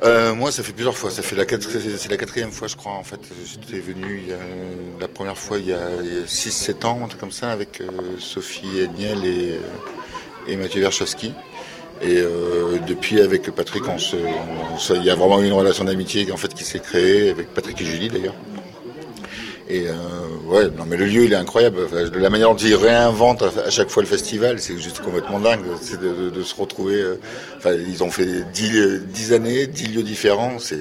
Euh, 0.03 0.35
moi, 0.35 0.51
ça 0.51 0.61
fait 0.61 0.73
plusieurs 0.73 0.95
fois. 0.95 1.09
Ça 1.09 1.23
fait 1.23 1.35
la 1.35 1.45
c'est 1.47 2.09
la 2.09 2.17
quatrième 2.17 2.51
fois, 2.51 2.67
je 2.67 2.75
crois. 2.75 2.93
En 2.93 3.03
fait, 3.03 3.19
j'étais 3.45 3.79
venu 3.79 4.21
il 4.23 4.29
y 4.29 4.33
a, 4.33 4.37
la 4.99 5.07
première 5.07 5.37
fois 5.37 5.57
il 5.57 5.65
y 5.65 5.73
a 5.73 5.89
6-7 6.27 6.85
ans, 6.85 7.01
un 7.03 7.07
truc 7.07 7.19
comme 7.19 7.31
ça, 7.31 7.51
avec 7.51 7.81
euh, 7.81 7.87
Sophie 8.19 8.79
Edniel 8.79 9.25
et, 9.25 9.53
euh, 9.53 9.59
et 10.47 10.55
Mathieu 10.55 10.81
Verchowski. 10.81 11.33
Et 12.01 12.17
euh, 12.17 12.77
depuis, 12.87 13.19
avec 13.19 13.51
Patrick, 13.51 13.83
on 13.89 13.97
se, 13.97 14.15
on 14.73 14.77
se- 14.77 14.93
il 14.93 15.03
y 15.03 15.09
a 15.09 15.15
vraiment 15.15 15.41
une 15.41 15.51
relation 15.51 15.83
d'amitié 15.83 16.31
en 16.31 16.37
fait 16.37 16.53
qui 16.53 16.63
s'est 16.63 16.79
créée 16.79 17.29
avec 17.29 17.53
Patrick 17.53 17.79
et 17.81 17.85
Julie 17.85 18.07
d'ailleurs. 18.07 18.35
Et 19.71 19.87
euh, 19.87 19.93
ouais, 20.47 20.69
non 20.75 20.85
mais 20.87 20.97
le 20.97 21.05
lieu 21.05 21.25
il 21.25 21.33
est 21.33 21.35
incroyable. 21.35 21.77
Enfin, 21.85 21.97
la 22.17 22.29
manière 22.29 22.49
dont 22.49 22.55
ils 22.57 22.73
réinventent 22.75 23.43
à 23.43 23.69
chaque 23.69 23.89
fois 23.89 24.01
le 24.01 24.07
festival, 24.09 24.59
c'est 24.59 24.77
juste 24.79 24.99
complètement 25.01 25.39
dingue. 25.39 25.59
C'est 25.81 25.99
de, 25.99 26.09
de- 26.09 26.29
de 26.31 26.41
se 26.43 26.55
retrouver. 26.55 26.95
euh, 26.95 27.19
Enfin, 27.57 27.73
ils 27.73 28.01
ont 28.03 28.09
fait 28.09 28.43
dix, 28.53 28.71
dix 29.07 29.33
années, 29.33 29.67
dix 29.67 29.87
lieux 29.87 30.01
différents. 30.03 30.57
C'est 30.57 30.79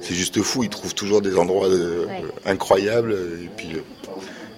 c'est 0.00 0.14
juste 0.14 0.42
fou. 0.42 0.62
Ils 0.64 0.68
trouvent 0.68 0.94
toujours 0.94 1.22
des 1.22 1.36
endroits 1.38 1.68
euh, 1.68 2.06
incroyables. 2.44 3.12
Et 3.12 3.48
puis 3.56 3.68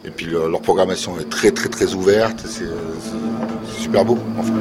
et 0.04 0.10
puis 0.10 0.26
leur, 0.26 0.60
programmation 0.60 1.18
est 1.18 1.28
très 1.28 1.50
très 1.50 1.68
très 1.68 1.94
ouverte. 1.94 2.42
C'est 2.46 2.64
euh, 2.64 2.94
super 3.78 4.04
beau. 4.04 4.18
En 4.38 4.42
fait. 4.42 4.52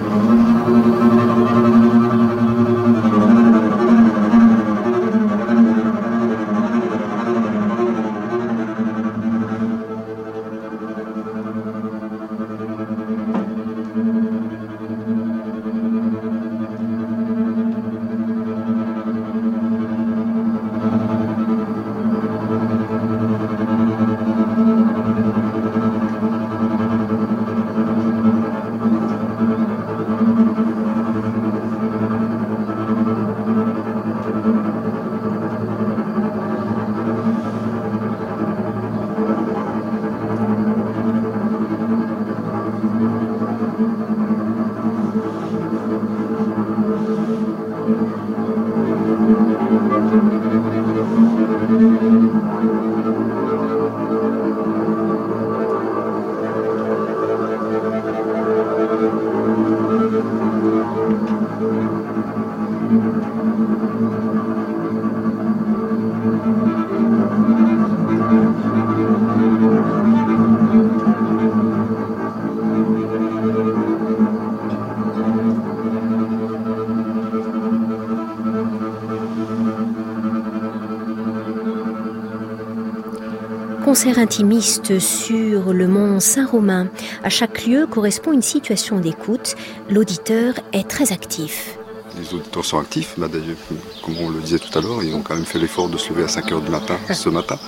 Concert 84.00 84.20
intimiste 84.20 84.98
sur 85.00 85.74
le 85.74 85.86
mont 85.86 86.22
Saint-Romain. 86.22 86.88
À 87.22 87.28
chaque 87.28 87.66
lieu 87.66 87.86
correspond 87.86 88.32
une 88.32 88.42
situation 88.42 88.98
d'écoute. 88.98 89.58
L'auditeur 89.90 90.54
est 90.72 90.88
très 90.88 91.12
actif. 91.12 91.78
Les 92.18 92.34
auditeurs 92.34 92.64
sont 92.64 92.80
actifs, 92.80 93.18
là 93.18 93.28
d'ailleurs, 93.28 93.58
comme 94.02 94.16
on 94.22 94.30
le 94.30 94.40
disait 94.40 94.60
tout 94.60 94.80
à 94.80 94.82
l'heure, 94.82 95.04
ils 95.04 95.14
ont 95.14 95.22
quand 95.22 95.36
même 95.36 95.44
fait 95.44 95.60
l'effort 95.60 95.90
de 95.90 95.98
se 95.98 96.12
lever 96.12 96.24
à 96.24 96.30
5 96.30 96.50
h 96.50 96.64
du 96.64 96.72
matin 96.72 96.98
ce 97.14 97.28
matin. 97.28 97.60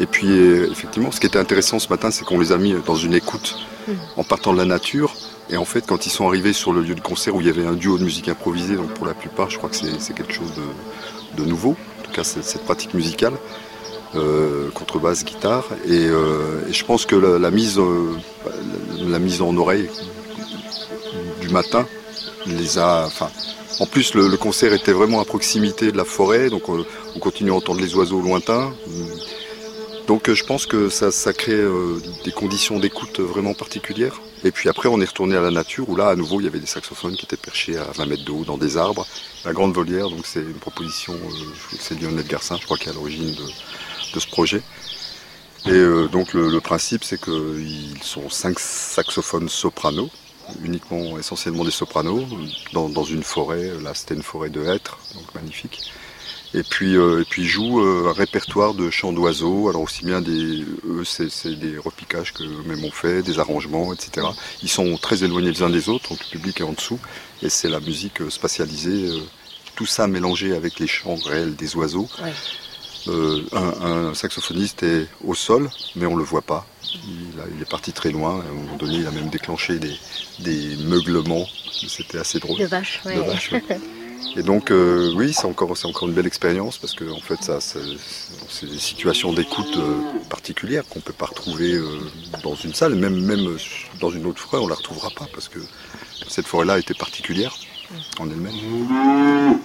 Et 0.00 0.06
puis 0.06 0.28
euh, 0.28 0.70
effectivement, 0.72 1.10
ce 1.10 1.20
qui 1.20 1.26
était 1.26 1.38
intéressant 1.38 1.78
ce 1.78 1.90
matin, 1.90 2.10
c'est 2.10 2.24
qu'on 2.24 2.40
les 2.40 2.52
a 2.52 2.56
mis 2.56 2.74
dans 2.86 2.96
une 2.96 3.12
écoute 3.12 3.58
en 4.16 4.24
partant 4.24 4.54
de 4.54 4.58
la 4.58 4.64
nature. 4.64 5.12
Et 5.50 5.58
en 5.58 5.66
fait, 5.66 5.84
quand 5.86 6.06
ils 6.06 6.10
sont 6.10 6.26
arrivés 6.26 6.54
sur 6.54 6.72
le 6.72 6.80
lieu 6.80 6.94
de 6.94 7.02
concert 7.02 7.34
où 7.34 7.42
il 7.42 7.46
y 7.46 7.50
avait 7.50 7.66
un 7.66 7.74
duo 7.74 7.98
de 7.98 8.04
musique 8.04 8.30
improvisée, 8.30 8.76
donc 8.76 8.88
pour 8.94 9.04
la 9.04 9.12
plupart, 9.12 9.50
je 9.50 9.58
crois 9.58 9.68
que 9.68 9.76
c'est 9.76 10.14
quelque 10.14 10.32
chose 10.32 10.54
de, 10.54 11.42
de 11.42 11.46
nouveau, 11.46 11.76
en 12.00 12.04
tout 12.04 12.10
cas 12.10 12.24
cette 12.24 12.64
pratique 12.64 12.94
musicale, 12.94 13.34
euh, 14.16 14.70
contrebasse, 14.70 15.24
guitare. 15.24 15.64
Et, 15.86 16.06
euh, 16.06 16.68
et, 16.68 16.72
je 16.72 16.84
pense 16.84 17.06
que 17.06 17.16
la, 17.16 17.50
mise, 17.50 17.78
euh, 17.78 18.14
la 19.06 19.18
mise 19.18 19.42
en 19.42 19.56
oreille 19.56 19.88
du 21.40 21.48
matin 21.48 21.86
les 22.46 22.78
a. 22.78 23.08
En 23.80 23.86
plus, 23.86 24.14
le, 24.14 24.36
concert 24.36 24.72
était 24.72 24.92
vraiment 24.92 25.20
à 25.20 25.24
proximité 25.24 25.90
de 25.90 25.96
la 25.96 26.04
forêt, 26.04 26.48
donc 26.48 26.68
on, 26.68 26.84
on 27.16 27.18
continue 27.18 27.50
à 27.50 27.54
entendre 27.54 27.80
les 27.80 27.94
oiseaux 27.94 28.20
lointains. 28.20 28.72
Donc 30.06 30.30
je 30.30 30.44
pense 30.44 30.66
que 30.66 30.90
ça, 30.90 31.32
crée 31.32 31.52
euh, 31.52 31.98
des 32.24 32.32
conditions 32.32 32.78
d'écoute 32.78 33.20
vraiment 33.20 33.54
particulières. 33.54 34.20
Et 34.44 34.50
puis 34.50 34.68
après, 34.68 34.88
on 34.90 35.00
est 35.00 35.06
retourné 35.06 35.34
à 35.36 35.40
la 35.40 35.50
nature 35.50 35.88
où 35.88 35.96
là, 35.96 36.08
à 36.08 36.16
nouveau, 36.16 36.40
il 36.40 36.44
y 36.44 36.46
avait 36.46 36.60
des 36.60 36.66
saxophones 36.66 37.16
qui 37.16 37.24
étaient 37.24 37.38
perchés 37.38 37.78
à 37.78 37.84
20 37.94 38.06
mètres 38.06 38.24
de 38.24 38.30
haut 38.30 38.44
dans 38.44 38.58
des 38.58 38.76
arbres. 38.76 39.06
La 39.46 39.54
grande 39.54 39.72
volière, 39.72 40.10
donc 40.10 40.26
c'est 40.26 40.40
une 40.40 40.54
proposition, 40.54 41.14
euh, 41.14 41.76
c'est 41.80 41.98
Lionel 42.00 42.26
Garcin, 42.26 42.58
je 42.60 42.64
crois, 42.64 42.76
qui 42.76 42.88
est 42.88 42.90
à 42.90 42.94
l'origine 42.94 43.34
de, 43.34 43.44
de, 44.14 44.20
ce 44.20 44.26
projet. 44.26 44.62
Et 45.66 45.70
euh, 45.70 46.08
donc 46.08 46.34
le, 46.34 46.60
principe, 46.60 47.04
c'est 47.04 47.20
qu'ils 47.20 48.02
sont 48.02 48.28
cinq 48.28 48.58
saxophones 48.58 49.48
sopranos, 49.48 50.10
uniquement, 50.62 51.18
essentiellement 51.18 51.64
des 51.64 51.70
sopranos, 51.70 52.26
dans, 52.72 53.04
une 53.04 53.22
forêt. 53.22 53.70
Là, 53.82 53.92
c'était 53.94 54.14
une 54.14 54.22
forêt 54.22 54.50
de 54.50 54.62
hêtres, 54.64 54.98
donc 55.14 55.34
magnifique. 55.34 55.90
Et 56.52 56.62
puis, 56.62 56.96
euh, 56.96 57.22
et 57.22 57.24
puis 57.24 57.44
joue 57.44 57.80
euh, 57.80 58.10
un 58.10 58.12
répertoire 58.12 58.74
de 58.74 58.88
chants 58.88 59.12
d'oiseaux, 59.12 59.68
alors 59.68 59.82
aussi 59.82 60.04
bien 60.04 60.20
des, 60.20 60.64
eux 60.86 61.02
c'est 61.04 61.58
des 61.58 61.78
repiquages 61.78 62.32
que 62.32 62.44
eux-mêmes 62.44 62.84
ont 62.84 62.92
fait, 62.92 63.22
des 63.22 63.40
arrangements, 63.40 63.92
etc. 63.92 64.24
Ils 64.62 64.68
sont 64.68 64.96
très 64.96 65.24
éloignés 65.24 65.50
les 65.50 65.62
uns 65.62 65.70
des 65.70 65.88
autres, 65.88 66.10
donc 66.10 66.20
le 66.20 66.30
public 66.30 66.60
est 66.60 66.64
en 66.64 66.72
dessous, 66.72 67.00
et 67.42 67.48
c'est 67.48 67.68
la 67.68 67.80
musique 67.80 68.30
spatialisée, 68.30 69.20
tout 69.74 69.86
ça 69.86 70.06
mélangé 70.06 70.54
avec 70.54 70.78
les 70.78 70.86
chants 70.86 71.16
réels 71.16 71.56
des 71.56 71.74
oiseaux. 71.74 72.08
Euh, 73.08 73.42
un, 73.52 74.08
un, 74.08 74.14
saxophoniste 74.14 74.82
est 74.82 75.06
au 75.24 75.34
sol, 75.34 75.68
mais 75.96 76.06
on 76.06 76.16
le 76.16 76.24
voit 76.24 76.42
pas. 76.42 76.66
Il, 76.92 77.40
a, 77.40 77.44
il, 77.54 77.60
est 77.60 77.68
parti 77.68 77.92
très 77.92 78.10
loin. 78.10 78.40
À 78.40 78.48
un 78.48 78.52
moment 78.52 78.76
donné, 78.76 78.96
il 78.96 79.06
a 79.06 79.10
même 79.10 79.28
déclenché 79.28 79.78
des, 79.78 79.94
des 80.40 80.76
meuglements. 80.84 81.46
C'était 81.70 82.18
assez 82.18 82.38
drôle. 82.38 82.58
De 82.58 82.66
vaches, 82.66 83.02
ouais. 83.04 83.16
De 83.16 83.20
vaches 83.22 83.52
ouais. 83.52 83.62
Et 84.36 84.42
donc, 84.42 84.70
euh, 84.70 85.12
oui, 85.14 85.32
c'est 85.32 85.44
encore, 85.44 85.76
c'est 85.76 85.86
encore 85.86 86.08
une 86.08 86.14
belle 86.14 86.26
expérience 86.26 86.78
parce 86.78 86.94
que, 86.94 87.04
en 87.10 87.20
fait, 87.20 87.42
ça, 87.42 87.60
c'est 87.60 88.66
des 88.66 88.78
situations 88.78 89.32
d'écoute 89.32 89.76
euh, 89.76 90.00
particulières 90.28 90.84
qu'on 90.88 91.00
peut 91.00 91.12
pas 91.12 91.26
retrouver 91.26 91.72
euh, 91.74 91.86
dans 92.42 92.54
une 92.54 92.74
salle, 92.74 92.96
même, 92.96 93.20
même 93.20 93.56
dans 94.00 94.10
une 94.10 94.26
autre 94.26 94.40
forêt, 94.40 94.58
on 94.58 94.66
la 94.66 94.74
retrouvera 94.74 95.10
pas 95.10 95.26
parce 95.32 95.48
que 95.48 95.60
cette 96.28 96.46
forêt-là 96.46 96.78
était 96.78 96.94
particulière 96.94 97.54
en 98.18 98.28
elle-même. 98.28 99.60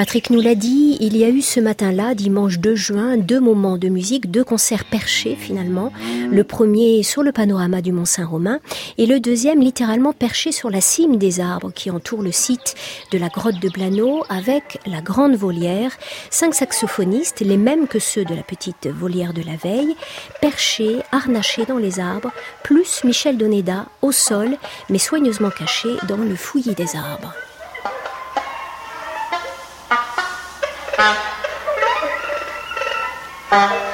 Patrick 0.00 0.30
nous 0.30 0.40
l'a 0.40 0.54
dit, 0.54 0.96
il 1.00 1.14
y 1.14 1.24
a 1.24 1.28
eu 1.28 1.42
ce 1.42 1.60
matin-là, 1.60 2.14
dimanche 2.14 2.58
2 2.58 2.74
juin, 2.74 3.18
deux 3.18 3.38
moments 3.38 3.76
de 3.76 3.90
musique, 3.90 4.30
deux 4.30 4.44
concerts 4.44 4.86
perchés 4.86 5.36
finalement. 5.36 5.92
Le 6.30 6.42
premier 6.42 7.02
sur 7.02 7.22
le 7.22 7.32
panorama 7.32 7.82
du 7.82 7.92
Mont 7.92 8.06
Saint-Romain 8.06 8.60
et 8.96 9.04
le 9.04 9.20
deuxième 9.20 9.60
littéralement 9.60 10.14
perché 10.14 10.52
sur 10.52 10.70
la 10.70 10.80
cime 10.80 11.18
des 11.18 11.38
arbres 11.38 11.70
qui 11.70 11.90
entourent 11.90 12.22
le 12.22 12.32
site 12.32 12.76
de 13.12 13.18
la 13.18 13.28
grotte 13.28 13.60
de 13.60 13.68
Blaneau 13.68 14.24
avec 14.30 14.78
la 14.86 15.02
grande 15.02 15.36
volière. 15.36 15.92
Cinq 16.30 16.54
saxophonistes, 16.54 17.40
les 17.40 17.58
mêmes 17.58 17.86
que 17.86 17.98
ceux 17.98 18.24
de 18.24 18.34
la 18.34 18.42
petite 18.42 18.86
volière 18.86 19.34
de 19.34 19.42
la 19.42 19.56
veille, 19.56 19.96
perchés, 20.40 21.00
harnachés 21.12 21.66
dans 21.66 21.76
les 21.76 22.00
arbres, 22.00 22.32
plus 22.64 23.04
Michel 23.04 23.36
Doneda 23.36 23.84
au 24.00 24.12
sol, 24.12 24.56
mais 24.88 24.96
soigneusement 24.96 25.50
caché 25.50 25.90
dans 26.08 26.16
le 26.16 26.36
fouillis 26.36 26.74
des 26.74 26.96
arbres. 26.96 27.34
Thank. 33.50 33.90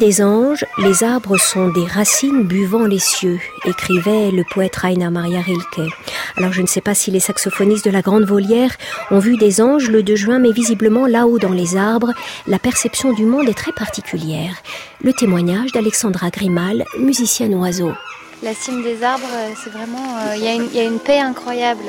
Des 0.00 0.22
anges, 0.22 0.66
les 0.78 1.04
arbres 1.04 1.36
sont 1.38 1.68
des 1.68 1.86
racines 1.86 2.42
buvant 2.42 2.84
les 2.84 2.98
cieux, 2.98 3.38
écrivait 3.64 4.32
le 4.32 4.42
poète 4.42 4.74
Rainer 4.74 5.08
Maria 5.08 5.40
Rilke. 5.40 5.88
Alors 6.36 6.52
je 6.52 6.62
ne 6.62 6.66
sais 6.66 6.80
pas 6.80 6.94
si 6.94 7.12
les 7.12 7.20
saxophonistes 7.20 7.84
de 7.84 7.92
la 7.92 8.02
Grande 8.02 8.24
Volière 8.24 8.76
ont 9.12 9.20
vu 9.20 9.36
des 9.36 9.60
anges 9.60 9.88
le 9.88 10.02
2 10.02 10.16
juin, 10.16 10.38
mais 10.40 10.50
visiblement 10.50 11.06
là-haut 11.06 11.38
dans 11.38 11.52
les 11.52 11.76
arbres, 11.76 12.12
la 12.48 12.58
perception 12.58 13.12
du 13.12 13.24
monde 13.24 13.48
est 13.48 13.54
très 13.54 13.70
particulière. 13.72 14.56
Le 15.00 15.12
témoignage 15.12 15.70
d'Alexandra 15.70 16.30
Grimal, 16.30 16.84
musicienne 16.98 17.54
oiseau. 17.54 17.92
La 18.42 18.52
cime 18.52 18.82
des 18.82 19.02
arbres, 19.04 19.24
c'est 19.62 19.70
vraiment... 19.70 20.18
Il 20.36 20.42
euh, 20.42 20.66
y, 20.72 20.76
y, 20.76 20.80
a 20.80 20.84
une 20.84 20.98
paix 20.98 21.20
incroyable. 21.20 21.84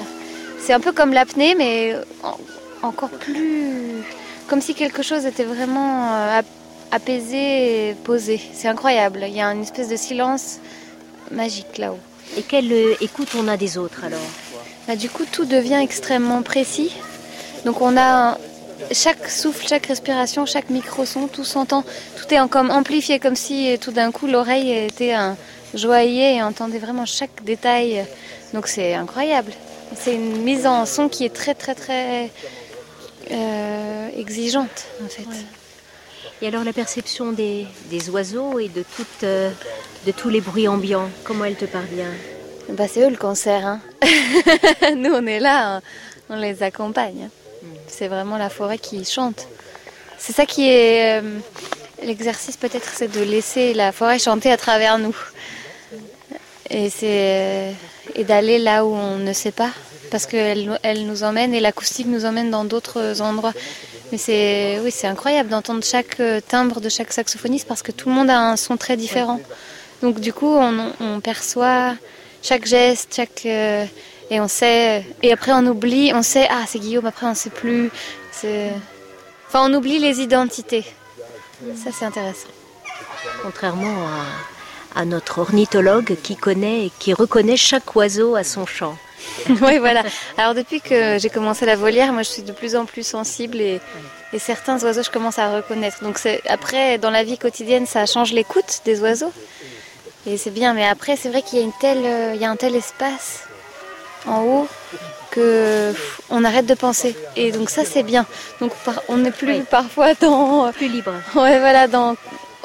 C'est 0.60 0.74
un 0.74 0.80
peu 0.80 0.92
comme 0.92 1.12
l'apnée, 1.12 1.56
mais 1.56 1.96
en, 2.24 2.38
encore 2.88 3.10
plus... 3.10 4.04
Comme 4.48 4.62
si 4.62 4.76
quelque 4.76 5.02
chose 5.02 5.26
était 5.26 5.44
vraiment... 5.44 6.14
Euh, 6.14 6.42
apaisé 6.92 7.90
et 7.90 7.94
posé. 7.94 8.40
C'est 8.54 8.68
incroyable. 8.68 9.26
Il 9.28 9.36
y 9.36 9.42
a 9.42 9.48
une 9.48 9.62
espèce 9.62 9.90
de 9.90 9.96
silence 9.96 10.60
magique 11.32 11.78
là-haut. 11.78 12.00
Et 12.38 12.42
quelle 12.42 12.72
euh, 12.72 12.96
écoute 13.02 13.30
on 13.38 13.48
a 13.48 13.58
des 13.58 13.78
autres 13.78 14.04
alors 14.04 14.20
bah, 14.88 14.96
Du 14.96 15.10
coup, 15.10 15.26
tout 15.32 15.46
devient 15.46 15.80
extrêmement 15.82 16.42
précis. 16.42 16.92
Donc 17.66 17.82
on 17.82 17.98
a 17.98 18.32
un... 18.32 18.38
chaque 18.92 19.30
souffle, 19.30 19.68
chaque 19.68 19.86
respiration, 19.88 20.46
chaque 20.46 20.70
micro-son, 20.70 21.28
tout 21.28 21.44
s'entend. 21.44 21.84
Tout 22.18 22.34
est 22.34 22.40
en 22.40 22.48
comme 22.48 22.72
amplifié, 22.72 23.20
comme 23.20 23.36
si 23.36 23.78
tout 23.80 23.92
d'un 23.92 24.12
coup 24.12 24.28
l'oreille 24.28 24.72
était 24.72 25.14
un 25.14 25.38
joaillier 25.74 26.36
et 26.36 26.44
entendait 26.44 26.80
vraiment 26.80 27.06
chaque 27.06 27.44
détail. 27.44 28.06
Donc 28.54 28.68
c'est 28.68 28.94
incroyable. 28.94 29.52
C'est 29.96 30.16
une 30.16 30.42
mise 30.44 30.66
en 30.66 30.86
son 30.86 31.10
qui 31.10 31.26
est 31.26 31.34
très 31.34 31.54
très 31.54 31.76
très 31.76 32.32
euh, 33.32 34.10
exigeante 34.18 34.86
en 35.04 35.08
fait. 35.08 35.24
Ouais. 35.24 35.65
Et 36.42 36.48
alors 36.48 36.64
la 36.64 36.74
perception 36.74 37.32
des, 37.32 37.66
des 37.90 38.10
oiseaux 38.10 38.60
et 38.60 38.68
de, 38.68 38.84
toute, 38.96 39.24
euh, 39.24 39.52
de 40.06 40.12
tous 40.12 40.30
les 40.30 40.42
bruits 40.42 40.68
ambiants, 40.68 41.10
comment 41.24 41.46
elle 41.46 41.56
te 41.56 41.66
parvient 41.66 42.12
bah, 42.70 42.88
C'est 42.92 43.02
eux 43.02 43.10
le 43.10 43.16
concert. 43.16 43.66
Hein. 43.66 43.82
Nous 44.96 45.12
on 45.12 45.26
est 45.26 45.40
là, 45.40 45.82
on 46.30 46.36
les 46.36 46.62
accompagne. 46.62 47.30
C'est 47.88 48.10
vraiment 48.10 48.38
la 48.38 48.50
forêt 48.50 48.78
qui 48.78 49.06
chante. 49.06 49.48
C'est 50.18 50.34
ça 50.34 50.46
qui 50.46 50.70
est 50.70 51.22
euh, 51.22 51.40
l'exercice 52.04 52.58
peut-être, 52.58 52.90
c'est 52.94 53.08
de 53.08 53.22
laisser 53.22 53.74
la 53.74 53.92
forêt 53.92 54.20
chanter 54.20 54.52
à 54.52 54.58
travers 54.58 54.98
nous. 54.98 55.16
Et, 56.70 56.90
c'est, 56.90 57.74
et 58.16 58.24
d'aller 58.24 58.60
là 58.60 58.86
où 58.86 58.94
on 58.94 59.18
ne 59.18 59.34
sait 59.34 59.52
pas, 59.52 59.70
parce 60.12 60.26
qu'elle 60.26 60.80
elle 60.84 61.06
nous 61.06 61.24
emmène 61.24 61.54
et 61.54 61.60
l'acoustique 61.60 62.08
nous 62.08 62.26
emmène 62.26 62.50
dans 62.50 62.66
d'autres 62.66 63.22
endroits. 63.22 63.54
Mais 64.12 64.18
c'est 64.18 64.80
oui, 64.84 64.92
c'est 64.92 65.08
incroyable 65.08 65.50
d'entendre 65.50 65.84
chaque 65.84 66.22
timbre 66.48 66.80
de 66.80 66.90
chaque 66.90 67.12
saxophoniste 67.12 67.68
parce 67.68 67.82
que 67.82 67.92
tout 67.92 68.10
le 68.10 68.16
monde 68.16 68.30
a 68.30 68.40
un 68.40 68.56
son 68.56 68.78
très 68.78 68.98
différent. 68.98 69.40
Donc 70.02 70.20
du 70.20 70.34
coup, 70.34 70.56
on, 70.56 71.20
perçoit 71.22 71.96
chaque 72.44 72.66
geste, 72.66 73.16
chaque 73.16 73.46
euh, 73.46 73.86
et 74.30 74.40
on 74.40 74.48
sait 74.48 75.06
et 75.24 75.32
après 75.32 75.52
on 75.54 75.66
oublie, 75.66 76.12
on 76.14 76.22
sait 76.22 76.48
ah 76.50 76.64
c'est 76.68 76.80
Guillaume, 76.80 77.06
après 77.06 77.26
on 77.26 77.36
sait 77.36 77.50
plus. 77.50 77.90
Enfin 79.48 79.70
on 79.70 79.74
oublie 79.74 80.00
les 80.00 80.22
identités. 80.22 80.86
Ça 81.76 81.90
c'est 81.92 82.06
intéressant. 82.06 82.50
Contrairement 83.42 83.96
à 84.96 85.06
notre 85.06 85.40
ornithologue 85.40 86.16
qui 86.24 86.36
connaît 86.36 86.86
et 86.86 86.92
qui 87.00 87.14
reconnaît 87.14 87.58
chaque 87.58 87.96
oiseau 87.96 88.36
à 88.36 88.44
son 88.44 88.66
chant. 88.66 88.98
oui, 89.50 89.78
voilà. 89.78 90.04
Alors 90.38 90.54
depuis 90.54 90.82
que 90.82 91.18
j'ai 91.20 91.30
commencé 91.30 91.66
la 91.66 91.76
volière, 91.76 92.14
moi 92.14 92.24
je 92.24 92.30
suis 92.30 92.42
de 92.42 92.52
plus 92.52 92.76
en 92.76 92.86
plus 92.86 93.06
sensible 93.06 93.60
et, 93.60 93.80
et 94.34 94.40
certains 94.40 94.82
oiseaux 94.84 95.04
je 95.04 95.10
commence 95.10 95.40
à 95.40 95.56
reconnaître. 95.56 96.04
Donc 96.04 96.20
après, 96.48 96.98
dans 96.98 97.12
la 97.12 97.24
vie 97.24 97.38
quotidienne, 97.38 97.86
ça 97.86 98.06
change 98.06 98.34
l'écoute 98.34 98.82
des 98.86 99.02
oiseaux. 99.02 99.34
Et 100.28 100.38
c'est 100.38 100.52
bien, 100.52 100.74
mais 100.74 100.86
après, 100.86 101.16
c'est 101.16 101.30
vrai 101.30 101.44
qu'il 101.44 101.60
y, 101.60 101.62
a 101.62 101.66
une 101.66 101.74
telle, 101.80 102.34
il 102.34 102.42
y 102.42 102.46
a 102.46 102.50
un 102.50 102.56
tel 102.56 102.76
espace 102.76 103.44
en 104.26 104.42
haut 104.42 104.68
que 105.30 105.94
on 106.30 106.44
arrête 106.44 106.66
de 106.66 106.74
penser. 106.74 107.16
Et 107.36 107.52
donc 107.52 107.70
ça, 107.70 107.86
c'est 107.86 108.04
bien. 108.04 108.26
Donc 108.60 108.72
on 109.08 109.18
n'est 109.18 109.32
plus 109.32 109.62
parfois 109.64 110.14
dans... 110.16 110.72
Plus 110.72 110.88
libre. 110.88 111.14
Ouais, 111.36 111.60
voilà, 111.60 111.88
dans 111.88 112.16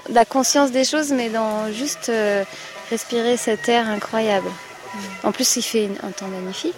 la 0.09 0.25
conscience 0.25 0.71
des 0.71 0.85
choses, 0.85 1.13
mais 1.13 1.29
dans 1.29 1.71
juste 1.73 2.09
euh, 2.09 2.45
respirer 2.91 3.37
cet 3.37 3.69
air 3.69 3.89
incroyable. 3.89 4.49
Mm. 4.95 5.27
En 5.27 5.33
plus, 5.33 5.57
il 5.57 5.63
fait 5.63 5.91
un 6.03 6.11
temps 6.11 6.29
magnifique. 6.29 6.75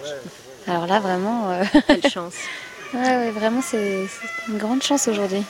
Alors 0.67 0.87
là, 0.87 0.99
vraiment. 0.99 1.51
Euh, 1.51 1.63
Quelle 1.87 2.07
chance. 2.11 2.35
ouais, 2.93 3.31
vraiment, 3.31 3.61
c'est 3.61 4.07
une 4.47 4.57
grande 4.57 4.83
chance 4.83 5.07
aujourd'hui. 5.07 5.43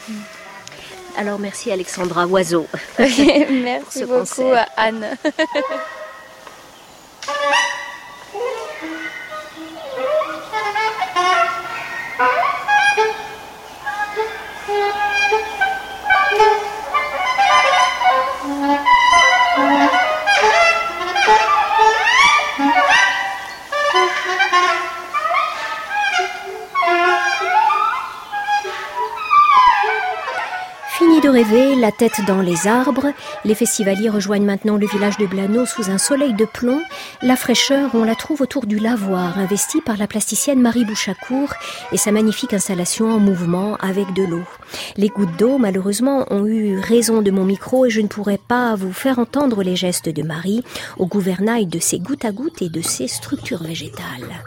Alors 1.15 1.37
merci 1.37 1.71
Alexandra 1.71 2.25
Oiseau. 2.25 2.65
merci 2.99 4.03
beaucoup 4.05 4.51
à 4.51 4.65
Anne. 4.77 5.15
la 31.51 31.91
tête 31.91 32.21
dans 32.25 32.39
les 32.39 32.67
arbres, 32.67 33.11
les 33.43 33.55
festivaliers 33.55 34.09
rejoignent 34.09 34.45
maintenant 34.45 34.77
le 34.77 34.87
village 34.87 35.17
de 35.17 35.25
Blano 35.25 35.65
sous 35.65 35.89
un 35.89 35.97
soleil 35.97 36.33
de 36.33 36.45
plomb. 36.45 36.81
La 37.21 37.35
fraîcheur, 37.35 37.89
on 37.93 38.05
la 38.05 38.15
trouve 38.15 38.41
autour 38.41 38.65
du 38.65 38.79
lavoir, 38.79 39.37
investi 39.37 39.81
par 39.81 39.97
la 39.97 40.07
plasticienne 40.07 40.61
Marie 40.61 40.85
Bouchacourt 40.85 41.53
et 41.91 41.97
sa 41.97 42.13
magnifique 42.13 42.53
installation 42.53 43.11
en 43.11 43.19
mouvement 43.19 43.75
avec 43.81 44.13
de 44.13 44.23
l'eau. 44.23 44.43
Les 44.95 45.09
gouttes 45.09 45.35
d'eau, 45.37 45.57
malheureusement, 45.57 46.25
ont 46.31 46.45
eu 46.45 46.79
raison 46.79 47.21
de 47.21 47.31
mon 47.31 47.43
micro 47.43 47.85
et 47.85 47.89
je 47.89 47.99
ne 47.99 48.07
pourrais 48.07 48.39
pas 48.39 48.75
vous 48.75 48.93
faire 48.93 49.19
entendre 49.19 49.63
les 49.63 49.75
gestes 49.75 50.09
de 50.09 50.23
Marie 50.23 50.63
au 50.97 51.07
gouvernail 51.07 51.65
de 51.65 51.79
ses 51.79 51.99
gouttes 51.99 52.25
à 52.25 52.31
gouttes 52.31 52.61
et 52.61 52.69
de 52.69 52.81
ses 52.81 53.09
structures 53.09 53.63
végétales. 53.63 54.43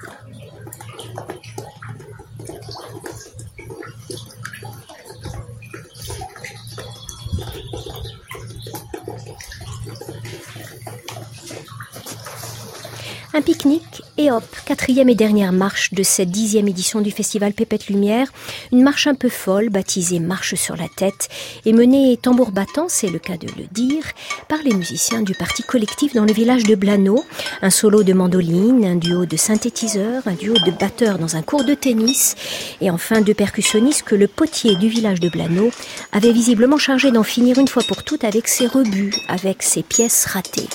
Un 13.37 13.43
pique-nique 13.43 14.03
et 14.16 14.30
hop, 14.30 14.45
quatrième 14.64 15.11
et 15.11 15.14
dernière 15.14 15.53
marche 15.53 15.93
de 15.93 16.03
cette 16.03 16.30
dixième 16.30 16.68
édition 16.68 17.03
du 17.03 17.11
festival 17.11 17.53
Pépette 17.53 17.89
Lumière, 17.89 18.32
une 18.72 18.82
marche 18.82 19.07
un 19.09 19.14
peu 19.14 19.28
folle 19.28 19.68
baptisée 19.68 20.20
Marche 20.20 20.55
sur 20.55 20.74
la 20.74 20.89
tête 20.89 21.28
et 21.66 21.74
menée 21.74 22.16
tambour 22.16 22.51
battant, 22.51 22.87
c'est 22.89 23.11
le 23.11 23.18
cas 23.18 23.37
de 23.37 23.47
le 23.59 23.66
dire, 23.70 24.05
par 24.49 24.61
les 24.64 24.72
musiciens 24.72 25.20
du 25.20 25.34
parti 25.34 25.62
collectif 25.62 26.14
dans 26.14 26.24
le 26.24 26.32
village 26.32 26.62
de 26.62 26.74
Blano, 26.74 27.26
un 27.61 27.68
solo 27.68 28.05
de 28.05 28.14
mandoline, 28.14 28.87
un 28.87 28.97
duo 28.97 29.26
de 29.26 29.37
synthétiseurs, 29.37 30.22
un 30.24 30.32
duo 30.32 30.55
de 30.55 30.70
batteurs 30.70 31.18
dans 31.18 31.37
un 31.37 31.43
cours 31.43 31.64
de 31.64 31.74
tennis 31.74 32.37
et 32.80 32.91
enfin 32.91 33.20
deux 33.20 33.34
percussionnistes 33.34 34.05
que 34.05 34.14
le 34.14 34.28
potier 34.28 34.76
du 34.76 34.89
village 34.89 35.20
de 35.20 35.28
Blano 35.28 35.70
avait 36.11 36.32
visiblement 36.32 36.78
chargé 36.78 37.11
d'en 37.11 37.22
finir 37.22 37.59
une 37.59 37.68
fois 37.68 37.82
pour 37.87 38.03
toutes 38.03 38.24
avec 38.24 38.49
ses 38.49 38.66
rebuts, 38.66 39.12
avec 39.28 39.62
ses 39.62 39.82
pièces 39.82 40.24
ratées. 40.24 40.70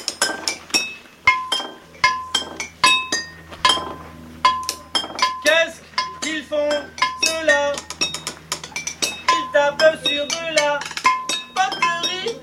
Sur 9.81 10.27
de 10.27 10.55
la 10.55 10.79
poterie. 11.55 12.37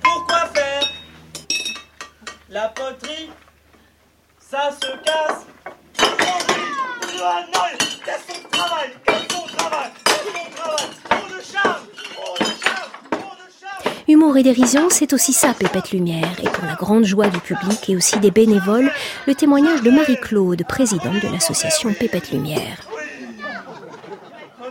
Pourquoi 0.00 0.46
faire 0.54 0.82
la 2.48 2.68
poterie? 2.68 3.30
Ça 4.38 4.70
se 4.80 4.86
casse. 5.04 5.46
Charme 11.52 11.86
Humour 14.06 14.36
et 14.36 14.42
dérision, 14.42 14.88
c'est 14.90 15.12
aussi 15.12 15.32
ça, 15.32 15.54
Pépette 15.54 15.90
Lumière. 15.90 16.36
Et 16.42 16.48
pour 16.48 16.64
la 16.64 16.74
grande 16.74 17.04
joie 17.04 17.28
du 17.28 17.40
public 17.40 17.88
et 17.88 17.96
aussi 17.96 18.18
des 18.20 18.30
bénévoles, 18.30 18.92
le 19.26 19.34
témoignage 19.34 19.82
de 19.82 19.90
Marie-Claude, 19.90 20.64
présidente 20.68 21.20
de 21.20 21.28
l'association 21.32 21.92
Pépette 21.94 22.30
Lumière. 22.30 22.89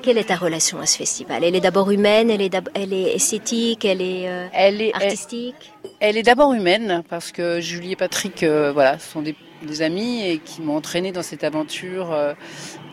Quelle 0.02 0.18
est 0.18 0.26
ta 0.26 0.36
relation 0.36 0.80
à 0.80 0.86
ce 0.86 0.98
festival? 0.98 1.44
Elle 1.44 1.56
est 1.56 1.62
d'abord 1.62 1.92
humaine, 1.92 2.30
elle 2.30 2.42
est, 2.42 2.56
elle 2.74 2.94
est 2.94 3.16
esthétique, 3.16 3.84
elle 3.84 4.02
est, 4.02 4.30
euh, 4.30 4.48
elle 4.54 4.82
est 4.82 4.94
artistique? 4.94 5.74
Elle, 6.00 6.16
est 6.16 6.24
d'abord 6.24 6.54
humaine 6.54 7.04
parce 7.10 7.32
que 7.32 7.60
Julie 7.60 7.94
et 7.94 7.96
Patrick 7.96 8.44
euh, 8.44 8.72
voilà, 8.72 8.98
sont 8.98 9.22
des, 9.22 9.36
amis 9.82 10.26
et 10.26 10.38
qui 10.38 10.62
m'ont 10.62 10.78
entraîné 10.78 11.12
dans 11.12 11.22
cette 11.22 11.44
aventure. 11.44 12.14
Euh, 12.14 12.34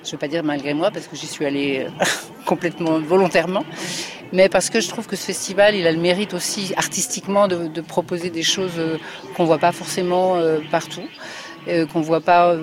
je 0.03 0.09
ne 0.09 0.13
veux 0.13 0.19
pas 0.19 0.27
dire 0.27 0.43
malgré 0.43 0.75
moi 0.75 0.91
parce 0.91 1.07
que 1.07 1.15
j'y 1.15 1.27
suis 1.27 1.47
allée 1.47 1.87
complètement 2.45 2.99
volontairement, 2.99 3.65
mais 4.33 4.49
parce 4.49 4.69
que 4.69 4.81
je 4.81 4.89
trouve 4.89 5.07
que 5.07 5.15
ce 5.15 5.27
festival, 5.27 5.77
il 5.77 5.87
a 5.87 5.93
le 5.93 6.01
mérite 6.01 6.35
aussi 6.35 6.73
artistiquement 6.77 7.47
de, 7.47 7.69
de 7.69 7.81
proposer 7.81 8.31
des 8.31 8.43
choses 8.43 8.81
qu'on 9.37 9.45
ne 9.45 9.49
voit 9.49 9.59
pas 9.59 9.73
forcément 9.73 10.41
partout, 10.71 11.09
qu'on 11.67 12.01
ne 12.01 12.05
voit 12.05 12.21
pas 12.21 12.57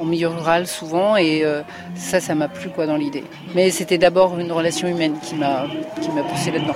en 0.00 0.04
milieu 0.04 0.28
rural 0.28 0.66
souvent 0.66 1.16
et 1.16 1.44
euh, 1.44 1.62
ça, 1.94 2.20
ça 2.20 2.34
m'a 2.34 2.48
plu 2.48 2.70
quoi 2.70 2.86
dans 2.86 2.96
l'idée. 2.96 3.24
Mais 3.54 3.70
c'était 3.70 3.98
d'abord 3.98 4.38
une 4.38 4.50
relation 4.50 4.88
humaine 4.88 5.16
qui 5.22 5.34
m'a 5.34 5.66
qui 6.00 6.10
m'a 6.10 6.22
poussé 6.22 6.50
là-dedans. 6.50 6.74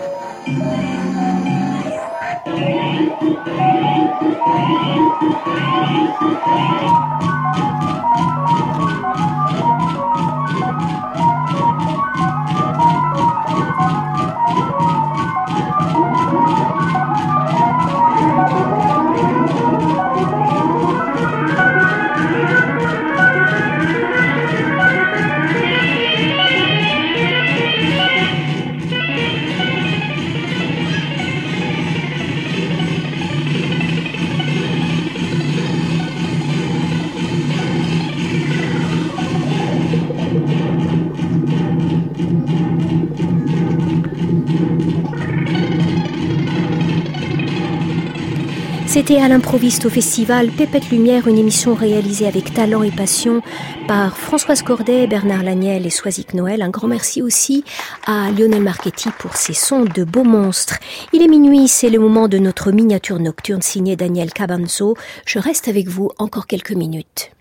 C'était 48.94 49.20
à 49.20 49.26
l'improviste 49.26 49.86
au 49.86 49.90
festival 49.90 50.52
Pépette 50.52 50.88
Lumière, 50.90 51.26
une 51.26 51.36
émission 51.36 51.74
réalisée 51.74 52.28
avec 52.28 52.54
talent 52.54 52.84
et 52.84 52.92
passion 52.92 53.42
par 53.88 54.16
Françoise 54.16 54.62
Cordet, 54.62 55.08
Bernard 55.08 55.42
Lagnel 55.42 55.84
et 55.84 55.90
Soisic 55.90 56.32
Noël. 56.32 56.62
Un 56.62 56.70
grand 56.70 56.86
merci 56.86 57.20
aussi 57.20 57.64
à 58.06 58.30
Lionel 58.30 58.62
Marchetti 58.62 59.08
pour 59.18 59.34
ses 59.34 59.52
sons 59.52 59.84
de 59.84 60.04
beaux 60.04 60.22
monstres. 60.22 60.78
Il 61.12 61.22
est 61.22 61.26
minuit, 61.26 61.66
c'est 61.66 61.90
le 61.90 61.98
moment 61.98 62.28
de 62.28 62.38
notre 62.38 62.70
miniature 62.70 63.18
nocturne 63.18 63.62
signée 63.62 63.96
Daniel 63.96 64.32
Cabanzo. 64.32 64.96
Je 65.26 65.40
reste 65.40 65.66
avec 65.66 65.88
vous 65.88 66.12
encore 66.18 66.46
quelques 66.46 66.70
minutes. 66.70 67.32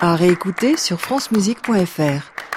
À 0.00 0.16
réécouter 0.16 0.78
sur 0.78 0.98
francemusique.fr. 0.98 2.51